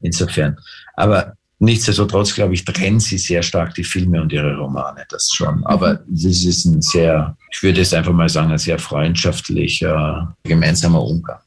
Insofern. 0.00 0.56
Aber 0.94 1.34
Nichtsdestotrotz, 1.62 2.34
glaube 2.34 2.54
ich, 2.54 2.64
trennen 2.64 2.98
sie 2.98 3.18
sehr 3.18 3.40
stark 3.40 3.74
die 3.74 3.84
Filme 3.84 4.20
und 4.20 4.32
ihre 4.32 4.56
Romane, 4.56 5.04
das 5.10 5.30
schon. 5.30 5.64
Aber 5.64 6.00
das 6.08 6.42
ist 6.42 6.64
ein 6.64 6.82
sehr, 6.82 7.36
ich 7.52 7.62
würde 7.62 7.82
es 7.82 7.94
einfach 7.94 8.12
mal 8.12 8.28
sagen, 8.28 8.50
ein 8.50 8.58
sehr 8.58 8.80
freundschaftlicher, 8.80 10.36
gemeinsamer 10.42 11.00
Umgang. 11.00 11.38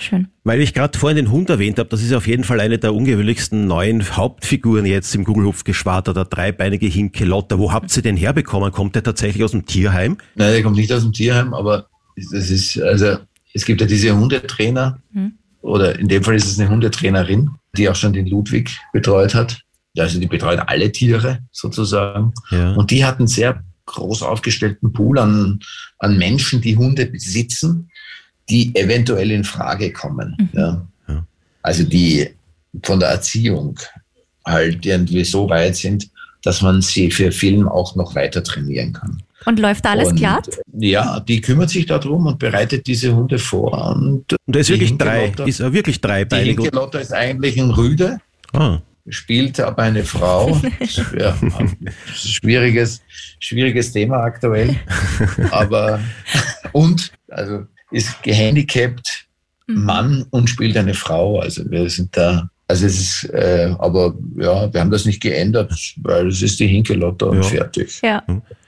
Schön. 0.00 0.28
Weil 0.42 0.60
ich 0.60 0.74
gerade 0.74 0.98
vorhin 0.98 1.16
den 1.16 1.30
Hund 1.30 1.50
erwähnt 1.50 1.78
habe, 1.78 1.88
das 1.88 2.02
ist 2.02 2.12
auf 2.12 2.26
jeden 2.26 2.44
Fall 2.44 2.60
eine 2.60 2.78
der 2.78 2.94
ungewöhnlichsten 2.94 3.66
neuen 3.66 4.02
Hauptfiguren 4.16 4.86
jetzt 4.86 5.14
im 5.14 5.24
Gugelhupfgeschwader, 5.24 6.12
der 6.12 6.24
dreibeinige 6.24 6.86
Hinkelotter. 6.86 7.58
Wo 7.58 7.72
habt 7.72 7.96
ihr 7.96 8.02
den 8.02 8.16
herbekommen? 8.16 8.72
Kommt 8.72 8.94
der 8.96 9.02
tatsächlich 9.02 9.44
aus 9.44 9.52
dem 9.52 9.66
Tierheim? 9.66 10.18
Nein, 10.34 10.52
der 10.52 10.62
kommt 10.62 10.76
nicht 10.76 10.92
aus 10.92 11.02
dem 11.02 11.12
Tierheim, 11.12 11.54
aber 11.54 11.86
das 12.16 12.50
ist, 12.50 12.80
also 12.80 13.16
es 13.52 13.64
gibt 13.64 13.80
ja 13.80 13.86
diese 13.86 14.16
Hundetrainer, 14.16 14.98
Mhm. 15.12 15.34
oder 15.60 15.98
in 15.98 16.08
dem 16.08 16.22
Fall 16.24 16.34
ist 16.34 16.46
es 16.46 16.58
eine 16.58 16.68
Hundetrainerin, 16.68 17.50
die 17.76 17.88
auch 17.88 17.96
schon 17.96 18.12
den 18.12 18.26
Ludwig 18.26 18.76
betreut 18.92 19.34
hat. 19.34 19.60
Also 19.96 20.18
die 20.18 20.26
betreut 20.26 20.60
alle 20.66 20.90
Tiere 20.90 21.38
sozusagen. 21.52 22.32
Ja. 22.50 22.72
Und 22.72 22.90
die 22.90 23.04
hat 23.04 23.18
einen 23.18 23.28
sehr 23.28 23.62
groß 23.86 24.22
aufgestellten 24.22 24.92
Pool 24.92 25.18
an, 25.18 25.60
an 25.98 26.18
Menschen, 26.18 26.60
die 26.60 26.76
Hunde 26.76 27.06
besitzen, 27.06 27.90
die 28.48 28.74
eventuell 28.76 29.30
in 29.30 29.44
Frage 29.44 29.92
kommen. 29.92 30.50
Ja. 30.52 30.86
Ja. 31.08 31.26
Also 31.62 31.84
die 31.84 32.28
von 32.82 33.00
der 33.00 33.10
Erziehung 33.10 33.78
halt 34.44 34.84
irgendwie 34.84 35.24
so 35.24 35.48
weit 35.48 35.76
sind, 35.76 36.08
dass 36.42 36.60
man 36.60 36.82
sie 36.82 37.10
für 37.10 37.32
Film 37.32 37.68
auch 37.68 37.96
noch 37.96 38.14
weiter 38.14 38.42
trainieren 38.44 38.92
kann. 38.92 39.22
Und 39.46 39.58
läuft 39.58 39.84
da 39.84 39.92
alles 39.92 40.08
und, 40.08 40.16
glatt? 40.16 40.48
Ja, 40.72 41.20
die 41.20 41.40
kümmert 41.40 41.70
sich 41.70 41.86
darum 41.86 42.26
und 42.26 42.38
bereitet 42.38 42.86
diese 42.86 43.14
Hunde 43.14 43.38
vor. 43.38 43.94
Und, 43.94 44.32
Und 44.32 44.38
der 44.46 44.60
ist 44.60 44.68
die 44.68 44.74
wirklich 44.74 44.96
drei, 44.96 45.32
ist 45.46 45.60
er 45.60 45.72
wirklich 45.72 46.00
die 46.00 46.06
dreibeinig. 46.06 46.56
Hinkelotter 46.56 47.00
ist 47.00 47.12
eigentlich 47.12 47.58
ein 47.58 47.70
Rüde, 47.70 48.18
Ah. 48.52 48.80
spielt 49.08 49.60
aber 49.60 49.82
eine 49.82 50.04
Frau. 50.04 50.60
ja, 51.18 51.36
schwieriges, 52.14 53.02
schwieriges 53.40 53.92
Thema 53.92 54.18
aktuell. 54.18 54.76
Aber 55.50 56.00
und 56.72 57.12
also 57.28 57.64
ist 57.94 58.22
gehandicapt 58.22 59.26
Mann 59.66 60.26
und 60.30 60.50
spielt 60.50 60.76
eine 60.76 60.94
Frau. 60.94 61.38
Also 61.40 61.62
wir 61.70 61.88
sind 61.88 62.16
da. 62.16 62.50
Also 62.66 62.86
es 62.86 62.98
ist, 62.98 63.30
äh, 63.34 63.74
aber 63.78 64.14
ja, 64.36 64.72
wir 64.72 64.80
haben 64.80 64.90
das 64.90 65.04
nicht 65.04 65.22
geändert, 65.22 65.72
weil 66.02 66.28
es 66.28 66.42
ist 66.42 66.60
die 66.60 66.66
Hinkelotter 66.66 67.28
und 67.28 67.36
Ja. 67.36 67.42
fertig. 67.42 68.00
Ja. 68.02 68.22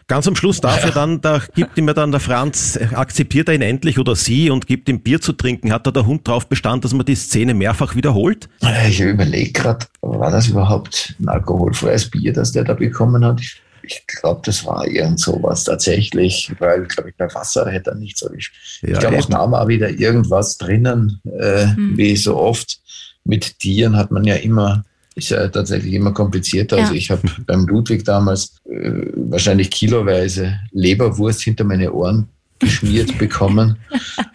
Ganz 0.06 0.28
am 0.28 0.36
Schluss 0.36 0.60
darf 0.60 0.84
er 0.84 0.90
dann, 0.90 1.20
da 1.20 1.42
gibt 1.54 1.76
ihm 1.78 1.88
ja 1.88 1.94
dann 1.94 2.10
der 2.12 2.20
Franz, 2.20 2.78
akzeptiert 2.94 3.48
er 3.48 3.54
ihn 3.54 3.62
endlich 3.62 3.98
oder 3.98 4.14
sie 4.14 4.50
und 4.50 4.66
gibt 4.66 4.88
ihm 4.88 5.00
Bier 5.00 5.20
zu 5.20 5.32
trinken. 5.32 5.72
Hat 5.72 5.86
da 5.86 5.90
der 5.90 6.06
Hund 6.06 6.28
drauf 6.28 6.46
bestanden, 6.46 6.82
dass 6.82 6.92
man 6.92 7.06
die 7.06 7.14
Szene 7.14 7.54
mehrfach 7.54 7.94
wiederholt? 7.96 8.48
Ich 8.88 9.00
überlege 9.00 9.52
gerade, 9.52 9.86
war 10.02 10.30
das 10.30 10.48
überhaupt 10.48 11.14
ein 11.18 11.28
alkoholfreies 11.28 12.10
Bier, 12.10 12.32
das 12.32 12.52
der 12.52 12.64
da 12.64 12.74
bekommen 12.74 13.24
hat? 13.24 13.40
Ich, 13.40 13.60
ich 13.86 14.06
glaube, 14.06 14.42
das 14.44 14.64
war 14.66 14.86
irgend 14.86 15.20
sowas 15.20 15.64
tatsächlich, 15.64 16.52
weil, 16.58 16.84
glaube 16.84 17.10
ich, 17.10 17.16
bei 17.16 17.32
Wasser 17.34 17.68
hätte 17.70 17.90
er 17.90 17.96
nichts. 17.96 18.22
Aber 18.24 18.34
ich, 18.34 18.50
Ja, 18.82 18.92
ich 18.94 18.98
glaube, 18.98 19.16
echt. 19.16 19.26
auch 19.26 19.30
da 19.46 19.50
war 19.50 19.68
wieder 19.68 19.88
irgendwas 19.90 20.58
drinnen, 20.58 21.20
äh, 21.38 21.66
wie 21.76 22.16
so 22.16 22.36
oft. 22.36 22.80
Mit 23.24 23.58
Tieren 23.58 23.96
hat 23.96 24.10
man 24.10 24.24
ja 24.24 24.36
immer, 24.36 24.84
ist 25.14 25.30
ja 25.30 25.48
tatsächlich 25.48 25.94
immer 25.94 26.12
komplizierter. 26.12 26.76
Also 26.76 26.92
Ja. 26.92 26.98
ich 26.98 27.10
habe 27.10 27.22
beim 27.46 27.66
Ludwig 27.66 28.04
damals 28.04 28.56
äh, 28.70 28.90
wahrscheinlich 29.14 29.70
kiloweise 29.70 30.58
Leberwurst 30.72 31.42
hinter 31.42 31.64
meine 31.64 31.92
Ohren 31.92 32.28
geschmiert 32.58 33.18
bekommen, 33.18 33.76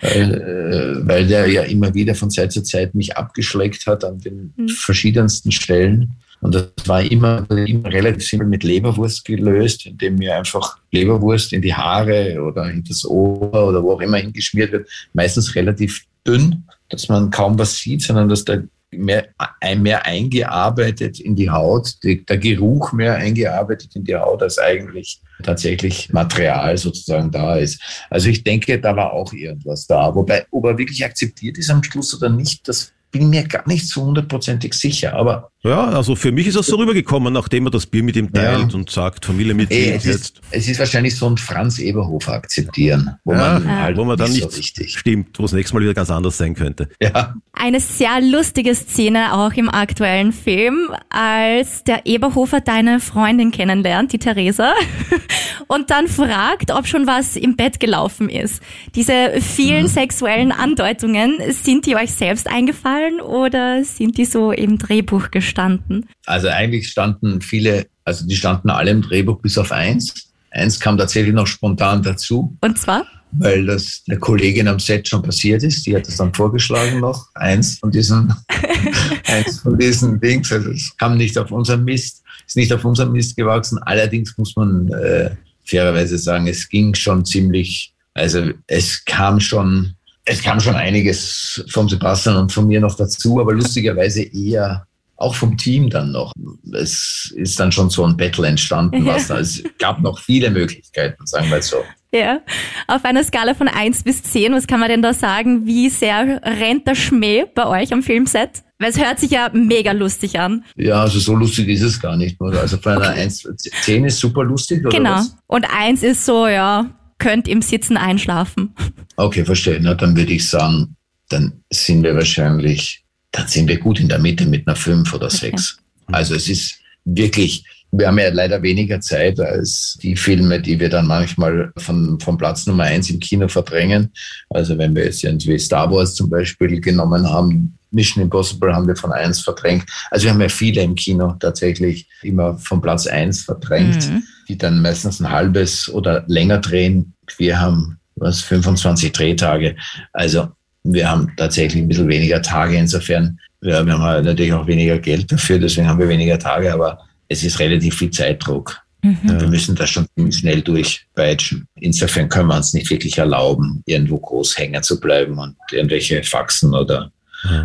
weil, 0.02 0.34
äh, 0.34 1.08
weil 1.08 1.26
der 1.28 1.48
ja 1.48 1.64
immer 1.64 1.94
wieder 1.94 2.16
von 2.16 2.30
Zeit 2.30 2.52
zu 2.52 2.62
Zeit 2.64 2.94
mich 2.96 3.18
abgeschleckt 3.18 3.88
hat 3.88 4.04
an 4.04 4.20
den 4.20 4.54
verschiedensten 4.78 5.52
Stellen. 5.52 6.12
Und 6.41 6.56
das 6.56 6.71
war 6.86 7.04
immer, 7.04 7.45
immer 7.51 7.91
relativ 7.91 8.27
simpel 8.27 8.47
mit 8.47 8.63
Leberwurst 8.63 9.23
gelöst, 9.25 9.86
indem 9.86 10.15
mir 10.15 10.36
einfach 10.36 10.77
Leberwurst 10.91 11.54
in 11.54 11.62
die 11.62 11.73
Haare 11.73 12.41
oder 12.41 12.69
in 12.69 12.84
das 12.84 13.06
Ohr 13.06 13.54
oder 13.54 13.84
wo 13.84 13.93
auch 13.93 14.01
immer 14.01 14.17
hingeschmiert 14.17 14.71
wird. 14.71 14.89
Meistens 15.13 15.56
relativ 15.56 16.04
dünn, 16.25 16.63
dass 16.89 17.10
man 17.10 17.30
kaum 17.30 17.58
was 17.60 17.77
sieht, 17.77 18.01
sondern 18.01 18.27
dass 18.27 18.43
da 18.43 18.58
mehr, 18.91 19.30
mehr 19.77 20.06
eingearbeitet 20.06 21.19
in 21.19 21.36
die 21.36 21.49
Haut, 21.49 21.95
der 22.04 22.38
Geruch 22.38 22.91
mehr 22.91 23.15
eingearbeitet 23.15 23.95
in 23.95 24.04
die 24.04 24.15
Haut, 24.15 24.41
als 24.43 24.58
eigentlich 24.58 25.21
tatsächlich 25.43 26.12
Material 26.12 26.77
sozusagen 26.77 27.32
da 27.32 27.56
ist. 27.56 27.82
Also 28.10 28.30
ich 28.30 28.43
denke, 28.43 28.80
da 28.80 28.95
war 28.95 29.13
auch 29.13 29.32
irgendwas 29.32 29.88
da. 29.88 30.13
Wobei, 30.13 30.45
ob 30.51 30.65
er 30.65 30.77
wirklich 30.77 31.06
akzeptiert 31.06 31.58
ist 31.58 31.69
am 31.69 31.84
Schluss 31.84 32.15
oder 32.15 32.30
nicht, 32.30 32.67
das 32.67 32.91
bin 33.12 33.30
mir 33.30 33.43
gar 33.43 33.67
nicht 33.67 33.88
so 33.88 34.04
hundertprozentig 34.04 34.73
sicher. 34.73 35.13
Aber 35.13 35.51
Ja, 35.63 35.89
also 35.89 36.15
für 36.15 36.32
mich 36.32 36.47
ist 36.47 36.56
er 36.56 36.63
so 36.63 36.78
rübergekommen, 36.78 37.32
nachdem 37.32 37.67
er 37.67 37.71
das 37.71 37.86
Bier 37.86 38.02
mit 38.02 38.15
ihm 38.15 38.34
teilt 38.34 38.74
und 38.74 38.89
sagt, 38.89 39.26
Familienmitglied 39.26 39.80
eh, 39.80 39.91
es, 39.91 40.06
ist, 40.06 40.12
jetzt. 40.12 40.41
es 40.50 40.67
ist 40.67 40.80
wahrscheinlich 40.80 41.15
so 41.15 41.28
ein 41.30 41.38
Franz 41.38 41.78
Eberhofer 41.78 42.34
akzeptieren, 42.34 43.12
wo 43.24 43.34
Ja, 43.34 43.60
man 43.60 43.80
halt 43.80 43.97
wo 43.97 44.04
man 44.04 44.17
dann 44.17 44.32
nicht 44.32 44.52
nicht 44.58 44.76
so 44.76 44.84
stimmt, 44.88 45.38
wo 45.38 45.45
es 45.45 45.52
nächstes 45.52 45.74
Mal 45.74 45.82
wieder 45.82 45.93
ganz 45.93 46.10
anders 46.10 46.38
sein 46.38 46.56
könnte. 46.56 46.89
Ja. 47.00 47.36
Eine 47.54 47.80
sehr 47.80 48.21
lustige 48.21 48.74
Szene 48.74 49.34
auch 49.34 49.54
im 49.54 49.69
aktuellen 49.69 50.32
Film, 50.34 50.89
als 51.10 51.84
der 51.84 52.08
Eberhofer 52.08 52.62
deine 52.62 53.00
Freundin 53.00 53.52
kennenlernt, 53.52 54.13
die 54.13 54.17
Theresa, 54.17 54.74
und 55.67 55.91
dann 55.91 56.08
fragt, 56.08 56.71
ob 56.71 56.88
schon 56.88 57.06
was 57.06 57.36
im 57.36 57.56
Bett 57.56 57.80
gelaufen 57.80 58.30
ist. 58.30 58.63
Diese 58.95 59.39
vielen 59.39 59.88
sexuellen 59.88 60.52
Andeutungen, 60.52 61.38
sind 61.50 61.86
die 61.86 61.95
euch 61.95 62.12
selbst 62.13 62.47
eingefallen 62.47 63.21
oder 63.21 63.84
sind 63.84 64.17
die 64.17 64.26
so 64.26 64.52
im 64.52 64.80
Drehbuch 64.80 65.30
gestanden? 65.52 66.08
Also 66.26 66.48
eigentlich 66.48 66.90
standen 66.90 67.42
viele, 67.42 67.88
also 68.06 68.26
die 68.26 68.36
standen 68.36 68.70
alle 68.70 68.92
im 68.92 69.02
Drehbuch 69.02 69.42
bis 69.42 69.58
auf 69.58 69.72
eins. 69.72 70.32
Eins 70.52 70.80
kam 70.80 70.98
tatsächlich 70.98 71.34
noch 71.34 71.48
spontan 71.48 72.02
dazu, 72.04 72.58
Und 72.62 72.78
zwar? 72.78 73.06
weil 73.32 73.66
das 73.66 74.04
der 74.08 74.20
Kollegin 74.20 74.68
am 74.68 74.80
Set 74.80 75.08
schon 75.08 75.22
passiert 75.22 75.64
ist. 75.64 75.86
Die 75.86 75.96
hat 75.96 76.08
das 76.08 76.18
dann 76.18 76.34
vorgeschlagen 76.34 77.00
noch. 77.00 77.28
Eins 77.36 77.80
von 77.80 77.92
diesen, 77.92 78.34
eins 79.28 79.60
von 79.60 79.78
diesen 79.78 80.20
Dings. 80.20 80.52
Also 80.52 80.72
es 80.72 80.96
kam 80.98 81.18
nicht 81.18 81.38
auf 81.38 81.52
unseren 81.52 81.84
Mist, 81.84 82.24
ist 82.46 82.58
nicht 82.58 82.74
auf 82.74 82.84
unseren 82.84 83.12
Mist 83.12 83.38
gewachsen. 83.38 83.80
Allerdings 83.84 84.38
muss 84.38 84.56
man 84.56 84.90
äh, 84.90 85.32
fairerweise 85.64 86.18
sagen, 86.18 86.48
es 86.48 86.68
ging 86.68 86.94
schon 86.94 87.26
ziemlich, 87.26 87.94
also 88.14 88.50
es 88.68 89.04
kam 89.06 89.40
schon, 89.40 89.94
es 90.26 90.42
kam 90.42 90.60
schon 90.60 90.76
einiges 90.76 91.64
vom 91.70 91.88
Sebastian 91.88 92.36
und 92.36 92.52
von 92.52 92.68
mir 92.68 92.82
noch 92.82 92.96
dazu, 92.96 93.40
aber 93.40 93.54
lustigerweise 93.54 94.24
eher 94.24 94.86
auch 95.21 95.36
vom 95.36 95.57
Team 95.57 95.89
dann 95.89 96.12
noch. 96.12 96.34
Es 96.73 97.31
ist 97.36 97.60
dann 97.60 97.71
schon 97.71 97.89
so 97.89 98.05
ein 98.05 98.17
Battle 98.17 98.47
entstanden, 98.47 99.05
was 99.05 99.27
da. 99.27 99.39
Es 99.39 99.63
gab 99.79 100.01
noch 100.01 100.19
viele 100.19 100.49
Möglichkeiten, 100.49 101.25
sagen 101.25 101.49
wir 101.49 101.57
es 101.57 101.67
so. 101.69 101.77
Ja. 102.13 102.41
Auf 102.88 103.05
einer 103.05 103.23
Skala 103.23 103.53
von 103.53 103.67
1 103.69 104.03
bis 104.03 104.23
10, 104.23 104.53
was 104.53 104.67
kann 104.67 104.79
man 104.81 104.89
denn 104.89 105.01
da 105.01 105.13
sagen? 105.13 105.65
Wie 105.65 105.89
sehr 105.89 106.41
rennt 106.43 106.86
der 106.86 106.95
Schmäh 106.95 107.45
bei 107.55 107.65
euch 107.67 107.93
am 107.93 108.03
Filmset? 108.03 108.63
Weil 108.79 108.89
es 108.89 108.99
hört 108.99 109.19
sich 109.19 109.31
ja 109.31 109.49
mega 109.53 109.91
lustig 109.91 110.39
an. 110.39 110.65
Ja, 110.75 111.01
also 111.03 111.19
so 111.19 111.36
lustig 111.36 111.67
ist 111.69 111.84
es 111.84 111.99
gar 112.01 112.17
nicht. 112.17 112.41
Also 112.41 112.77
von 112.77 112.93
einer 112.93 113.10
1, 113.12 113.47
10 113.84 114.05
ist 114.05 114.19
super 114.19 114.43
lustig, 114.43 114.86
oder 114.86 114.97
Genau. 114.97 115.17
was? 115.17 115.38
Und 115.47 115.65
1 115.73 116.03
ist 116.03 116.25
so, 116.25 116.47
ja, 116.47 116.89
könnt 117.19 117.47
im 117.47 117.62
Sitzen 117.62 117.95
einschlafen. 117.95 118.73
Okay, 119.15 119.45
verstehe. 119.45 119.79
Na, 119.79 119.93
dann 119.93 120.17
würde 120.17 120.34
ich 120.34 120.49
sagen, 120.49 120.95
dann 121.29 121.62
sind 121.71 122.03
wir 122.03 122.15
wahrscheinlich, 122.15 123.01
dann 123.32 123.48
sind 123.48 123.67
wir 123.67 123.80
gut 123.80 124.00
in 124.00 124.10
der 124.10 124.20
Mitte 124.20 124.46
mit 124.46 124.67
einer 124.67 124.76
5 124.76 125.13
oder 125.13 125.30
6. 125.30 125.78
Also 126.08 126.36
es 126.36 126.50
ist 126.50 126.76
wirklich, 127.06 127.63
wir 127.91 128.08
haben 128.08 128.20
ja 128.20 128.30
leider 128.30 128.62
weniger 128.62 129.00
Zeit 129.00 129.39
als 129.39 129.98
die 130.02 130.15
Filme, 130.15 130.62
die 130.62 130.80
wir 130.80 130.89
dann 130.89 131.08
manchmal 131.08 131.72
von, 131.78 132.20
von 132.20 132.38
Platz 132.38 132.65
Nummer 132.67 132.84
1 132.84 133.10
im 133.10 133.20
Kino 133.20 133.48
verdrängen. 133.48 134.12
Also 134.50 134.78
wenn 134.78 134.96
wir 134.96 135.06
jetzt 135.06 135.24
irgendwie 135.24 135.58
Star 135.58 135.89
Wars 135.91 136.15
zum 136.15 136.30
Beispiel 136.30 136.80
genommen 136.82 137.28
haben, 137.30 137.78
Mission 137.91 138.24
Impossible 138.24 138.74
haben 138.74 138.88
wir 138.88 138.96
von 138.96 139.12
1 139.12 139.41
verdrängt. 139.41 139.86
Also 140.12 140.26
wir 140.26 140.32
haben 140.34 140.41
ja 140.41 140.48
viele 140.50 140.82
im 140.82 140.96
Kino 140.96 141.36
tatsächlich 141.39 142.08
immer 142.22 142.58
von 142.58 142.82
Platz 142.82 143.08
1 143.08 143.44
verdrängt, 143.44 144.10
Mhm. 144.10 144.24
die 144.48 144.58
dann 144.58 144.82
meistens 144.82 145.20
ein 145.20 145.30
halbes 145.30 145.89
oder 145.89 146.24
länger 146.28 146.60
drehen. 146.60 147.13
Wir 147.38 147.60
haben 147.60 148.00
was 148.15 148.41
25 148.41 149.12
Drehtage. 149.12 149.76
Also 150.13 150.50
wir 150.84 151.10
haben 151.10 151.32
tatsächlich 151.38 151.84
ein 151.84 151.88
bisschen 151.88 152.08
weniger 152.08 152.41
Tage. 152.41 152.76
Insofern, 152.76 153.39
ja, 153.62 153.86
wir 153.86 153.94
haben 153.94 154.02
halt 154.02 154.26
natürlich 154.26 154.54
auch 154.54 154.67
weniger 154.67 154.98
Geld 154.98 155.32
dafür, 155.32 155.60
deswegen 155.60 155.88
haben 155.88 156.00
wir 156.00 156.10
weniger 156.10 156.39
Tage, 156.39 156.74
aber 156.74 157.00
es 157.28 157.44
ist 157.44 157.60
relativ 157.60 157.98
viel 157.98 158.12
Zeitdruck. 158.12 158.82
Wir 159.04 159.48
müssen 159.48 159.76
das 159.76 159.89
schon 159.89 160.06
ziemlich 160.15 160.38
schnell 160.38 160.62
durchpeitschen. 160.62 161.67
Insofern 161.76 162.30
können 162.30 162.50
wir 162.50 162.58
uns 162.58 162.74
nicht 162.74 162.89
wirklich 162.91 163.17
erlauben, 163.17 163.82
irgendwo 163.88 164.20
groß 164.20 164.58
hängen 164.60 164.84
zu 164.84 165.00
bleiben 165.00 165.39
und 165.39 165.56
irgendwelche 165.72 166.22
Faxen 166.24 166.76
oder, 166.76 167.12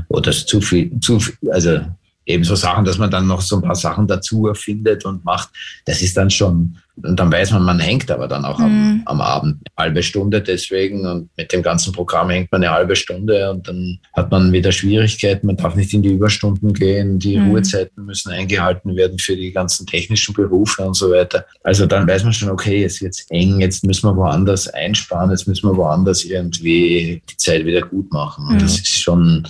oder 0.08 0.32
zu 0.32 0.62
viel, 0.62 0.98
zu 1.00 1.20
viel, 1.20 1.34
also 1.50 1.80
eben 2.26 2.44
so 2.44 2.54
Sachen, 2.56 2.84
dass 2.84 2.98
man 2.98 3.10
dann 3.10 3.26
noch 3.26 3.40
so 3.40 3.56
ein 3.56 3.62
paar 3.62 3.74
Sachen 3.76 4.06
dazu 4.06 4.48
erfindet 4.48 5.04
und 5.04 5.24
macht, 5.24 5.48
das 5.84 6.02
ist 6.02 6.16
dann 6.16 6.28
schon, 6.28 6.76
und 7.02 7.20
dann 7.20 7.30
weiß 7.30 7.52
man, 7.52 7.62
man 7.62 7.78
hängt 7.78 8.10
aber 8.10 8.26
dann 8.26 8.44
auch 8.44 8.58
am, 8.58 9.02
am 9.04 9.20
Abend 9.20 9.58
eine 9.76 9.84
halbe 9.86 10.02
Stunde 10.02 10.40
deswegen 10.42 11.06
und 11.06 11.28
mit 11.36 11.52
dem 11.52 11.62
ganzen 11.62 11.92
Programm 11.92 12.30
hängt 12.30 12.50
man 12.50 12.64
eine 12.64 12.72
halbe 12.72 12.96
Stunde 12.96 13.50
und 13.50 13.68
dann 13.68 13.98
hat 14.14 14.30
man 14.30 14.50
wieder 14.50 14.72
Schwierigkeiten, 14.72 15.46
man 15.46 15.56
darf 15.56 15.76
nicht 15.76 15.92
in 15.94 16.02
die 16.02 16.08
Überstunden 16.12 16.72
gehen, 16.72 17.18
die 17.18 17.36
Mhm. 17.36 17.50
Ruhezeiten 17.50 18.04
müssen 18.06 18.32
eingehalten 18.32 18.96
werden 18.96 19.18
für 19.18 19.36
die 19.36 19.52
ganzen 19.52 19.86
technischen 19.86 20.34
Berufe 20.34 20.82
und 20.84 20.94
so 20.94 21.10
weiter. 21.10 21.44
Also 21.62 21.86
dann 21.86 22.08
weiß 22.08 22.24
man 22.24 22.32
schon, 22.32 22.50
okay, 22.50 22.80
jetzt 22.80 23.00
wird's 23.02 23.26
eng, 23.30 23.60
jetzt 23.60 23.84
müssen 23.84 24.08
wir 24.08 24.16
woanders 24.16 24.66
einsparen, 24.68 25.30
jetzt 25.30 25.46
müssen 25.46 25.68
wir 25.70 25.76
woanders 25.76 26.24
irgendwie 26.24 27.22
die 27.30 27.36
Zeit 27.36 27.64
wieder 27.66 27.82
gut 27.82 28.10
machen. 28.10 28.46
Und 28.48 28.54
Mhm. 28.56 28.60
das 28.60 28.78
ist 28.78 28.98
schon, 28.98 29.46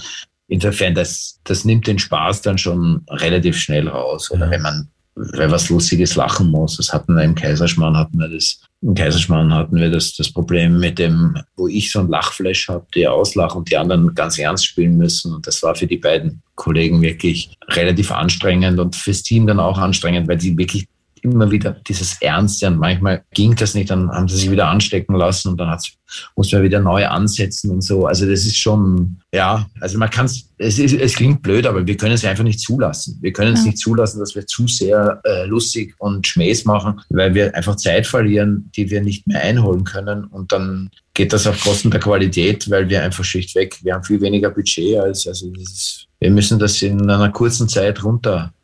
insofern, 0.48 0.94
das, 0.94 1.40
das 1.44 1.64
nimmt 1.64 1.86
den 1.86 1.98
Spaß 1.98 2.42
dann 2.42 2.58
schon 2.58 3.04
relativ 3.08 3.56
schnell 3.58 3.88
raus. 3.88 4.30
Oder 4.30 4.50
wenn 4.50 4.62
man 4.62 4.88
weil 5.16 5.50
was 5.50 5.70
Lustiges 5.70 6.14
lachen 6.14 6.50
muss. 6.50 6.76
Das 6.76 6.92
hatten 6.92 7.14
wir 7.14 7.24
im 7.24 7.34
Kaiserschmarrn 7.34 7.96
hatten 7.96 8.18
wir 8.18 8.28
das, 8.28 8.60
im 8.82 8.94
Kaiserschmarrn 8.94 9.52
hatten 9.52 9.76
wir 9.76 9.90
das, 9.90 10.14
das 10.14 10.30
Problem 10.30 10.78
mit 10.78 10.98
dem, 10.98 11.38
wo 11.56 11.68
ich 11.68 11.90
so 11.90 12.00
ein 12.00 12.08
Lachflash 12.08 12.68
habe, 12.68 12.86
die 12.94 13.08
auslachen 13.08 13.58
und 13.58 13.70
die 13.70 13.78
anderen 13.78 14.14
ganz 14.14 14.38
ernst 14.38 14.66
spielen 14.66 14.98
müssen. 14.98 15.34
Und 15.34 15.46
das 15.46 15.62
war 15.62 15.74
für 15.74 15.86
die 15.86 15.96
beiden 15.96 16.42
Kollegen 16.54 17.00
wirklich 17.00 17.56
relativ 17.68 18.12
anstrengend 18.12 18.78
und 18.78 18.94
fürs 18.94 19.22
Team 19.22 19.46
dann 19.46 19.58
auch 19.58 19.78
anstrengend, 19.78 20.28
weil 20.28 20.36
die 20.36 20.56
wirklich 20.56 20.86
immer 21.22 21.50
wieder 21.50 21.72
dieses 21.88 22.20
Ernste 22.20 22.66
und 22.68 22.78
manchmal 22.78 23.22
ging 23.34 23.54
das 23.56 23.74
nicht, 23.74 23.90
dann 23.90 24.10
haben 24.10 24.28
sie 24.28 24.36
sich 24.36 24.50
wieder 24.50 24.68
anstecken 24.68 25.14
lassen 25.16 25.48
und 25.50 25.56
dann 25.58 25.68
hat's, 25.70 25.92
muss 26.36 26.52
man 26.52 26.62
wieder 26.62 26.80
neu 26.80 27.06
ansetzen 27.06 27.70
und 27.70 27.82
so. 27.82 28.06
Also 28.06 28.26
das 28.28 28.40
ist 28.46 28.56
schon, 28.56 29.18
ja, 29.32 29.66
also 29.80 29.98
man 29.98 30.10
kann 30.10 30.26
es, 30.26 30.48
es 30.58 30.78
ist- 30.78 30.94
es 30.94 31.14
klingt 31.14 31.42
blöd, 31.42 31.66
aber 31.66 31.86
wir 31.86 31.96
können 31.96 32.14
es 32.14 32.24
einfach 32.24 32.44
nicht 32.44 32.60
zulassen. 32.60 33.18
Wir 33.20 33.32
können 33.32 33.54
es 33.54 33.60
Ja. 33.60 33.66
nicht 33.66 33.78
zulassen, 33.78 34.20
dass 34.20 34.34
wir 34.34 34.46
zu 34.46 34.66
sehr 34.68 35.20
äh, 35.24 35.46
lustig 35.46 35.94
und 35.98 36.26
Schmähs 36.26 36.64
machen, 36.64 37.00
weil 37.10 37.34
wir 37.34 37.54
einfach 37.54 37.76
Zeit 37.76 38.06
verlieren, 38.06 38.70
die 38.76 38.88
wir 38.90 39.02
nicht 39.02 39.26
mehr 39.26 39.42
einholen 39.42 39.84
können 39.84 40.24
und 40.24 40.52
dann 40.52 40.90
geht 41.14 41.32
das 41.32 41.46
auf 41.46 41.58
Kosten 41.60 41.90
der 41.90 42.00
Qualität, 42.00 42.70
weil 42.70 42.88
wir 42.88 43.02
einfach 43.02 43.24
schlichtweg, 43.24 43.78
wir 43.82 43.94
haben 43.94 44.04
viel 44.04 44.20
weniger 44.20 44.50
Budget 44.50 44.98
als, 44.98 45.26
also 45.26 45.50
ist, 45.54 46.06
wir 46.20 46.30
müssen 46.30 46.58
das 46.58 46.80
in 46.82 47.10
einer 47.10 47.30
kurzen 47.30 47.68
Zeit 47.68 48.02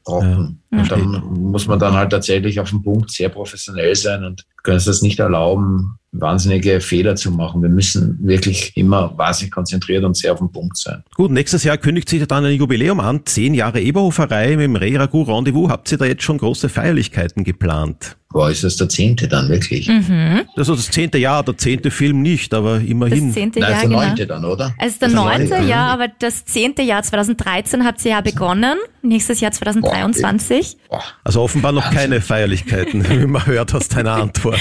runterrocken. 0.06 0.62
Ja. 0.70 0.78
Und 0.78 0.90
dann 0.90 1.10
muss 1.50 1.66
man 1.66 1.78
dann 1.78 1.94
halt 1.94 2.10
tatsächlich 2.10 2.60
auf 2.60 2.70
dem 2.70 2.82
Punkt 2.82 3.10
sehr 3.10 3.28
professionell 3.28 3.94
sein 3.94 4.24
und 4.24 4.46
können 4.62 4.76
uns 4.76 4.84
das 4.84 5.02
nicht 5.02 5.18
erlauben, 5.18 5.98
wahnsinnige 6.12 6.80
Fehler 6.80 7.16
zu 7.16 7.30
machen. 7.30 7.62
Wir 7.62 7.70
müssen 7.70 8.18
wirklich 8.22 8.76
immer 8.76 9.16
wahnsinnig 9.16 9.52
konzentriert 9.52 10.04
und 10.04 10.16
sehr 10.16 10.32
auf 10.32 10.38
dem 10.38 10.52
Punkt 10.52 10.76
sein. 10.76 11.02
Gut, 11.14 11.30
nächstes 11.30 11.64
Jahr 11.64 11.78
kündigt 11.78 12.08
sich 12.08 12.20
ja 12.20 12.26
dann 12.26 12.44
ein 12.44 12.54
Jubiläum 12.54 13.00
an. 13.00 13.22
Zehn 13.24 13.54
Jahre 13.54 13.80
Eberhoferei 13.80 14.50
mit 14.56 14.64
dem 14.64 14.76
Reh 14.76 14.96
Ragout 14.96 15.24
Rendezvous. 15.24 15.70
Habt 15.70 15.90
ihr 15.90 15.98
da 15.98 16.04
jetzt 16.04 16.22
schon 16.22 16.38
große 16.38 16.68
Feierlichkeiten 16.68 17.44
geplant? 17.44 18.16
Boah, 18.30 18.50
ist 18.50 18.64
das 18.64 18.76
der 18.76 18.88
zehnte 18.88 19.28
dann 19.28 19.48
wirklich? 19.50 19.88
Mhm. 19.88 20.42
Also 20.56 20.74
das 20.74 20.90
zehnte 20.90 21.18
Jahr, 21.18 21.42
der 21.42 21.56
zehnte 21.58 21.90
Film 21.90 22.22
nicht, 22.22 22.54
aber 22.54 22.80
immerhin. 22.80 23.26
Das 23.26 23.34
zehnte 23.34 23.60
Nein, 23.60 23.70
Jahr, 23.70 23.76
ist 23.76 23.82
der 23.82 23.88
genau. 23.90 24.02
neunte 24.02 24.26
dann, 24.26 24.44
oder? 24.44 24.64
Also 24.64 24.74
der 24.78 24.78
Das 24.78 24.92
ist 24.92 25.02
der 25.02 25.08
neunte, 25.10 25.48
neunte, 25.54 25.68
ja, 25.68 25.86
aber 25.88 26.08
das 26.18 26.44
zehnte 26.46 26.82
Jahr 26.82 27.02
2013 27.02 27.84
hat 27.84 28.00
sie 28.00 28.08
ja 28.10 28.20
begonnen. 28.22 28.78
Nächstes 29.02 29.40
Jahr 29.40 29.52
2023. 29.52 30.78
Also 31.24 31.42
offenbar 31.42 31.72
noch 31.72 31.90
keine 31.90 32.20
Feierlichkeiten, 32.20 33.08
wie 33.22 33.26
man 33.26 33.44
hört 33.44 33.74
aus 33.74 33.88
deiner 33.88 34.14
Antwort. 34.14 34.60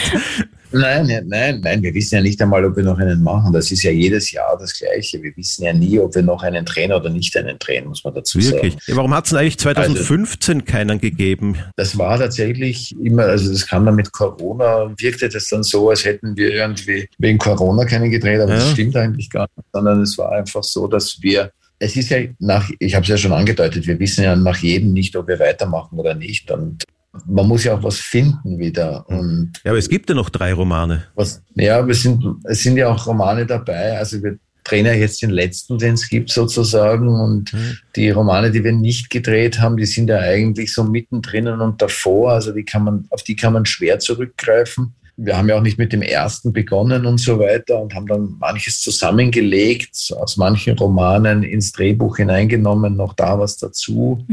Nein, 0.73 1.07
nein, 1.07 1.23
nein, 1.27 1.61
nein, 1.61 1.81
wir 1.83 1.93
wissen 1.93 2.15
ja 2.15 2.21
nicht 2.21 2.41
einmal, 2.41 2.63
ob 2.65 2.75
wir 2.77 2.83
noch 2.83 2.97
einen 2.97 3.21
machen. 3.21 3.51
Das 3.53 3.71
ist 3.71 3.83
ja 3.83 3.91
jedes 3.91 4.31
Jahr 4.31 4.57
das 4.59 4.77
Gleiche. 4.77 5.21
Wir 5.21 5.35
wissen 5.35 5.63
ja 5.63 5.73
nie, 5.73 5.99
ob 5.99 6.15
wir 6.15 6.21
noch 6.21 6.43
einen 6.43 6.63
drehen 6.65 6.91
oder 6.93 7.09
nicht 7.09 7.35
einen 7.37 7.59
drehen, 7.59 7.87
muss 7.87 8.03
man 8.03 8.13
dazu 8.13 8.39
Wirklich. 8.39 8.73
sagen. 8.73 8.83
Ja, 8.87 8.95
warum 8.95 9.13
hat 9.13 9.25
es 9.25 9.33
eigentlich 9.33 9.57
2015 9.59 10.65
keinen 10.65 10.99
gegeben? 10.99 11.57
Das 11.75 11.97
war 11.97 12.17
tatsächlich 12.17 12.95
immer, 13.03 13.23
also 13.23 13.51
das 13.51 13.67
kam 13.67 13.85
dann 13.85 13.95
mit 13.95 14.11
Corona, 14.11 14.93
wirkte 14.97 15.29
das 15.29 15.47
dann 15.49 15.63
so, 15.63 15.89
als 15.89 16.05
hätten 16.05 16.35
wir 16.37 16.53
irgendwie 16.53 17.07
wegen 17.17 17.37
Corona 17.37 17.85
keinen 17.85 18.09
gedreht, 18.11 18.39
aber 18.39 18.53
das 18.53 18.65
Ja. 18.67 18.71
stimmt 18.71 18.95
eigentlich 18.95 19.29
gar 19.29 19.47
nicht, 19.55 19.67
sondern 19.73 20.01
es 20.01 20.17
war 20.17 20.31
einfach 20.31 20.63
so, 20.63 20.87
dass 20.87 21.17
wir, 21.21 21.51
es 21.79 21.95
ist 21.95 22.09
ja 22.09 22.19
nach, 22.39 22.69
ich 22.79 22.95
habe 22.95 23.03
es 23.03 23.09
ja 23.09 23.17
schon 23.17 23.33
angedeutet, 23.33 23.87
wir 23.87 23.99
wissen 23.99 24.23
ja 24.23 24.35
nach 24.35 24.57
jedem 24.57 24.93
nicht, 24.93 25.15
ob 25.15 25.27
wir 25.27 25.39
weitermachen 25.39 25.97
oder 25.99 26.13
nicht 26.15 26.49
und 26.51 26.83
man 27.25 27.47
muss 27.47 27.63
ja 27.63 27.75
auch 27.75 27.83
was 27.83 27.97
finden 27.97 28.57
wieder 28.57 29.07
und 29.09 29.53
Ja, 29.63 29.71
aber 29.71 29.79
es 29.79 29.89
gibt 29.89 30.09
ja 30.09 30.15
noch 30.15 30.29
drei 30.29 30.53
Romane. 30.53 31.03
was, 31.15 31.41
ja, 31.55 31.85
wir 31.85 31.95
sind, 31.95 32.23
es 32.45 32.63
sind 32.63 32.77
ja 32.77 32.89
auch 32.89 33.05
Romane 33.05 33.45
dabei. 33.45 33.97
Also 33.97 34.21
wir 34.23 34.37
drehen 34.63 34.85
ja 34.85 34.93
jetzt 34.93 35.21
den 35.21 35.31
letzten, 35.31 35.77
den 35.77 35.95
es 35.95 36.07
gibt 36.07 36.29
sozusagen. 36.29 37.09
Und 37.09 37.51
die 37.95 38.11
Romane, 38.11 38.51
die 38.51 38.63
wir 38.63 38.71
nicht 38.71 39.09
gedreht 39.09 39.59
haben, 39.59 39.77
die 39.77 39.85
sind 39.85 40.09
ja 40.09 40.19
eigentlich 40.19 40.73
so 40.73 40.83
mittendrin 40.83 41.47
und 41.47 41.81
davor. 41.81 42.33
Also 42.33 42.51
die 42.51 42.63
kann 42.63 42.83
man, 42.83 43.05
auf 43.09 43.23
die 43.23 43.35
kann 43.35 43.53
man 43.53 43.65
schwer 43.65 43.99
zurückgreifen. 43.99 44.93
Wir 45.17 45.37
haben 45.37 45.49
ja 45.49 45.57
auch 45.57 45.61
nicht 45.61 45.77
mit 45.77 45.91
dem 45.93 46.01
ersten 46.01 46.53
begonnen 46.53 47.05
und 47.05 47.19
so 47.19 47.37
weiter 47.37 47.79
und 47.79 47.93
haben 47.93 48.07
dann 48.07 48.37
manches 48.39 48.79
zusammengelegt, 48.79 50.13
aus 50.17 50.37
manchen 50.37 50.77
Romanen 50.77 51.43
ins 51.43 51.73
Drehbuch 51.73 52.17
hineingenommen, 52.17 52.95
noch 52.95 53.13
da 53.13 53.37
was 53.37 53.57
dazu. 53.57 54.25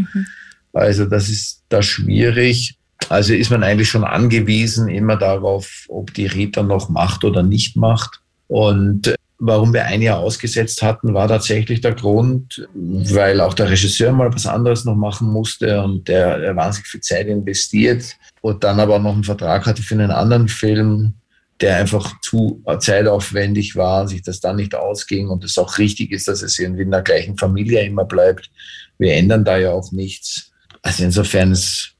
Also 0.73 1.05
das 1.05 1.29
ist 1.29 1.63
da 1.69 1.83
schwierig. 1.83 2.77
Also 3.09 3.33
ist 3.33 3.51
man 3.51 3.63
eigentlich 3.63 3.89
schon 3.89 4.05
angewiesen 4.05 4.89
immer 4.89 5.17
darauf, 5.17 5.87
ob 5.89 6.13
die 6.15 6.27
Rita 6.27 6.63
noch 6.63 6.89
macht 6.89 7.25
oder 7.25 7.43
nicht 7.43 7.77
macht. 7.77 8.21
Und 8.49 9.15
warum 9.39 9.73
wir 9.73 9.85
ein 9.85 10.03
Jahr 10.03 10.19
ausgesetzt 10.19 10.83
hatten, 10.83 11.15
war 11.15 11.29
tatsächlich 11.29 11.81
der 11.81 11.95
Grund, 11.95 12.67
weil 12.75 13.41
auch 13.41 13.55
der 13.55 13.71
Regisseur 13.71 14.13
mal 14.13 14.33
was 14.33 14.47
anderes 14.47 14.85
noch 14.85 14.97
machen 14.97 15.31
musste 15.31 15.83
und 15.83 16.09
der, 16.09 16.39
der 16.39 16.57
wahnsinnig 16.57 16.89
viel 16.89 17.01
Zeit 17.01 17.29
investiert 17.29 18.17
und 18.41 18.65
dann 18.65 18.81
aber 18.81 18.99
noch 18.99 19.15
einen 19.15 19.25
Vertrag 19.25 19.67
hatte 19.67 19.83
für 19.83 19.95
einen 19.95 20.11
anderen 20.11 20.49
Film, 20.49 21.15
der 21.61 21.77
einfach 21.77 22.21
zu 22.21 22.63
zeitaufwendig 22.79 23.75
war, 23.75 24.07
sich 24.07 24.23
das 24.23 24.41
dann 24.41 24.57
nicht 24.57 24.75
ausging 24.75 25.29
und 25.29 25.45
es 25.45 25.59
auch 25.59 25.79
richtig 25.79 26.13
ist, 26.13 26.29
dass 26.29 26.43
es 26.43 26.59
irgendwie 26.59 26.83
in 26.83 26.91
der 26.91 27.03
gleichen 27.03 27.37
Familie 27.37 27.85
immer 27.85 28.05
bleibt. 28.05 28.51
Wir 28.99 29.15
ändern 29.15 29.45
da 29.45 29.57
ja 29.57 29.73
auch 29.73 29.93
nichts. 29.93 30.53
Also 30.83 31.05
insofern 31.05 31.53
ist 31.53 31.95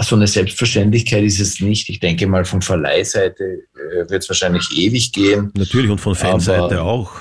so 0.00 0.16
eine 0.16 0.26
Selbstverständlichkeit 0.26 1.22
ist 1.22 1.40
es 1.40 1.60
nicht. 1.60 1.88
Ich 1.88 2.00
denke 2.00 2.26
mal, 2.26 2.44
von 2.44 2.62
Verleihseite 2.62 3.44
äh, 3.44 4.10
wird 4.10 4.22
es 4.22 4.28
wahrscheinlich 4.28 4.68
ewig 4.76 5.12
gehen. 5.12 5.52
Natürlich 5.56 5.90
und 5.90 6.00
von 6.00 6.14
Fanseite 6.14 6.80
Aber- 6.80 6.82
auch. 6.82 7.12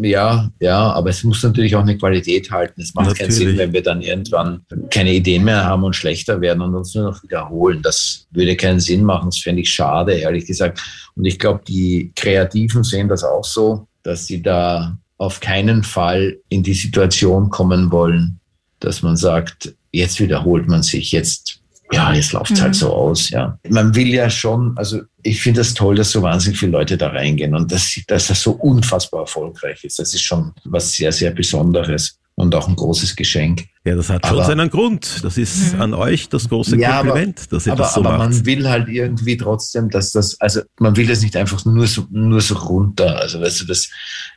Ja, 0.00 0.50
ja, 0.58 0.90
aber 0.92 1.10
es 1.10 1.22
muss 1.22 1.42
natürlich 1.42 1.76
auch 1.76 1.82
eine 1.82 1.98
Qualität 1.98 2.50
halten. 2.50 2.80
Es 2.80 2.94
macht 2.94 3.08
keinen 3.18 3.28
Natürlich. 3.28 3.48
Sinn, 3.50 3.58
wenn 3.58 3.72
wir 3.74 3.82
dann 3.82 4.00
irgendwann 4.00 4.64
keine 4.88 5.12
Ideen 5.12 5.44
mehr 5.44 5.64
haben 5.64 5.84
und 5.84 5.94
schlechter 5.94 6.40
werden 6.40 6.62
und 6.62 6.74
uns 6.74 6.94
nur 6.94 7.04
noch 7.10 7.22
wiederholen. 7.22 7.82
Das 7.82 8.26
würde 8.30 8.56
keinen 8.56 8.80
Sinn 8.80 9.04
machen. 9.04 9.26
Das 9.26 9.38
fände 9.40 9.60
ich 9.60 9.70
schade, 9.70 10.14
ehrlich 10.14 10.46
gesagt. 10.46 10.80
Und 11.14 11.26
ich 11.26 11.38
glaube, 11.38 11.60
die 11.68 12.10
Kreativen 12.16 12.84
sehen 12.84 13.08
das 13.08 13.22
auch 13.22 13.44
so, 13.44 13.86
dass 14.02 14.26
sie 14.26 14.40
da 14.40 14.96
auf 15.18 15.40
keinen 15.40 15.82
Fall 15.82 16.38
in 16.48 16.62
die 16.62 16.72
Situation 16.72 17.50
kommen 17.50 17.92
wollen, 17.92 18.40
dass 18.80 19.02
man 19.02 19.18
sagt, 19.18 19.74
jetzt 19.92 20.20
wiederholt 20.20 20.68
man 20.68 20.82
sich, 20.82 21.12
jetzt, 21.12 21.60
ja, 21.92 22.12
jetzt 22.12 22.32
läuft 22.32 22.52
es 22.52 22.58
Mhm. 22.58 22.62
halt 22.62 22.74
so 22.74 22.92
aus, 22.92 23.30
ja. 23.30 23.58
Man 23.68 23.94
will 23.94 24.08
ja 24.08 24.30
schon, 24.30 24.72
also 24.76 25.02
ich 25.22 25.40
finde 25.42 25.60
das 25.60 25.74
toll, 25.74 25.94
dass 25.96 26.10
so 26.10 26.22
wahnsinnig 26.22 26.58
viele 26.58 26.72
Leute 26.72 26.96
da 26.96 27.08
reingehen 27.08 27.54
und 27.54 27.70
dass, 27.70 28.00
dass 28.06 28.28
das 28.28 28.40
so 28.42 28.52
unfassbar 28.52 29.20
erfolgreich 29.20 29.84
ist. 29.84 29.98
Das 29.98 30.14
ist 30.14 30.22
schon 30.22 30.52
was 30.64 30.92
sehr, 30.92 31.12
sehr 31.12 31.30
Besonderes 31.30 32.18
und 32.42 32.54
auch 32.54 32.68
ein 32.68 32.76
großes 32.76 33.16
Geschenk. 33.16 33.64
Ja, 33.84 33.94
das 33.96 34.10
hat 34.10 34.26
schon 34.26 34.36
Aber- 34.38 34.46
seinen 34.46 34.68
Grund. 34.68 35.20
Das 35.24 35.38
ist 35.38 35.74
an 35.74 35.94
euch 35.94 36.28
das 36.28 36.48
große 36.48 36.76
Ja, 36.76 37.00
aber- 37.00 37.08
Kompliment, 37.10 37.52
dass 37.52 37.66
ihr 37.66 37.72
aber, 37.72 37.82
das 37.84 37.94
so 37.94 38.00
aber 38.00 38.18
macht. 38.18 38.30
man 38.30 38.46
will 38.46 38.68
halt 38.68 38.88
irgendwie 38.88 39.36
trotzdem, 39.36 39.88
dass 39.90 40.12
das, 40.12 40.38
also 40.40 40.60
man 40.78 40.96
will 40.96 41.06
das 41.06 41.22
nicht 41.22 41.36
einfach 41.36 41.64
nur 41.64 41.86
so, 41.86 42.06
nur 42.10 42.40
so 42.40 42.54
runter. 42.56 43.16
Also 43.18 43.40
weißt 43.40 43.62
du, 43.62 43.64
das, 43.66 43.88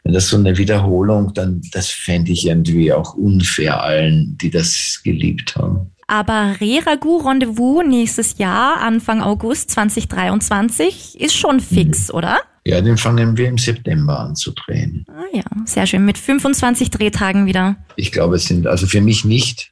wenn 0.04 0.14
das 0.14 0.30
so 0.30 0.38
eine 0.38 0.58
Wiederholung, 0.58 1.34
dann 1.34 1.62
das 1.74 1.90
fände 1.90 2.32
ich 2.32 2.48
irgendwie 2.48 2.94
auch 2.94 3.14
unfair 3.16 3.82
allen, 3.84 4.38
die 4.40 4.50
das 4.50 5.02
geliebt 5.04 5.56
haben. 5.56 5.92
Aber 6.08 6.56
Re-Ragout 6.62 7.28
Rendezvous 7.28 7.84
nächstes 7.86 8.38
Jahr, 8.38 8.78
Anfang 8.80 9.22
August 9.24 9.72
2023, 9.72 11.20
ist 11.20 11.36
schon 11.36 11.60
fix, 11.60 12.12
oder? 12.12 12.38
Ja, 12.68 12.82
den 12.82 12.98
fangen 12.98 13.38
wir 13.38 13.48
im 13.48 13.58
September 13.60 14.20
an 14.20 14.36
zu 14.36 14.52
drehen. 14.52 15.06
Ah 15.08 15.24
ja, 15.32 15.44
sehr 15.66 15.86
schön. 15.86 16.04
Mit 16.04 16.18
25 16.18 16.90
Drehtagen 16.90 17.46
wieder. 17.46 17.76
Ich 17.96 18.12
glaube, 18.12 18.38
es 18.38 18.46
sind 18.46 18.66
also 18.66 18.88
für 18.88 19.02
mich 19.02 19.24
nicht. 19.24 19.72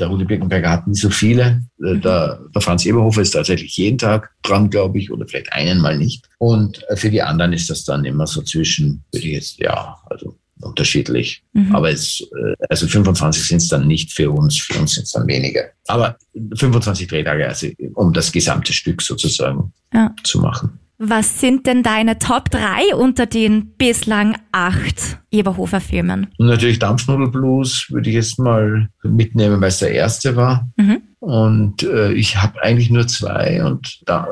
Der 0.00 0.08
Rudi 0.08 0.24
Birkenberger 0.24 0.68
hat 0.70 0.88
nie 0.88 0.96
so 0.96 1.08
viele. 1.10 1.62
Äh, 1.80 1.96
Der, 1.98 2.40
der 2.52 2.60
Franz 2.60 2.84
Eberhofer 2.84 3.22
ist 3.22 3.30
tatsächlich 3.30 3.76
jeden 3.76 3.98
Tag 3.98 4.32
dran, 4.42 4.68
glaube 4.68 4.98
ich, 4.98 5.12
oder 5.12 5.26
vielleicht 5.28 5.52
einen 5.52 5.80
Mal 5.80 5.96
nicht. 5.96 6.28
Und 6.38 6.82
äh, 6.88 6.96
für 6.96 7.08
die 7.10 7.22
anderen 7.22 7.52
ist 7.52 7.70
das 7.70 7.84
dann 7.84 8.04
immer 8.04 8.26
so 8.26 8.42
zwischen, 8.42 9.04
würde 9.12 9.26
ich 9.28 9.32
jetzt, 9.34 9.58
ja, 9.60 9.96
also 10.06 10.36
unterschiedlich. 10.60 11.44
Mhm. 11.52 11.72
Aber 11.76 11.90
es, 11.92 12.20
äh, 12.20 12.54
also 12.68 12.88
25 12.88 13.44
sind 13.46 13.58
es 13.58 13.68
dann 13.68 13.86
nicht 13.86 14.12
für 14.12 14.32
uns, 14.32 14.58
für 14.60 14.80
uns 14.80 14.94
sind 14.94 15.04
es 15.04 15.12
dann 15.12 15.28
weniger. 15.28 15.66
Aber 15.86 16.16
25 16.56 17.06
Drehtage, 17.06 17.46
also 17.46 17.68
um 17.94 18.12
das 18.12 18.32
gesamte 18.32 18.72
Stück 18.72 19.00
sozusagen 19.00 19.72
Ja. 19.92 20.12
zu 20.24 20.40
machen. 20.40 20.80
Was 20.98 21.40
sind 21.40 21.66
denn 21.66 21.82
deine 21.82 22.18
Top 22.18 22.50
3 22.50 22.94
unter 22.94 23.26
den 23.26 23.74
bislang 23.76 24.36
acht 24.52 25.18
Eberhofer-Filmen? 25.32 26.28
Natürlich 26.38 26.78
Dampfnudelblues 26.78 27.86
würde 27.90 28.10
ich 28.10 28.14
jetzt 28.14 28.38
mal 28.38 28.88
mitnehmen, 29.02 29.60
weil 29.60 29.68
es 29.68 29.80
der 29.80 29.90
erste 29.90 30.36
war. 30.36 30.70
Mhm. 30.76 31.02
Und 31.18 31.82
äh, 31.82 32.12
ich 32.12 32.36
habe 32.36 32.62
eigentlich 32.62 32.90
nur 32.90 33.08
zwei 33.08 33.64
und 33.64 34.02
da, 34.06 34.28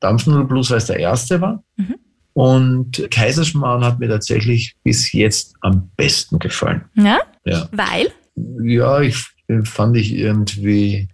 Dampfnudelblues, 0.00 0.70
weil 0.70 0.78
es 0.78 0.86
der 0.86 1.00
erste 1.00 1.40
war. 1.40 1.64
Mhm. 1.76 1.96
Und 2.32 3.10
Kaiserschmarrn 3.10 3.84
hat 3.84 3.98
mir 3.98 4.08
tatsächlich 4.08 4.74
bis 4.84 5.12
jetzt 5.12 5.54
am 5.62 5.90
besten 5.96 6.38
gefallen. 6.38 6.84
Ja? 6.94 7.20
Ja, 7.44 7.68
Weil? 7.72 8.08
ja 8.62 9.00
ich 9.00 9.16
fand 9.64 9.96
ich 9.96 10.12
irgendwie, 10.14 11.08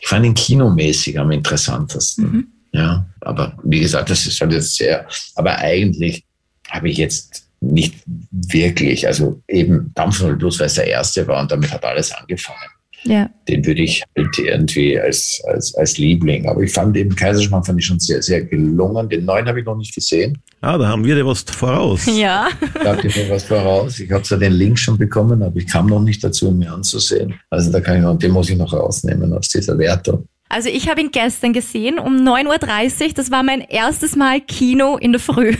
ich 0.00 0.08
fand 0.08 0.26
ihn 0.26 0.34
kinomäßig 0.34 1.18
am 1.18 1.30
interessantesten. 1.30 2.24
Mhm. 2.24 2.46
Ja, 2.76 3.06
aber 3.20 3.56
wie 3.64 3.80
gesagt, 3.80 4.10
das 4.10 4.26
ist 4.26 4.40
halt 4.40 4.52
jetzt 4.52 4.76
sehr, 4.76 5.06
aber 5.34 5.56
eigentlich 5.58 6.24
habe 6.68 6.90
ich 6.90 6.98
jetzt 6.98 7.48
nicht 7.60 7.94
wirklich, 8.30 9.06
also 9.06 9.40
eben 9.48 9.92
Dampfnudelblues, 9.94 10.60
weil 10.60 10.66
es 10.66 10.74
der 10.74 10.86
erste 10.86 11.26
war 11.26 11.40
und 11.40 11.50
damit 11.50 11.72
hat 11.72 11.84
alles 11.84 12.12
angefangen. 12.12 12.70
Ja. 13.04 13.30
Den 13.48 13.64
würde 13.64 13.82
ich 13.82 14.02
halt 14.16 14.38
irgendwie 14.38 14.98
als, 14.98 15.40
als, 15.46 15.74
als 15.76 15.96
Liebling. 15.96 16.48
Aber 16.48 16.62
ich 16.62 16.72
fand 16.72 16.96
eben 16.96 17.14
Kaiserschmarrn 17.14 17.62
fand 17.62 17.78
ich 17.78 17.86
schon 17.86 18.00
sehr, 18.00 18.20
sehr 18.20 18.42
gelungen. 18.42 19.08
Den 19.08 19.24
neuen 19.24 19.46
habe 19.46 19.60
ich 19.60 19.66
noch 19.66 19.76
nicht 19.76 19.94
gesehen. 19.94 20.36
Ah, 20.60 20.76
da 20.76 20.88
haben 20.88 21.04
wir 21.04 21.14
dir 21.14 21.24
was 21.24 21.42
voraus. 21.42 22.04
Ja. 22.16 22.48
Da 22.82 22.96
habt 22.96 23.04
ihr 23.04 23.10
mir 23.14 23.30
was 23.30 23.44
voraus. 23.44 24.00
Ich 24.00 24.10
habe 24.10 24.24
zwar 24.24 24.38
den 24.38 24.52
Link 24.52 24.78
schon 24.78 24.98
bekommen, 24.98 25.42
aber 25.42 25.56
ich 25.56 25.68
kam 25.68 25.86
noch 25.86 26.00
nicht 26.00 26.24
dazu, 26.24 26.48
ihn 26.48 26.58
mir 26.58 26.72
anzusehen. 26.72 27.34
Also 27.48 27.70
da 27.70 27.80
kann 27.80 27.96
ich 27.96 28.02
noch, 28.02 28.18
den 28.18 28.32
muss 28.32 28.50
ich 28.50 28.56
noch 28.56 28.72
rausnehmen 28.72 29.32
aus 29.32 29.48
dieser 29.48 29.78
Wertung. 29.78 30.26
Also 30.48 30.68
ich 30.68 30.88
habe 30.88 31.00
ihn 31.00 31.10
gestern 31.10 31.52
gesehen 31.52 31.98
um 31.98 32.16
9.30 32.16 33.08
Uhr. 33.08 33.12
Das 33.14 33.30
war 33.30 33.42
mein 33.42 33.60
erstes 33.60 34.16
Mal 34.16 34.40
Kino 34.40 34.96
in 34.96 35.12
der 35.12 35.20
Früh. 35.20 35.56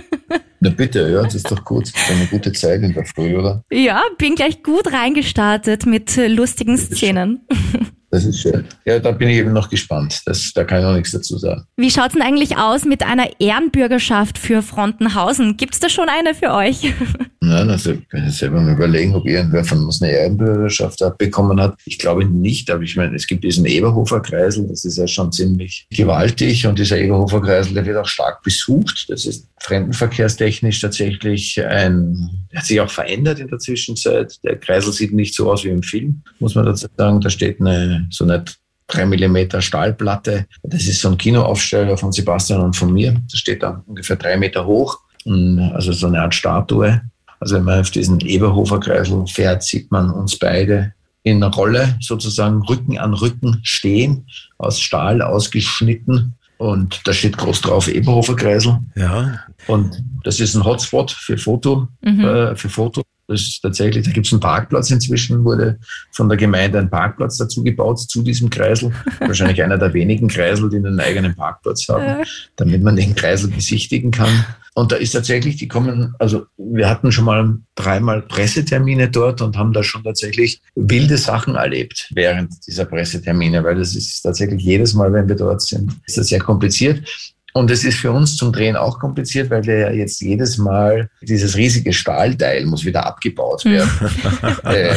Na 0.60 0.70
bitte, 0.70 1.10
ja, 1.10 1.22
das 1.22 1.34
ist 1.34 1.50
doch 1.50 1.62
gut. 1.64 1.92
Das 1.92 2.02
ist 2.02 2.10
eine 2.10 2.26
gute 2.26 2.52
Zeit 2.52 2.82
in 2.82 2.94
der 2.94 3.04
Früh, 3.04 3.36
oder? 3.36 3.62
Ja, 3.70 4.02
bin 4.16 4.34
gleich 4.34 4.62
gut 4.62 4.92
reingestartet 4.92 5.84
mit 5.86 6.16
lustigen 6.16 6.78
Szenen. 6.78 7.46
Das 8.14 8.24
ist 8.24 8.42
schön. 8.42 8.64
Ja, 8.84 9.00
da 9.00 9.10
bin 9.10 9.28
ich 9.28 9.38
eben 9.38 9.52
noch 9.52 9.68
gespannt. 9.68 10.22
Das, 10.24 10.52
da 10.54 10.62
kann 10.62 10.78
ich 10.78 10.84
noch 10.84 10.94
nichts 10.94 11.10
dazu 11.10 11.36
sagen. 11.36 11.64
Wie 11.76 11.90
schaut's 11.90 12.12
denn 12.12 12.22
eigentlich 12.22 12.56
aus 12.56 12.84
mit 12.84 13.02
einer 13.02 13.28
Ehrenbürgerschaft 13.40 14.38
für 14.38 14.62
Frontenhausen? 14.62 15.56
Gibt's 15.56 15.80
da 15.80 15.88
schon 15.88 16.08
eine 16.08 16.32
für 16.32 16.52
euch? 16.52 16.94
Nein, 17.40 17.68
also 17.68 17.90
ich 17.90 18.08
kann 18.08 18.24
jetzt 18.24 18.38
selber 18.38 18.60
mal 18.60 18.74
überlegen, 18.74 19.16
ob 19.16 19.26
irgendwer 19.26 19.64
von 19.64 19.84
uns 19.84 20.00
eine 20.00 20.12
Ehrenbürgerschaft 20.12 21.02
abbekommen 21.02 21.60
hat. 21.60 21.76
Ich 21.86 21.98
glaube 21.98 22.24
nicht, 22.24 22.70
aber 22.70 22.84
ich 22.84 22.96
meine, 22.96 23.16
es 23.16 23.26
gibt 23.26 23.42
diesen 23.42 23.66
Eberhofer 23.66 24.20
Kreisel, 24.20 24.68
das 24.68 24.84
ist 24.84 24.96
ja 24.96 25.08
schon 25.08 25.32
ziemlich 25.32 25.86
gewaltig 25.90 26.66
und 26.68 26.78
dieser 26.78 26.98
Eberhofer 26.98 27.42
Kreisel, 27.42 27.74
der 27.74 27.84
wird 27.84 27.96
auch 27.96 28.06
stark 28.06 28.42
besucht. 28.42 29.06
Das 29.08 29.26
ist 29.26 29.48
fremdenverkehrstechnisch 29.60 30.80
tatsächlich 30.80 31.62
ein, 31.64 32.30
der 32.52 32.60
hat 32.60 32.66
sich 32.66 32.80
auch 32.80 32.90
verändert 32.90 33.40
in 33.40 33.48
der 33.48 33.58
Zwischenzeit. 33.58 34.38
Der 34.42 34.56
Kreisel 34.56 34.92
sieht 34.92 35.12
nicht 35.12 35.34
so 35.34 35.50
aus 35.50 35.64
wie 35.64 35.70
im 35.70 35.82
Film, 35.82 36.22
muss 36.38 36.54
man 36.54 36.66
dazu 36.66 36.86
sagen. 36.96 37.20
Da 37.20 37.30
steht 37.30 37.60
eine 37.60 38.03
so 38.10 38.24
eine 38.24 38.44
drei 38.86 39.06
Millimeter 39.06 39.60
Stahlplatte. 39.62 40.46
Das 40.62 40.86
ist 40.86 41.00
so 41.00 41.08
ein 41.10 41.18
Kinoaufsteller 41.18 41.96
von 41.96 42.12
Sebastian 42.12 42.60
und 42.60 42.76
von 42.76 42.92
mir. 42.92 43.14
Das 43.30 43.40
steht 43.40 43.62
da 43.62 43.82
ungefähr 43.86 44.16
drei 44.16 44.36
Meter 44.36 44.66
hoch. 44.66 44.98
Also 45.26 45.92
so 45.92 46.06
eine 46.06 46.20
Art 46.20 46.34
Statue. 46.34 47.00
Also 47.40 47.56
wenn 47.56 47.64
man 47.64 47.80
auf 47.80 47.90
diesen 47.90 48.20
Eberhofer 48.20 48.78
Kreisel 48.80 49.26
fährt, 49.26 49.62
sieht 49.62 49.90
man 49.90 50.10
uns 50.10 50.38
beide 50.38 50.92
in 51.22 51.42
einer 51.42 51.54
Rolle 51.54 51.96
sozusagen 52.00 52.60
Rücken 52.62 52.98
an 52.98 53.14
Rücken 53.14 53.60
stehen, 53.62 54.26
aus 54.58 54.80
Stahl 54.80 55.22
ausgeschnitten. 55.22 56.34
Und 56.58 57.00
da 57.04 57.12
steht 57.12 57.36
groß 57.38 57.62
drauf 57.62 57.88
Eberhofer 57.88 58.36
Kreisel. 58.36 58.78
Ja. 58.94 59.40
Und 59.66 60.02
das 60.22 60.40
ist 60.40 60.54
ein 60.54 60.64
Hotspot 60.64 61.10
für 61.10 61.36
Foto, 61.38 61.88
Mhm. 62.02 62.20
äh, 62.24 62.56
für 62.56 62.68
Foto. 62.68 63.02
Das 63.26 63.40
ist 63.40 63.60
tatsächlich, 63.60 64.04
da 64.04 64.12
gibt 64.12 64.26
es 64.26 64.32
einen 64.32 64.40
Parkplatz 64.40 64.90
inzwischen, 64.90 65.44
wurde 65.44 65.78
von 66.12 66.28
der 66.28 66.36
Gemeinde 66.36 66.78
ein 66.78 66.90
Parkplatz 66.90 67.38
dazu 67.38 67.64
gebaut 67.64 68.00
zu 68.00 68.22
diesem 68.22 68.50
Kreisel. 68.50 68.92
Wahrscheinlich 69.20 69.62
einer 69.62 69.78
der 69.78 69.94
wenigen 69.94 70.28
Kreisel, 70.28 70.68
die 70.68 70.76
einen 70.76 71.00
eigenen 71.00 71.34
Parkplatz 71.34 71.88
haben, 71.88 72.24
damit 72.56 72.82
man 72.82 72.96
den 72.96 73.14
Kreisel 73.14 73.50
besichtigen 73.50 74.10
kann. 74.10 74.44
Und 74.74 74.90
da 74.90 74.96
ist 74.96 75.12
tatsächlich, 75.12 75.56
die 75.56 75.68
kommen, 75.68 76.14
also 76.18 76.46
wir 76.56 76.90
hatten 76.90 77.12
schon 77.12 77.24
mal 77.24 77.58
dreimal 77.76 78.22
Pressetermine 78.22 79.08
dort 79.08 79.40
und 79.40 79.56
haben 79.56 79.72
da 79.72 79.84
schon 79.84 80.02
tatsächlich 80.02 80.60
wilde 80.74 81.16
Sachen 81.16 81.54
erlebt 81.54 82.10
während 82.12 82.66
dieser 82.66 82.84
Pressetermine, 82.84 83.62
weil 83.62 83.76
das 83.76 83.94
ist 83.94 84.22
tatsächlich 84.22 84.62
jedes 84.62 84.94
Mal, 84.94 85.12
wenn 85.12 85.28
wir 85.28 85.36
dort 85.36 85.62
sind, 85.62 85.92
ist 86.06 86.18
das 86.18 86.26
sehr 86.26 86.40
kompliziert. 86.40 87.33
Und 87.56 87.70
es 87.70 87.84
ist 87.84 87.98
für 87.98 88.10
uns 88.10 88.36
zum 88.36 88.52
Drehen 88.52 88.74
auch 88.74 88.98
kompliziert, 88.98 89.48
weil 89.48 89.64
wir 89.64 89.78
ja 89.78 89.90
jetzt 89.92 90.20
jedes 90.20 90.58
Mal 90.58 91.08
dieses 91.22 91.56
riesige 91.56 91.92
Stahlteil 91.92 92.66
muss 92.66 92.84
wieder 92.84 93.06
abgebaut 93.06 93.64
werden. 93.64 93.90
äh, 94.64 94.96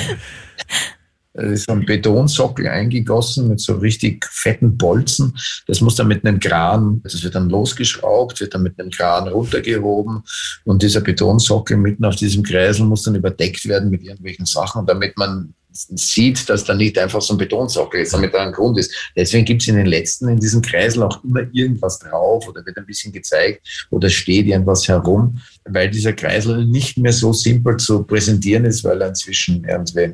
es 1.34 1.52
ist 1.52 1.65
so 1.67 1.74
ein 1.74 1.86
Betonsockel 1.86 2.67
eingegossen 2.67 3.48
mit 3.48 3.60
so 3.60 3.76
richtig 3.76 4.26
fetten 4.26 4.76
Bolzen. 4.76 5.38
Das 5.67 5.82
muss 5.82 5.96
dann 5.96 6.08
mit 6.08 6.26
einem 6.26 6.39
Kran, 6.39 7.00
das 7.04 7.24
wird 7.24 7.36
dann 7.36 7.52
losgeschraubt, 7.52 8.39
wird 8.39 8.56
dann 8.56 8.63
mit 8.63 8.80
einem 8.80 8.89
Kran 8.89 9.28
runtergehoben 9.28 10.24
und 10.65 10.82
dieser 10.82 11.02
Betonsockel 11.02 11.78
mitten 11.78 12.06
auf 12.06 12.15
diesem 12.15 12.41
Kreisel 12.41 12.88
muss 12.88 13.04
dann 13.04 13.13
überdeckt 13.13 13.67
werden 13.67 13.91
mit 13.91 14.02
irgendwelchen 14.02 14.48
Sachen, 14.48 14.88
damit 14.88 15.15
man 15.15 15.54
sieht, 15.95 16.49
dass 16.49 16.63
da 16.63 16.73
nicht 16.73 16.97
einfach 16.97 17.21
so 17.21 17.33
ein 17.33 17.37
Betonsockel 17.37 18.01
ist, 18.01 18.13
damit 18.13 18.33
da 18.33 18.45
ein 18.45 18.51
Grund 18.51 18.77
ist. 18.77 18.93
Deswegen 19.15 19.45
gibt 19.45 19.61
es 19.61 19.67
in 19.67 19.75
den 19.75 19.85
letzten, 19.85 20.27
in 20.29 20.39
diesem 20.39 20.61
Kreisel 20.61 21.03
auch 21.03 21.23
immer 21.23 21.41
irgendwas 21.51 21.99
drauf 21.99 22.47
oder 22.47 22.65
wird 22.65 22.77
ein 22.77 22.85
bisschen 22.85 23.11
gezeigt 23.13 23.87
oder 23.91 24.09
steht 24.09 24.47
irgendwas 24.47 24.87
herum, 24.87 25.39
weil 25.65 25.89
dieser 25.89 26.13
Kreisel 26.13 26.65
nicht 26.65 26.97
mehr 26.97 27.13
so 27.13 27.33
simpel 27.33 27.77
zu 27.77 28.03
präsentieren 28.03 28.65
ist, 28.65 28.83
weil 28.83 29.01
er 29.01 29.09
inzwischen 29.09 29.63
irgendwie 29.65 30.13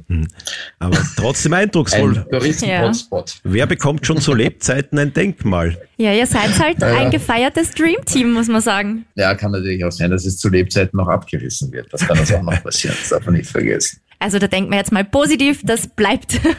Aber 0.79 0.97
trotzdem 1.15 1.53
eindrucksvoll. 1.53 2.17
ein 2.17 2.29
Touristen-Hotspot. 2.29 3.35
Wer 3.43 3.65
bekommt 3.67 4.05
schon 4.05 4.19
zu 4.19 4.33
Lebzeiten 4.33 4.97
ein 4.99 5.13
Denkmal? 5.13 5.77
Ja, 5.97 6.11
ihr 6.11 6.25
seid 6.25 6.57
halt 6.59 6.81
Ja, 6.81 6.89
ja. 6.89 6.99
ein 7.01 7.11
gefeiertes 7.11 7.71
Dreamteam, 7.71 8.33
muss 8.33 8.47
man 8.47 8.61
sagen. 8.61 9.05
Ja, 9.15 9.35
kann 9.35 9.51
natürlich 9.51 9.83
auch 9.85 9.91
sein, 9.91 10.09
dass 10.11 10.25
es 10.25 10.37
zu 10.37 10.49
Lebzeiten 10.49 10.97
noch 10.97 11.07
abgerissen 11.07 11.71
wird. 11.71 11.87
Das 11.93 12.01
kann 12.05 12.17
uns 12.19 12.33
auch 12.33 12.41
noch 12.41 12.61
passieren. 12.63 12.95
Das 12.99 13.09
darf 13.09 13.25
man 13.25 13.35
nicht 13.35 13.49
vergessen. 13.49 13.99
Also 14.23 14.39
da 14.39 14.47
denken 14.47 14.71
wir 14.71 14.77
jetzt 14.77 14.93
mal 14.93 15.03
positiv, 15.03 15.59
das 15.63 15.87
bleibt. 15.87 16.39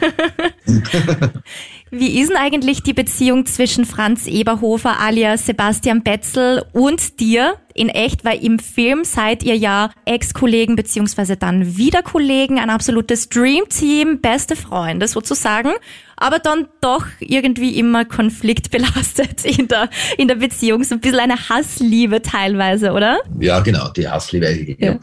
Wie 1.89 2.19
ist 2.19 2.29
denn 2.29 2.37
eigentlich 2.37 2.83
die 2.83 2.93
Beziehung 2.93 3.47
zwischen 3.47 3.85
Franz 3.85 4.27
Eberhofer 4.27 4.99
alias 4.99 5.47
Sebastian 5.47 6.03
Betzel 6.03 6.63
und 6.73 7.19
dir 7.19 7.55
in 7.73 7.89
echt? 7.89 8.23
Weil 8.23 8.43
im 8.45 8.59
Film 8.59 9.03
seid 9.03 9.41
ihr 9.41 9.55
ja 9.55 9.89
Ex-Kollegen 10.05 10.75
beziehungsweise 10.75 11.37
dann 11.37 11.75
wieder 11.75 12.03
Kollegen, 12.03 12.59
ein 12.59 12.69
absolutes 12.69 13.29
Dreamteam, 13.29 14.21
beste 14.21 14.55
Freunde 14.55 15.07
sozusagen, 15.07 15.71
aber 16.17 16.37
dann 16.37 16.67
doch 16.81 17.07
irgendwie 17.19 17.79
immer 17.79 18.05
konfliktbelastet 18.05 19.43
in 19.57 19.67
der, 19.67 19.89
in 20.19 20.27
der 20.27 20.35
Beziehung. 20.35 20.83
So 20.83 20.93
ein 20.93 21.01
bisschen 21.01 21.19
eine 21.19 21.49
Hassliebe 21.49 22.21
teilweise, 22.21 22.91
oder? 22.91 23.21
Ja, 23.39 23.61
genau, 23.61 23.89
die 23.89 24.07
Hassliebe. 24.07 24.75
Ja. 24.77 24.99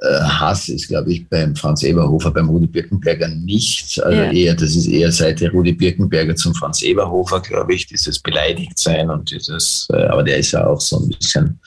Äh, 0.00 0.20
Hass 0.20 0.68
ist, 0.68 0.88
glaube 0.88 1.12
ich, 1.12 1.28
beim 1.28 1.54
Franz 1.54 1.82
Eberhofer, 1.84 2.30
beim 2.30 2.48
Rudi 2.48 2.66
Birkenberger 2.66 3.28
nicht. 3.28 4.02
Also 4.02 4.18
Ja. 4.22 4.32
eher, 4.32 4.54
das 4.54 4.74
ist 4.74 4.86
eher 4.86 5.12
seit 5.12 5.40
der 5.40 5.52
Rudi 5.52 5.72
Birkenberger 5.72 6.34
zum 6.34 6.54
Franz 6.54 6.82
Eberhofer, 6.82 7.40
glaube 7.40 7.74
ich, 7.74 7.86
dieses 7.86 8.18
Beleidigtsein 8.18 9.08
und 9.08 9.30
dieses, 9.30 9.86
äh, 9.92 10.02
aber 10.06 10.24
der 10.24 10.38
ist 10.38 10.52
ja 10.52 10.66
auch 10.66 10.80
so 10.80 10.98
ein 10.98 11.08
bisschen, 11.08 11.60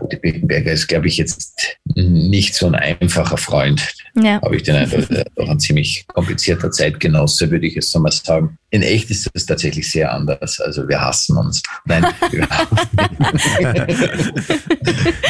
Rudi 0.00 0.16
Birkenberger 0.16 0.72
ist, 0.72 0.88
glaube 0.88 1.06
ich, 1.06 1.16
jetzt 1.16 1.78
nicht 1.94 2.54
so 2.54 2.66
ein 2.66 2.74
einfacher 2.74 3.36
Freund. 3.36 3.94
Ja. 4.16 4.42
Habe 4.42 4.56
ich 4.56 4.64
den 4.64 4.74
Eindruck, 4.74 5.08
äh, 5.10 5.24
doch 5.36 5.48
ein 5.48 5.60
ziemlich 5.60 6.04
komplizierter 6.08 6.72
Zeitgenosse, 6.72 7.50
würde 7.50 7.66
ich 7.66 7.74
jetzt 7.74 7.92
so 7.92 8.00
mal 8.00 8.10
sagen. 8.10 8.58
In 8.70 8.82
echt 8.82 9.10
ist 9.10 9.30
das 9.32 9.46
tatsächlich 9.46 9.88
sehr 9.88 10.12
anders. 10.12 10.60
Also 10.60 10.88
wir 10.88 11.00
hassen 11.00 11.36
uns. 11.36 11.62
Nein, 11.84 12.04
wir, 12.30 12.48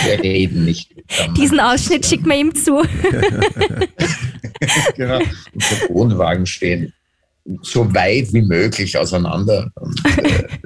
wir 0.07 0.23
reden 0.23 0.65
nicht. 0.65 0.91
Diesen 1.37 1.61
Ausschnitt 1.61 2.07
schickt 2.07 2.25
man 2.25 2.39
ihm 2.39 2.55
zu. 2.55 2.83
genau. 4.97 5.21
Unsere 5.53 5.89
Wohnwagen 5.91 6.47
stehen 6.47 6.95
so 7.63 7.93
weit 7.95 8.33
wie 8.33 8.43
möglich 8.43 8.97
auseinander. 8.97 9.71
Und, 9.75 10.01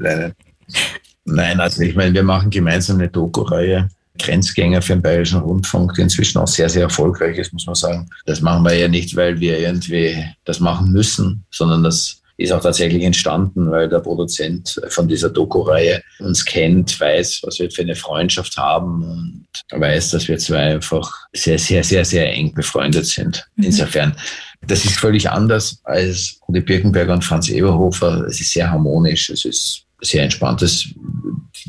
äh, 0.05 0.31
nein, 1.29 1.61
also 1.61 1.83
ich 1.83 1.95
meine, 1.95 2.15
wir 2.15 2.23
machen 2.23 2.51
gemeinsam 2.51 2.99
eine 2.99 3.09
Doku-Reihe. 3.09 3.89
Grenzgänger 4.19 4.83
für 4.83 4.95
den 4.95 5.03
Bayerischen 5.03 5.41
Rundfunk, 5.41 5.95
die 5.95 6.03
inzwischen 6.03 6.39
auch 6.39 6.49
sehr, 6.49 6.69
sehr 6.69 6.83
erfolgreich 6.83 7.39
ist, 7.39 7.53
muss 7.53 7.67
man 7.67 7.77
sagen. 7.77 8.11
Das 8.27 8.41
machen 8.41 8.65
wir 8.65 8.75
ja 8.75 8.89
nicht, 8.89 9.15
weil 9.15 9.39
wir 9.39 9.59
irgendwie 9.59 10.25
das 10.45 10.61
machen 10.61 10.91
müssen, 10.93 11.45
sondern 11.51 11.85
das 11.85 12.21
ist 12.39 12.53
auch 12.53 12.63
tatsächlich 12.63 13.03
entstanden, 13.03 13.71
weil 13.71 13.89
der 13.89 13.99
Produzent 13.99 14.81
von 14.89 15.09
dieser 15.09 15.29
Doku-Reihe 15.29 16.03
uns 16.21 16.45
kennt, 16.45 16.99
weiß, 17.01 17.41
was 17.43 17.59
wir 17.59 17.71
für 17.71 17.83
eine 17.83 17.97
Freundschaft 17.97 18.57
haben 18.57 19.03
und 19.03 19.47
weiß, 19.81 20.13
dass 20.13 20.29
wir 20.29 20.39
zwei 20.39 20.75
einfach 20.75 21.13
sehr, 21.33 21.59
sehr, 21.59 21.83
sehr, 21.83 22.05
sehr 22.05 22.33
eng 22.33 22.55
befreundet 22.55 23.07
sind. 23.07 23.45
Insofern, 23.57 24.15
das 24.63 24.85
ist 24.85 24.99
völlig 24.99 25.29
anders 25.29 25.81
als 25.83 26.39
Rudi 26.47 26.61
Birkenberger 26.61 27.15
und 27.15 27.25
Franz 27.25 27.49
Eberhofer. 27.49 28.25
Es 28.29 28.41
ist 28.41 28.53
sehr 28.53 28.71
harmonisch, 28.71 29.31
es 29.31 29.45
ist 29.45 29.88
sehr 30.01 30.23
entspanntes. 30.23 30.89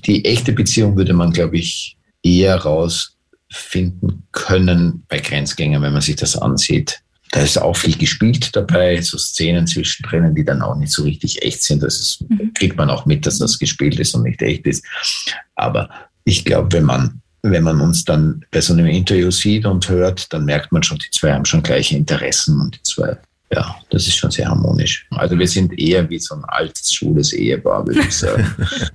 die 0.06 0.24
echte 0.26 0.52
Beziehung 0.52 0.96
würde 0.96 1.14
man, 1.14 1.32
glaube 1.32 1.58
ich, 1.58 1.98
eher 2.24 2.56
rausfinden 2.58 4.24
können 4.32 5.04
bei 5.08 5.20
Grenzgängern, 5.20 5.82
wenn 5.82 5.94
man 5.94 6.02
sich 6.02 6.16
das 6.16 6.38
ansieht. 6.38 7.02
Da 7.32 7.42
ist 7.42 7.58
auch 7.58 7.76
viel 7.76 7.96
gespielt 7.96 8.56
dabei, 8.56 9.02
so 9.02 9.18
Szenen 9.18 9.68
zwischendrin, 9.68 10.34
die 10.34 10.44
dann 10.44 10.62
auch 10.62 10.76
nicht 10.76 10.92
so 10.92 11.04
richtig 11.04 11.44
echt 11.44 11.62
sind. 11.62 11.84
Das 11.84 12.00
ist, 12.00 12.26
mhm. 12.28 12.52
kriegt 12.56 12.78
man 12.78 12.90
auch 12.90 13.06
mit, 13.06 13.26
dass 13.26 13.38
das 13.38 13.60
gespielt 13.60 14.00
ist 14.00 14.16
und 14.16 14.24
nicht 14.24 14.42
echt 14.42 14.66
ist. 14.66 14.84
Aber 15.56 15.90
ich 16.24 16.44
glaube, 16.44 16.72
wenn 16.72 16.86
man, 16.86 17.22
wenn 17.44 17.64
man 17.64 17.82
uns 17.82 18.04
dann 18.04 18.44
bei 18.52 18.62
so 18.62 18.74
einem 18.74 18.88
Interview 18.88 19.30
sieht 19.30 19.66
und 19.66 19.88
hört, 19.90 20.34
dann 20.34 20.46
merkt 20.46 20.72
man 20.72 20.82
schon, 20.82 20.98
die 20.98 21.12
zwei 21.12 21.34
haben 21.34 21.46
schon 21.46 21.62
gleiche 21.62 21.96
Interessen 21.96 22.60
und 22.60 22.76
die 22.76 22.84
zwei, 22.84 23.18
ja, 23.52 23.76
das 23.90 24.08
ist 24.08 24.16
schon 24.16 24.32
sehr 24.32 24.48
harmonisch. 24.48 25.08
Also 25.12 25.38
wir 25.38 25.48
sind 25.48 25.78
eher 25.78 26.10
wie 26.10 26.20
so 26.20 26.36
ein 26.36 26.44
altes, 26.46 26.94
schwules 26.94 27.34
Ehepaar, 27.34 27.86
würde 27.86 28.02
ich 28.02 28.16
sagen. 28.16 28.46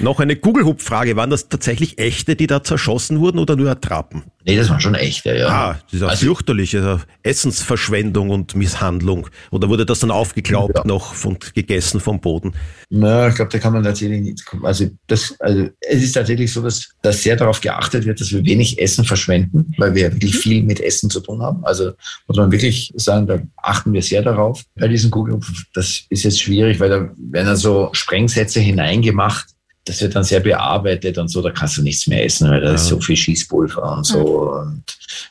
Noch 0.00 0.20
eine 0.20 0.36
Kugelhupfrage. 0.36 1.16
Waren 1.16 1.30
das 1.30 1.48
tatsächlich 1.48 1.98
echte, 1.98 2.36
die 2.36 2.46
da 2.46 2.62
zerschossen 2.62 3.20
wurden 3.20 3.38
oder 3.38 3.56
nur 3.56 3.70
Attrappen? 3.70 4.22
Nee, 4.44 4.56
das 4.56 4.70
waren 4.70 4.80
schon 4.80 4.94
echte, 4.94 5.36
ja. 5.36 5.48
Ah, 5.48 5.78
das 5.84 5.92
ist 5.92 6.02
auch 6.02 6.08
also, 6.08 6.26
fürchterlich. 6.26 6.74
Also 6.76 7.02
Essensverschwendung 7.22 8.30
und 8.30 8.54
Misshandlung. 8.54 9.28
Oder 9.50 9.68
wurde 9.68 9.84
das 9.84 10.00
dann 10.00 10.10
aufgeglaubt 10.10 10.78
ja. 10.78 10.82
noch 10.86 11.24
und 11.24 11.54
gegessen 11.54 12.00
vom 12.00 12.20
Boden? 12.20 12.54
Na, 12.88 13.28
ich 13.28 13.34
glaube, 13.34 13.50
da 13.50 13.58
kann 13.58 13.74
man 13.74 13.82
tatsächlich 13.82 14.22
nicht. 14.22 14.44
Also, 14.62 14.86
das, 15.06 15.34
also 15.40 15.68
es 15.80 16.02
ist 16.02 16.12
tatsächlich 16.12 16.50
so, 16.50 16.62
dass, 16.62 16.88
dass 17.02 17.22
sehr 17.22 17.36
darauf 17.36 17.60
geachtet 17.60 18.06
wird, 18.06 18.20
dass 18.20 18.32
wir 18.32 18.44
wenig 18.44 18.78
Essen 18.80 19.04
verschwenden, 19.04 19.74
weil 19.76 19.94
wir 19.94 20.12
wirklich 20.12 20.34
mhm. 20.34 20.38
viel 20.38 20.62
mit 20.62 20.80
Essen 20.80 21.10
zu 21.10 21.20
tun 21.20 21.42
haben. 21.42 21.64
Also 21.64 21.92
muss 22.26 22.38
man 22.38 22.50
wirklich 22.50 22.92
sagen, 22.96 23.26
da 23.26 23.40
achten 23.56 23.92
wir 23.92 24.02
sehr 24.02 24.22
darauf. 24.22 24.62
Bei 24.76 24.88
diesen 24.88 25.10
Kugelhupfen, 25.10 25.54
das 25.74 26.04
ist 26.08 26.22
jetzt 26.22 26.40
schwierig, 26.40 26.80
weil 26.80 26.88
da 26.88 27.10
werden 27.18 27.46
dann 27.46 27.56
so 27.56 27.90
Sprengsätze 27.92 28.60
hineingemacht 28.60 29.48
das 29.88 30.02
wird 30.02 30.14
dann 30.14 30.24
sehr 30.24 30.40
bearbeitet 30.40 31.16
und 31.16 31.28
so, 31.28 31.40
da 31.40 31.50
kannst 31.50 31.78
du 31.78 31.82
nichts 31.82 32.06
mehr 32.06 32.22
essen, 32.22 32.50
weil 32.50 32.60
da 32.60 32.68
ja. 32.68 32.74
ist 32.74 32.86
so 32.86 33.00
viel 33.00 33.16
Schießpulver 33.16 33.96
und 33.96 34.04
so 34.04 34.18
ja. 34.52 34.60
und 34.60 34.82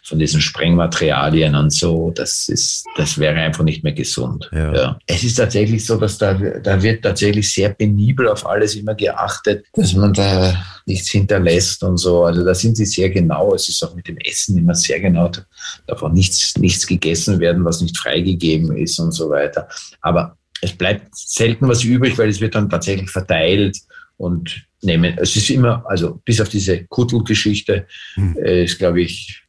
von 0.04 0.18
diesen 0.18 0.42
Sprengmaterialien 0.42 1.54
und 1.54 1.72
so, 1.72 2.12
das 2.16 2.50
ist, 2.50 2.86
das 2.96 3.20
wäre 3.20 3.36
einfach 3.36 3.64
nicht 3.64 3.84
mehr 3.84 3.94
gesund. 3.94 4.50
Ja. 4.52 4.74
ja. 4.74 5.00
Es 5.06 5.24
ist 5.24 5.36
tatsächlich 5.36 5.86
so, 5.86 5.98
dass 5.98 6.18
da, 6.18 6.34
da 6.34 6.82
wird 6.82 7.04
tatsächlich 7.04 7.52
sehr 7.52 7.70
penibel 7.70 8.28
auf 8.28 8.48
alles 8.48 8.74
immer 8.74 8.96
geachtet, 8.96 9.66
dass 9.74 9.94
man 9.94 10.14
da 10.14 10.56
nichts 10.88 11.10
hinterlässt 11.10 11.84
und 11.84 11.98
so. 11.98 12.24
Also 12.24 12.44
da 12.44 12.56
sind 12.56 12.78
sie 12.78 12.86
sehr 12.86 13.12
genau. 13.12 13.54
Es 13.54 13.70
ist 13.70 13.84
auch 13.84 13.94
mit 13.94 14.08
dem 14.08 14.18
Essen 14.18 14.58
immer 14.58 14.74
sehr 14.74 15.00
genau. 15.00 15.28
Da 15.28 15.42
darf 15.86 16.02
auch 16.02 16.12
nichts, 16.12 16.58
nichts 16.58 16.88
gegessen 16.88 17.40
werden, 17.40 17.64
was 17.64 17.82
nicht 17.82 17.96
freigegeben 17.96 18.76
ist 18.76 18.98
und 19.00 19.12
so 19.12 19.30
weiter. 19.30 19.68
Aber 20.02 20.36
es 20.62 20.72
bleibt 20.72 21.16
selten 21.16 21.68
was 21.68 21.84
übrig, 21.84 22.18
weil 22.18 22.30
es 22.30 22.42
wird 22.42 22.56
dann 22.56 22.70
tatsächlich 22.70 23.12
verteilt 23.12 23.78
und 24.18 24.66
nehmen. 24.82 25.18
Es 25.18 25.36
ist 25.36 25.50
immer, 25.50 25.84
also 25.88 26.20
bis 26.26 26.42
auf 26.42 26.50
diese 26.50 26.86
Kuttelgeschichte, 26.86 27.88
hm. 28.16 28.38
äh, 28.38 28.64
ist, 28.64 28.78
glaube 28.78 29.02
ich, 29.02 29.44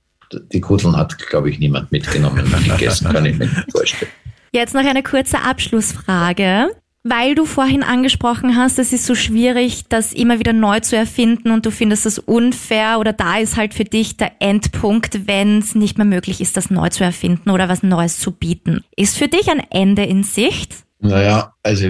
die 0.52 0.60
Kutteln 0.60 0.96
hat, 0.96 1.18
glaube 1.28 1.50
ich, 1.50 1.58
niemand 1.58 1.90
mitgenommen 1.90 2.52
und 2.52 2.64
gegessen, 2.64 3.10
kann 3.10 3.24
ich 3.24 3.36
mir 3.36 3.46
nicht 3.46 3.72
vorstellen. 3.72 4.12
Jetzt 4.52 4.74
noch 4.74 4.84
eine 4.84 5.02
kurze 5.02 5.40
Abschlussfrage. 5.40 6.70
Weil 7.04 7.36
du 7.36 7.46
vorhin 7.46 7.84
angesprochen 7.84 8.56
hast, 8.56 8.78
es 8.78 8.92
ist 8.92 9.06
so 9.06 9.14
schwierig, 9.14 9.84
das 9.88 10.12
immer 10.12 10.40
wieder 10.40 10.52
neu 10.52 10.80
zu 10.80 10.96
erfinden 10.96 11.52
und 11.52 11.64
du 11.64 11.70
findest 11.70 12.04
das 12.04 12.18
unfair 12.18 12.98
oder 12.98 13.12
da 13.12 13.38
ist 13.38 13.56
halt 13.56 13.72
für 13.72 13.84
dich 13.84 14.16
der 14.16 14.32
Endpunkt, 14.40 15.26
wenn 15.26 15.60
es 15.60 15.76
nicht 15.76 15.96
mehr 15.96 16.04
möglich 16.04 16.40
ist, 16.40 16.56
das 16.56 16.70
neu 16.70 16.88
zu 16.88 17.04
erfinden 17.04 17.50
oder 17.50 17.68
was 17.68 17.84
Neues 17.84 18.18
zu 18.18 18.32
bieten. 18.32 18.84
Ist 18.96 19.16
für 19.16 19.28
dich 19.28 19.48
ein 19.48 19.60
Ende 19.70 20.04
in 20.04 20.24
Sicht? 20.24 20.74
Naja, 20.98 21.54
also 21.62 21.86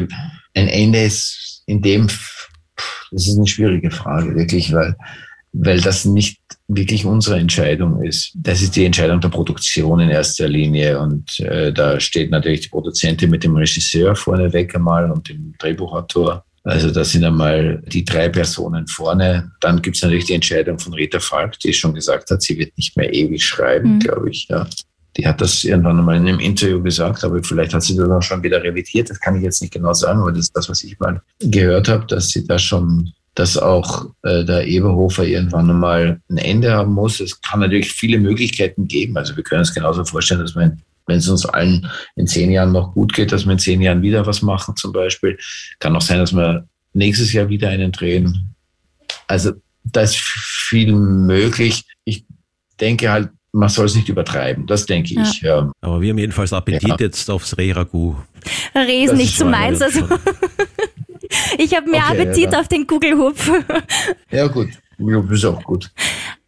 ein 0.55 0.68
Ende 0.68 1.03
ist 1.03 1.62
in 1.66 1.81
dem 1.81 2.09
das 3.11 3.26
ist 3.26 3.37
eine 3.37 3.47
schwierige 3.47 3.91
Frage, 3.91 4.35
wirklich, 4.35 4.72
weil, 4.72 4.97
weil 5.53 5.81
das 5.81 6.05
nicht 6.05 6.41
wirklich 6.68 7.05
unsere 7.05 7.39
Entscheidung 7.39 8.03
ist. 8.03 8.33
Das 8.35 8.61
ist 8.61 8.76
die 8.76 8.85
Entscheidung 8.85 9.20
der 9.20 9.31
Produktion 9.31 10.01
in 10.01 10.11
erster 10.11 10.49
Linie. 10.49 10.99
Und 10.99 11.41
äh, 11.41 11.72
da 11.72 11.99
steht 11.99 12.31
natürlich 12.31 12.62
die 12.62 12.68
Produzentin 12.68 13.31
mit 13.31 13.45
dem 13.45 13.57
Regisseur 13.57 14.14
vorneweg 14.14 14.74
einmal 14.74 15.11
und 15.11 15.29
dem 15.29 15.55
Drehbuchautor. 15.59 16.45
Also 16.64 16.91
das 16.91 17.11
sind 17.11 17.24
einmal 17.24 17.83
die 17.87 18.05
drei 18.05 18.29
Personen 18.29 18.87
vorne. 18.87 19.51
Dann 19.61 19.81
gibt 19.81 19.97
es 19.97 20.03
natürlich 20.03 20.26
die 20.26 20.35
Entscheidung 20.35 20.79
von 20.79 20.93
Rita 20.93 21.18
Falk, 21.18 21.59
die 21.61 21.72
schon 21.72 21.95
gesagt 21.95 22.31
hat, 22.31 22.43
sie 22.43 22.59
wird 22.59 22.76
nicht 22.76 22.95
mehr 22.97 23.12
ewig 23.12 23.43
schreiben, 23.43 23.95
mhm. 23.95 24.01
glaube 24.01 24.31
ich. 24.31 24.47
Ja. 24.51 24.66
Die 25.19 25.27
hat 25.27 25.41
das 25.41 25.64
irgendwann 25.64 25.99
einmal 25.99 26.16
in 26.16 26.29
einem 26.29 26.41
Interview 26.41 26.83
gesagt, 26.83 27.25
aber 27.25 27.43
vielleicht 27.43 27.75
hat 27.75 27.83
sie 27.83 27.97
das 27.97 28.09
auch 28.09 28.23
schon 28.23 28.43
wieder 28.43 28.62
revidiert. 28.62 29.11
Das 29.11 29.21
kann 29.21 29.37
ich 29.37 29.43
jetzt 29.43 29.61
nicht 29.61 29.75
genau 29.75 29.93
sagen, 29.93 30.21
aber 30.21 30.31
das 30.31 30.43
ist 30.43 30.57
das, 30.57 30.69
was 30.69 30.85
ich 30.85 30.99
mal 31.01 31.21
gehört 31.41 31.89
habe, 31.89 32.07
dass 32.07 32.29
sie 32.29 32.47
da 32.47 32.59
schon, 32.59 33.12
dass 33.35 33.57
auch 33.57 34.07
äh, 34.23 34.45
der 34.45 34.66
Eberhofer 34.66 35.25
irgendwann 35.25 35.71
einmal 35.71 36.21
ein 36.31 36.39
Ende 36.39 36.73
haben 36.73 36.95
muss. 36.95 37.21
Es 37.21 37.41
kann 37.41 37.61
natürlich 37.61 37.93
viele 37.93 38.19
Möglichkeiten 38.19 38.87
geben. 38.87 39.16
Also 39.16 39.37
wir 39.37 39.43
können 39.43 39.61
uns 39.61 39.75
genauso 39.75 40.05
vorstellen, 40.05 40.41
dass 40.41 40.55
man 40.55 40.81
wenn 41.09 41.19
es 41.19 41.29
uns 41.29 41.47
allen 41.47 41.91
in 42.14 42.27
zehn 42.27 42.53
Jahren 42.53 42.71
noch 42.71 42.93
gut 42.93 43.12
geht, 43.12 43.33
dass 43.33 43.45
wir 43.45 43.53
in 43.53 43.59
zehn 43.59 43.81
Jahren 43.81 44.03
wieder 44.03 44.27
was 44.27 44.43
machen 44.43 44.77
zum 44.77 44.93
Beispiel. 44.93 45.37
Kann 45.81 45.97
auch 45.97 46.03
sein, 46.03 46.19
dass 46.19 46.33
wir 46.33 46.69
nächstes 46.93 47.33
Jahr 47.33 47.49
wieder 47.49 47.71
einen 47.71 47.91
drehen. 47.91 48.55
Also 49.27 49.53
da 49.85 50.03
ist 50.03 50.16
viel 50.16 50.93
möglich. 50.93 51.85
Ich 52.05 52.25
denke 52.79 53.11
halt, 53.11 53.31
man 53.53 53.69
soll 53.69 53.87
es 53.87 53.95
nicht 53.95 54.09
übertreiben, 54.09 54.67
das 54.67 54.87
denke 54.87 55.15
ja. 55.15 55.23
ich. 55.23 55.41
Ja. 55.41 55.71
Aber 55.81 56.01
wir 56.01 56.11
haben 56.11 56.19
jedenfalls 56.19 56.53
Appetit 56.53 56.89
ja. 56.89 56.97
jetzt 56.99 57.31
aufs 57.31 57.57
Reh-Ragout. 57.57 58.17
Reh 58.75 59.05
ist 59.05 59.15
nicht 59.15 59.33
zu 59.33 59.45
so 59.45 59.51
meins. 59.51 59.81
Also 59.81 60.01
ich 61.59 61.75
habe 61.75 61.91
mehr 61.91 62.05
okay, 62.11 62.23
Appetit 62.23 62.53
ja, 62.53 62.61
auf 62.61 62.69
den 62.69 62.87
Kugelhupf. 62.87 63.51
Ja 64.31 64.47
gut, 64.47 64.69
Kugelhupf 64.97 65.31
ist 65.31 65.45
auch 65.45 65.63
gut. 65.63 65.91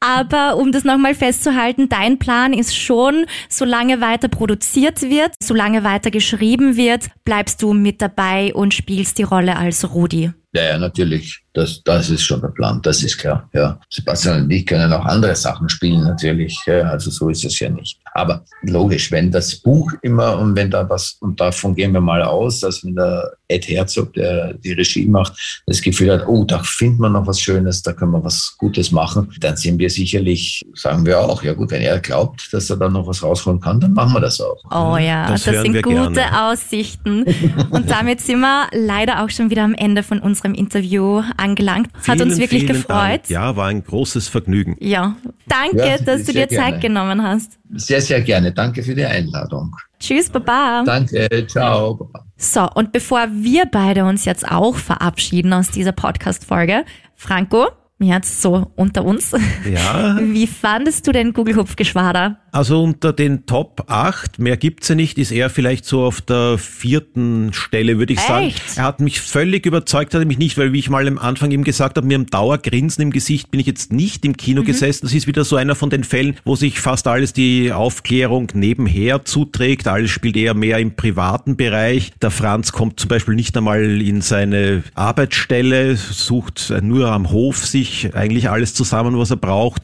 Aber 0.01 0.57
um 0.57 0.73
das 0.73 0.85
nochmal 0.85 1.15
festzuhalten, 1.15 1.89
dein 1.89 2.19
Plan 2.19 2.53
ist 2.53 2.77
schon, 2.77 3.27
solange 3.49 4.01
weiter 4.01 4.29
produziert 4.29 5.03
wird, 5.03 5.33
solange 5.43 5.85
weiter 5.85 6.11
geschrieben 6.11 6.77
wird, 6.77 7.09
bleibst 7.25 7.63
du 7.63 7.73
mit 7.73 8.01
dabei 8.01 8.55
und 8.55 8.75
spielst 8.75 9.19
die 9.19 9.25
Rolle 9.25 9.57
als 9.57 9.93
Rudi. 9.93 10.33
Ja, 10.53 10.65
ja, 10.65 10.79
natürlich. 10.79 11.43
Das, 11.53 11.81
das 11.85 12.11
ist 12.11 12.23
schon 12.23 12.41
der 12.41 12.49
Plan, 12.49 12.83
das 12.83 13.03
ist 13.05 13.19
klar. 13.19 13.49
Ja. 13.53 13.79
Sebastian 13.89 14.43
und 14.43 14.51
ich 14.51 14.67
können 14.67 14.93
auch 14.93 15.05
andere 15.05 15.37
Sachen 15.37 15.69
spielen, 15.69 16.03
natürlich. 16.03 16.59
Ja, 16.67 16.83
also 16.83 17.11
so 17.11 17.29
ist 17.29 17.45
es 17.45 17.59
ja 17.61 17.71
nicht. 17.71 18.01
Aber 18.15 18.45
logisch, 18.63 19.13
wenn 19.13 19.31
das 19.31 19.55
Buch 19.57 19.93
immer 20.03 20.39
und 20.39 20.57
wenn 20.57 20.71
da 20.71 20.89
was, 20.89 21.17
und 21.21 21.41
davon 21.41 21.75
gehen 21.75 21.93
wir 21.93 22.01
mal 22.01 22.23
aus, 22.23 22.61
dass 22.61 22.85
wenn 22.85 22.97
der 22.97 23.33
Ed 23.51 23.69
Herzog, 23.69 24.15
der 24.15 24.55
die 24.55 24.73
Regie 24.73 25.07
macht, 25.07 25.63
das 25.67 25.81
Gefühl 25.81 26.13
hat, 26.13 26.27
oh, 26.27 26.45
da 26.45 26.63
findet 26.63 27.01
man 27.01 27.13
noch 27.13 27.27
was 27.27 27.41
Schönes, 27.41 27.83
da 27.83 27.93
können 27.93 28.13
wir 28.13 28.25
was 28.25 28.55
Gutes 28.59 28.93
machen, 28.93 29.33
dann 29.41 29.57
sind 29.57 29.79
wir 29.79 29.91
sicherlich, 29.91 30.65
sagen 30.75 31.05
wir 31.07 31.21
auch, 31.21 31.43
ja 31.43 31.53
gut, 31.53 31.71
wenn 31.71 31.83
er 31.83 31.99
glaubt, 32.01 32.53
dass 32.53 32.71
er 32.71 32.77
dann 32.77 32.93
noch 32.93 33.07
was 33.07 33.23
rausholen 33.23 33.61
kann, 33.61 33.81
dann 33.81 33.93
machen 33.93 34.15
wir 34.15 34.21
das 34.21 34.41
auch. 34.41 34.57
Oh 34.71 34.97
ja, 34.97 35.29
das, 35.29 35.45
das 35.45 35.63
sind 35.63 35.83
gute 35.83 36.13
gerne. 36.13 36.45
Aussichten. 36.45 37.25
Und 37.71 37.91
damit 37.91 38.21
sind 38.21 38.41
wir 38.41 38.69
leider 38.73 39.25
auch 39.25 39.31
schon 39.31 39.51
wieder 39.51 39.65
am 39.65 39.75
Ende 39.75 40.03
von 40.03 40.21
unserem 40.21 40.55
Interview 40.55 41.23
angelangt. 41.37 41.89
Hat 41.95 42.17
vielen, 42.17 42.31
uns 42.31 42.39
wirklich 42.39 42.67
gefreut. 42.67 43.23
Dank. 43.23 43.31
Ja, 43.31 43.57
war 43.57 43.69
ein 43.69 43.85
großes 43.85 44.29
Vergnügen. 44.29 44.77
Ja, 44.81 45.17
danke, 45.49 45.79
ja, 45.79 45.99
dass 45.99 46.25
du 46.25 46.33
dir 46.33 46.47
gerne. 46.47 46.73
Zeit 46.73 46.81
genommen 46.81 47.23
hast. 47.23 47.59
Sehr, 47.75 48.01
sehr 48.01 48.21
gerne. 48.21 48.53
Danke 48.53 48.83
für 48.83 48.95
die 48.95 49.05
Einladung. 49.05 49.75
Tschüss, 50.01 50.31
Baba. 50.31 50.83
Danke, 50.85 51.47
ciao. 51.47 51.95
Baba. 51.95 52.25
So, 52.37 52.67
und 52.75 52.91
bevor 52.93 53.29
wir 53.31 53.67
beide 53.67 54.05
uns 54.05 54.25
jetzt 54.25 54.51
auch 54.51 54.77
verabschieden 54.77 55.53
aus 55.53 55.69
dieser 55.69 55.93
Podcast-Folge, 55.93 56.85
Franco, 57.15 57.69
jetzt 57.99 58.41
so 58.41 58.73
unter 58.77 59.05
uns. 59.05 59.33
Ja. 59.71 60.19
Wie 60.21 60.47
fandest 60.47 61.07
du 61.07 61.13
den 61.13 61.35
Google 61.35 61.57
Hupf 61.57 61.77
Geschwader? 61.77 62.39
Also 62.53 62.83
unter 62.83 63.13
den 63.13 63.47
Top 63.47 63.85
8, 63.87 64.39
mehr 64.39 64.57
gibt's 64.57 64.89
ja 64.89 64.95
nicht, 64.95 65.19
ist 65.19 65.31
er 65.31 65.51
vielleicht 65.51 65.85
so 65.85 66.05
auf 66.05 66.21
der 66.21 66.59
vierten 66.59 67.53
Stelle, 67.53 67.99
würde 67.99 68.13
ich 68.13 68.19
Echt? 68.19 68.29
sagen. 68.29 68.53
Er 68.77 68.85
hat 68.85 69.01
mich 69.01 69.21
völlig 69.21 69.67
überzeugt, 69.67 70.15
hat 70.15 70.21
er 70.21 70.27
mich 70.27 70.39
nicht, 70.39 70.59
weil 70.59 70.73
wie 70.73 70.81
ich 70.81 70.91
mal 70.91 71.07
am 71.07 71.19
Anfang 71.19 71.51
ihm 71.53 71.65
gesagt 71.65 71.97
habe, 71.97 72.07
mir 72.07 72.17
im 72.17 72.27
Dauergrinsen 72.27 73.03
im 73.03 73.11
Gesicht 73.11 73.51
bin 73.51 73.61
ich 73.61 73.67
jetzt 73.67 73.93
nicht 73.93 74.25
im 74.25 74.37
Kino 74.37 74.63
mhm. 74.63 74.67
gesessen. 74.67 75.07
Das 75.07 75.15
ist 75.15 75.27
wieder 75.27 75.45
so 75.45 75.57
einer 75.57 75.75
von 75.75 75.91
den 75.91 76.03
Fällen, 76.03 76.37
wo 76.45 76.57
sich 76.57 76.81
fast 76.81 77.07
alles 77.07 77.33
die 77.33 77.73
Aufklärung 77.73 78.49
nebenher 78.55 79.25
zuträgt. 79.25 79.87
Alles 79.87 80.11
spielt 80.11 80.37
eher 80.37 80.55
mehr 80.55 80.79
im 80.79 80.97
privaten 80.97 81.57
Bereich. 81.57 82.13
Der 82.21 82.31
Franz 82.31 82.73
kommt 82.73 82.99
zum 82.99 83.09
Beispiel 83.09 83.35
nicht 83.35 83.57
einmal 83.57 84.01
in 84.01 84.23
seine 84.23 84.83
Arbeitsstelle, 84.95 85.97
sucht 85.97 86.73
nur 86.83 87.11
am 87.11 87.31
Hof 87.31 87.65
sich 87.65 88.15
eigentlich 88.15 88.51
alles 88.51 88.75
zusammen, 88.75 89.17
was 89.17 89.31
er 89.31 89.37
braucht. 89.37 89.83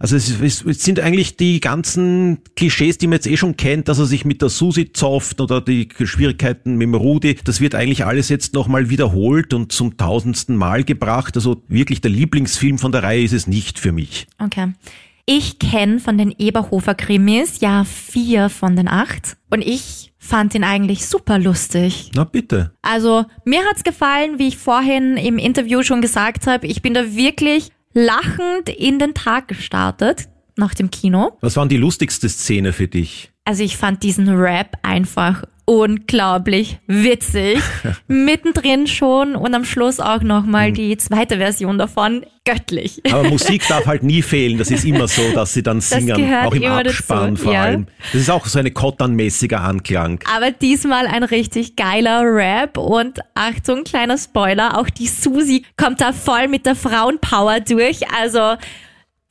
Also 0.00 0.16
es, 0.16 0.40
es, 0.40 0.64
es, 0.64 0.82
sind 0.82 0.98
eigentlich 0.98 1.36
die 1.36 1.60
ganzen 1.60 2.38
Klischees, 2.56 2.96
die 2.96 3.06
man 3.06 3.16
jetzt 3.16 3.26
eh 3.26 3.36
schon 3.36 3.58
kennt, 3.58 3.86
dass 3.86 3.98
er 3.98 4.06
sich 4.06 4.24
mit 4.24 4.40
der 4.40 4.48
Susi 4.48 4.94
zofft 4.94 5.42
oder 5.42 5.60
die 5.60 5.88
Schwierigkeiten 6.02 6.76
mit 6.76 6.86
dem 6.86 6.94
Rudi, 6.94 7.36
das 7.44 7.60
wird 7.60 7.74
eigentlich 7.74 8.06
alles 8.06 8.30
jetzt 8.30 8.54
nochmal 8.54 8.88
wiederholt 8.88 9.52
und 9.52 9.72
zum 9.72 9.98
tausendsten 9.98 10.56
Mal 10.56 10.84
gebracht. 10.84 11.36
Also 11.36 11.62
wirklich 11.68 12.00
der 12.00 12.10
Lieblingsfilm 12.10 12.78
von 12.78 12.92
der 12.92 13.02
Reihe 13.02 13.22
ist 13.22 13.34
es 13.34 13.46
nicht 13.46 13.78
für 13.78 13.92
mich. 13.92 14.26
Okay. 14.38 14.72
Ich 15.26 15.58
kenne 15.58 16.00
von 16.00 16.16
den 16.16 16.34
Eberhofer-Krimis 16.36 17.60
ja 17.60 17.84
vier 17.84 18.48
von 18.48 18.76
den 18.76 18.88
acht. 18.88 19.36
Und 19.50 19.60
ich 19.60 20.12
fand 20.18 20.54
ihn 20.54 20.64
eigentlich 20.64 21.06
super 21.06 21.38
lustig. 21.38 22.10
Na 22.14 22.24
bitte. 22.24 22.72
Also 22.80 23.26
mir 23.44 23.60
hat's 23.68 23.84
gefallen, 23.84 24.38
wie 24.38 24.48
ich 24.48 24.56
vorhin 24.56 25.18
im 25.18 25.36
Interview 25.36 25.82
schon 25.82 26.00
gesagt 26.00 26.46
habe. 26.46 26.66
Ich 26.66 26.80
bin 26.80 26.94
da 26.94 27.14
wirklich 27.14 27.70
lachend 27.92 28.68
in 28.68 28.98
den 28.98 29.14
Tag 29.14 29.48
gestartet 29.48 30.28
nach 30.56 30.74
dem 30.74 30.90
Kino. 30.90 31.36
Was 31.40 31.56
war 31.56 31.66
die 31.66 31.76
lustigste 31.76 32.28
Szene 32.28 32.72
für 32.72 32.88
dich? 32.88 33.29
Also 33.44 33.62
ich 33.64 33.76
fand 33.76 34.02
diesen 34.02 34.28
Rap 34.28 34.76
einfach 34.82 35.44
unglaublich 35.64 36.78
witzig. 36.88 37.60
Mittendrin 38.08 38.88
schon 38.88 39.36
und 39.36 39.54
am 39.54 39.64
Schluss 39.64 40.00
auch 40.00 40.20
nochmal 40.22 40.68
Hm. 40.68 40.74
die 40.74 40.96
zweite 40.96 41.36
Version 41.36 41.78
davon. 41.78 42.26
Göttlich. 42.44 43.00
Aber 43.12 43.28
Musik 43.28 43.66
darf 43.68 43.86
halt 43.86 44.02
nie 44.02 44.22
fehlen. 44.22 44.58
Das 44.58 44.70
ist 44.72 44.84
immer 44.84 45.06
so, 45.06 45.22
dass 45.32 45.52
sie 45.52 45.62
dann 45.62 45.80
singen, 45.80 46.34
auch 46.34 46.52
im 46.54 46.64
Abspann 46.64 47.34
dazu, 47.34 47.44
vor 47.44 47.52
ja. 47.52 47.62
allem. 47.62 47.86
Das 48.12 48.22
ist 48.22 48.30
auch 48.30 48.46
so 48.46 48.58
eine 48.58 48.72
Kottern-mäßiger 48.72 49.60
Anklang. 49.60 50.18
Aber 50.34 50.50
diesmal 50.50 51.06
ein 51.06 51.22
richtig 51.22 51.76
geiler 51.76 52.22
Rap 52.24 52.76
und 52.76 53.20
Achtung, 53.34 53.84
kleiner 53.84 54.18
Spoiler, 54.18 54.78
auch 54.78 54.90
die 54.90 55.06
Susi 55.06 55.64
kommt 55.76 56.00
da 56.00 56.12
voll 56.12 56.48
mit 56.48 56.66
der 56.66 56.74
Frauenpower 56.74 57.60
durch. 57.60 58.00
Also 58.20 58.56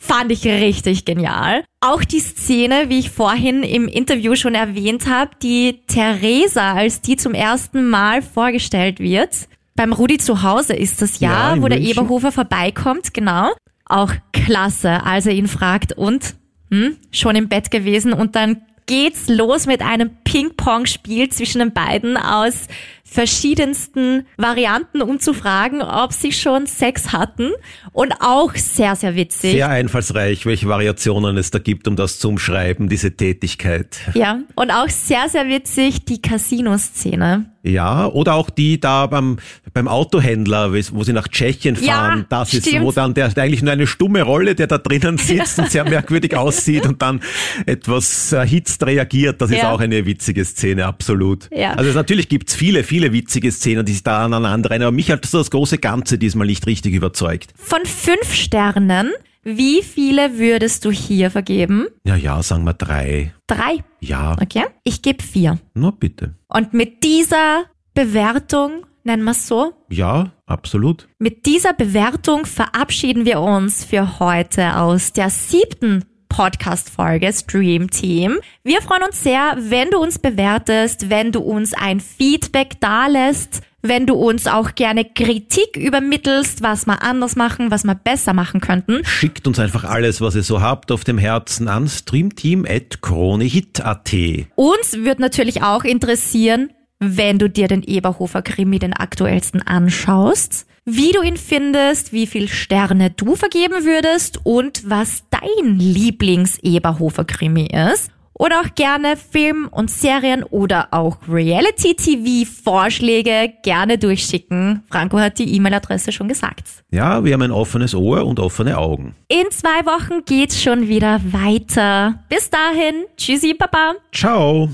fand 0.02 0.32
ich 0.32 0.46
richtig 0.46 1.06
genial. 1.06 1.64
Auch 1.82 2.04
die 2.04 2.20
Szene, 2.20 2.86
wie 2.88 3.00
ich 3.00 3.10
vorhin 3.10 3.64
im 3.64 3.88
Interview 3.88 4.36
schon 4.36 4.56
erwähnt 4.56 5.08
habe, 5.08 5.32
die 5.42 5.82
Theresa, 5.88 6.74
als 6.74 7.02
die 7.02 7.18
zum 7.18 7.34
ersten 7.34 7.90
Mal 7.90 8.22
vorgestellt 8.22 9.00
wird. 9.00 9.30
Beim 9.76 9.94
Rudi 9.94 10.18
zu 10.18 10.42
Hause 10.44 10.74
ist 10.74 11.02
das 11.02 11.20
Ja, 11.20 11.56
ja, 11.56 11.62
wo 11.62 11.68
der 11.68 11.80
München. 11.80 11.98
Eberhofer 11.98 12.32
vorbeikommt, 12.32 13.14
genau. 13.14 13.52
Auch 13.86 14.14
klasse, 14.34 15.04
als 15.06 15.26
er 15.26 15.34
ihn 15.34 15.48
fragt 15.48 15.94
und 15.94 16.36
hm, 16.72 16.98
schon 17.12 17.36
im 17.36 17.50
Bett 17.50 17.72
gewesen 17.72 18.14
und 18.14 18.36
dann 18.36 18.62
geht's 18.86 19.28
los 19.30 19.68
mit 19.68 19.82
einem 19.82 20.10
Ping-Pong-Spiel 20.24 21.30
zwischen 21.30 21.60
den 21.60 21.74
beiden 21.74 22.18
aus 22.18 22.68
verschiedensten 23.12 24.26
Varianten, 24.38 25.02
um 25.02 25.20
zu 25.20 25.34
fragen, 25.34 25.82
ob 25.82 26.14
sie 26.14 26.32
schon 26.32 26.68
Sex 26.68 27.12
hatten 27.12 27.52
und 27.92 28.14
auch 28.22 28.56
sehr, 28.56 28.96
sehr 28.96 29.16
witzig. 29.16 29.52
Sehr 29.54 29.70
einfallsreich, 29.70 30.46
welche 30.46 30.68
Variationen 30.68 31.38
es 31.38 31.52
da 31.52 31.60
gibt, 31.60 31.88
um 31.88 31.96
das 31.96 32.20
zu 32.20 32.30
umschreiben, 32.30 32.90
diese 32.90 33.16
Tätigkeit. 33.16 33.98
Ja, 34.14 34.40
und 34.56 34.72
auch 34.72 34.90
sehr, 34.90 35.30
sehr 35.30 35.48
witzig 35.48 36.06
die 36.06 36.22
Casino-Szene. 36.22 37.46
Ja, 37.62 38.08
oder 38.08 38.36
auch 38.36 38.50
die 38.50 38.80
da 38.80 39.06
beim, 39.08 39.38
beim 39.74 39.90
Autohändler, 39.90 40.72
wo 40.74 41.04
sie 41.04 41.12
nach 41.12 41.28
Tschechien 41.28 41.78
Ja, 41.82 41.94
fahren. 41.94 42.26
das 42.30 42.54
ist, 42.54 42.68
stimmt. 42.68 42.86
wo 42.86 42.92
dann 42.94 43.14
der, 43.14 43.26
eigentlich 43.38 43.62
nur 43.62 43.74
eine 43.74 43.86
stumme 43.86 44.22
Rolle, 44.22 44.56
der 44.56 44.68
da 44.68 44.78
drinnen 44.78 45.18
sitzt 45.18 45.60
und 45.60 45.70
sehr 45.70 45.84
merkwürdig 45.84 46.36
aussieht 46.38 46.86
und 46.88 47.02
dann 47.02 47.20
etwas 47.66 48.32
erhitzt 48.32 48.86
reagiert. 48.86 49.42
Das 49.42 49.52
ist 49.52 49.58
Ja. 49.58 49.72
auch 49.74 49.82
eine 49.82 50.06
witzige 50.06 50.46
Szene, 50.46 50.86
absolut. 50.86 51.50
Ja. 51.52 51.74
Also 51.74 51.92
natürlich 51.92 52.30
gibt's 52.30 52.56
viele, 52.56 52.84
viele 52.84 52.99
witzige 53.14 53.52
Szenen, 53.52 53.86
die 53.86 53.94
sich 53.94 54.04
da 54.04 54.26
aneinander 54.26 54.72
rein. 54.72 54.82
Aber 54.82 54.92
mich 54.92 55.10
hat 55.12 55.26
so 55.26 55.38
das 55.38 55.52
große 55.52 55.78
Ganze 55.78 56.18
diesmal 56.18 56.48
nicht 56.48 56.66
richtig 56.68 56.94
überzeugt. 56.94 57.54
Von 57.56 57.86
fünf 57.86 58.34
Sternen, 58.34 59.12
wie 59.44 59.82
viele 59.84 60.38
würdest 60.38 60.84
du 60.86 60.92
hier 60.92 61.32
vergeben? 61.32 61.88
Ja, 62.06 62.16
ja, 62.16 62.44
sagen 62.44 62.64
wir 62.66 62.74
drei. 62.74 63.34
Drei. 63.48 63.84
Ja, 64.02 64.36
Okay. 64.42 64.66
Ich 64.84 65.02
gebe 65.02 65.24
vier. 65.24 65.58
na 65.74 65.92
bitte. 65.92 66.36
Und 66.50 66.74
mit 66.74 67.04
dieser 67.04 67.64
Bewertung, 67.94 68.86
nennen 69.04 69.24
wir 69.24 69.32
es 69.32 69.48
so, 69.48 69.74
Ja, 69.90 70.32
absolut. 70.46 71.08
mit 71.20 71.46
dieser 71.46 71.74
Bewertung 71.74 72.46
verabschieden 72.46 73.26
wir 73.26 73.40
uns 73.42 73.84
für 73.86 74.20
heute 74.20 74.78
aus 74.78 75.14
der 75.14 75.30
siebten 75.30 76.06
Podcast-Folge 76.30 77.34
Stream 77.34 77.90
Team. 77.90 78.38
Wir 78.64 78.82
freuen 78.82 79.04
uns 79.04 79.22
sehr, 79.22 79.56
wenn 79.58 79.90
du 79.90 79.98
uns 79.98 80.20
bewertest, 80.20 81.10
wenn 81.10 81.32
du 81.32 81.42
uns 81.42 81.74
ein 81.74 82.00
Feedback 82.00 82.80
dalässt, 82.80 83.62
wenn 83.82 84.06
du 84.06 84.16
uns 84.16 84.48
auch 84.48 84.76
gerne 84.76 85.06
Kritik 85.06 85.76
übermittelst, 85.76 86.62
was 86.62 86.86
wir 86.86 87.02
anders 87.04 87.36
machen, 87.36 87.72
was 87.72 87.84
wir 87.84 87.96
besser 87.96 88.34
machen 88.34 88.62
könnten. 88.62 89.04
Schickt 89.06 89.48
uns 89.48 89.60
einfach 89.60 89.84
alles, 89.84 90.22
was 90.22 90.36
ihr 90.36 90.44
so 90.44 90.62
habt, 90.62 90.92
auf 90.92 91.04
dem 91.04 91.18
Herzen 91.18 91.68
an 91.68 91.88
streamteam.kronehit.at. 91.88 94.14
Uns 94.56 94.94
wird 94.94 95.20
natürlich 95.20 95.64
auch 95.64 95.84
interessieren, 95.84 96.70
wenn 97.00 97.40
du 97.40 97.50
dir 97.50 97.68
den 97.68 97.84
Eberhofer 97.84 98.42
Krimi, 98.42 98.80
den 98.80 98.94
aktuellsten, 98.94 99.62
anschaust, 99.62 100.66
wie 100.96 101.12
du 101.12 101.22
ihn 101.22 101.38
findest, 101.38 102.12
wie 102.14 102.26
viel 102.28 102.48
Sterne 102.48 103.10
du 103.12 103.36
vergeben 103.36 103.84
würdest 103.86 104.40
und 104.44 104.90
was 104.90 105.24
dein 105.30 105.78
Lieblings-Eberhofer 105.78 107.26
Krimi 107.26 107.68
ist. 107.94 108.10
Oder 108.34 108.62
auch 108.62 108.74
gerne 108.74 109.16
Film- 109.18 109.68
und 109.70 109.92
Serien 109.92 110.44
oder 110.44 110.88
auch 110.92 111.18
Reality-TV-Vorschläge 111.28 113.52
gerne 113.64 113.98
durchschicken. 113.98 114.84
Franco 114.90 115.20
hat 115.20 115.40
die 115.40 115.54
E-Mail-Adresse 115.56 116.14
schon 116.14 116.30
gesagt. 116.30 116.64
Ja, 116.90 117.26
wir 117.26 117.34
haben 117.34 117.42
ein 117.42 117.52
offenes 117.52 117.94
Ohr 117.94 118.26
und 118.26 118.40
offene 118.40 118.78
Augen. 118.78 119.14
In 119.28 119.52
zwei 119.52 119.86
Wochen 119.86 120.24
geht's 120.26 120.64
schon 120.64 120.88
wieder 120.88 121.20
weiter. 121.26 122.24
Bis 122.30 122.50
dahin, 122.50 123.04
tschüssi, 123.18 123.56
Papa. 123.56 123.96
Ciao. 124.14 124.70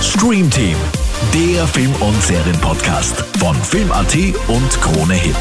Stream 0.00 0.48
Team, 0.50 0.76
der 1.34 1.66
Film- 1.66 1.94
und 2.00 2.22
Serienpodcast 2.22 3.24
von 3.38 3.54
Film.at 3.56 4.14
und 4.48 4.70
Krone 4.80 5.14
Hit. 5.14 5.36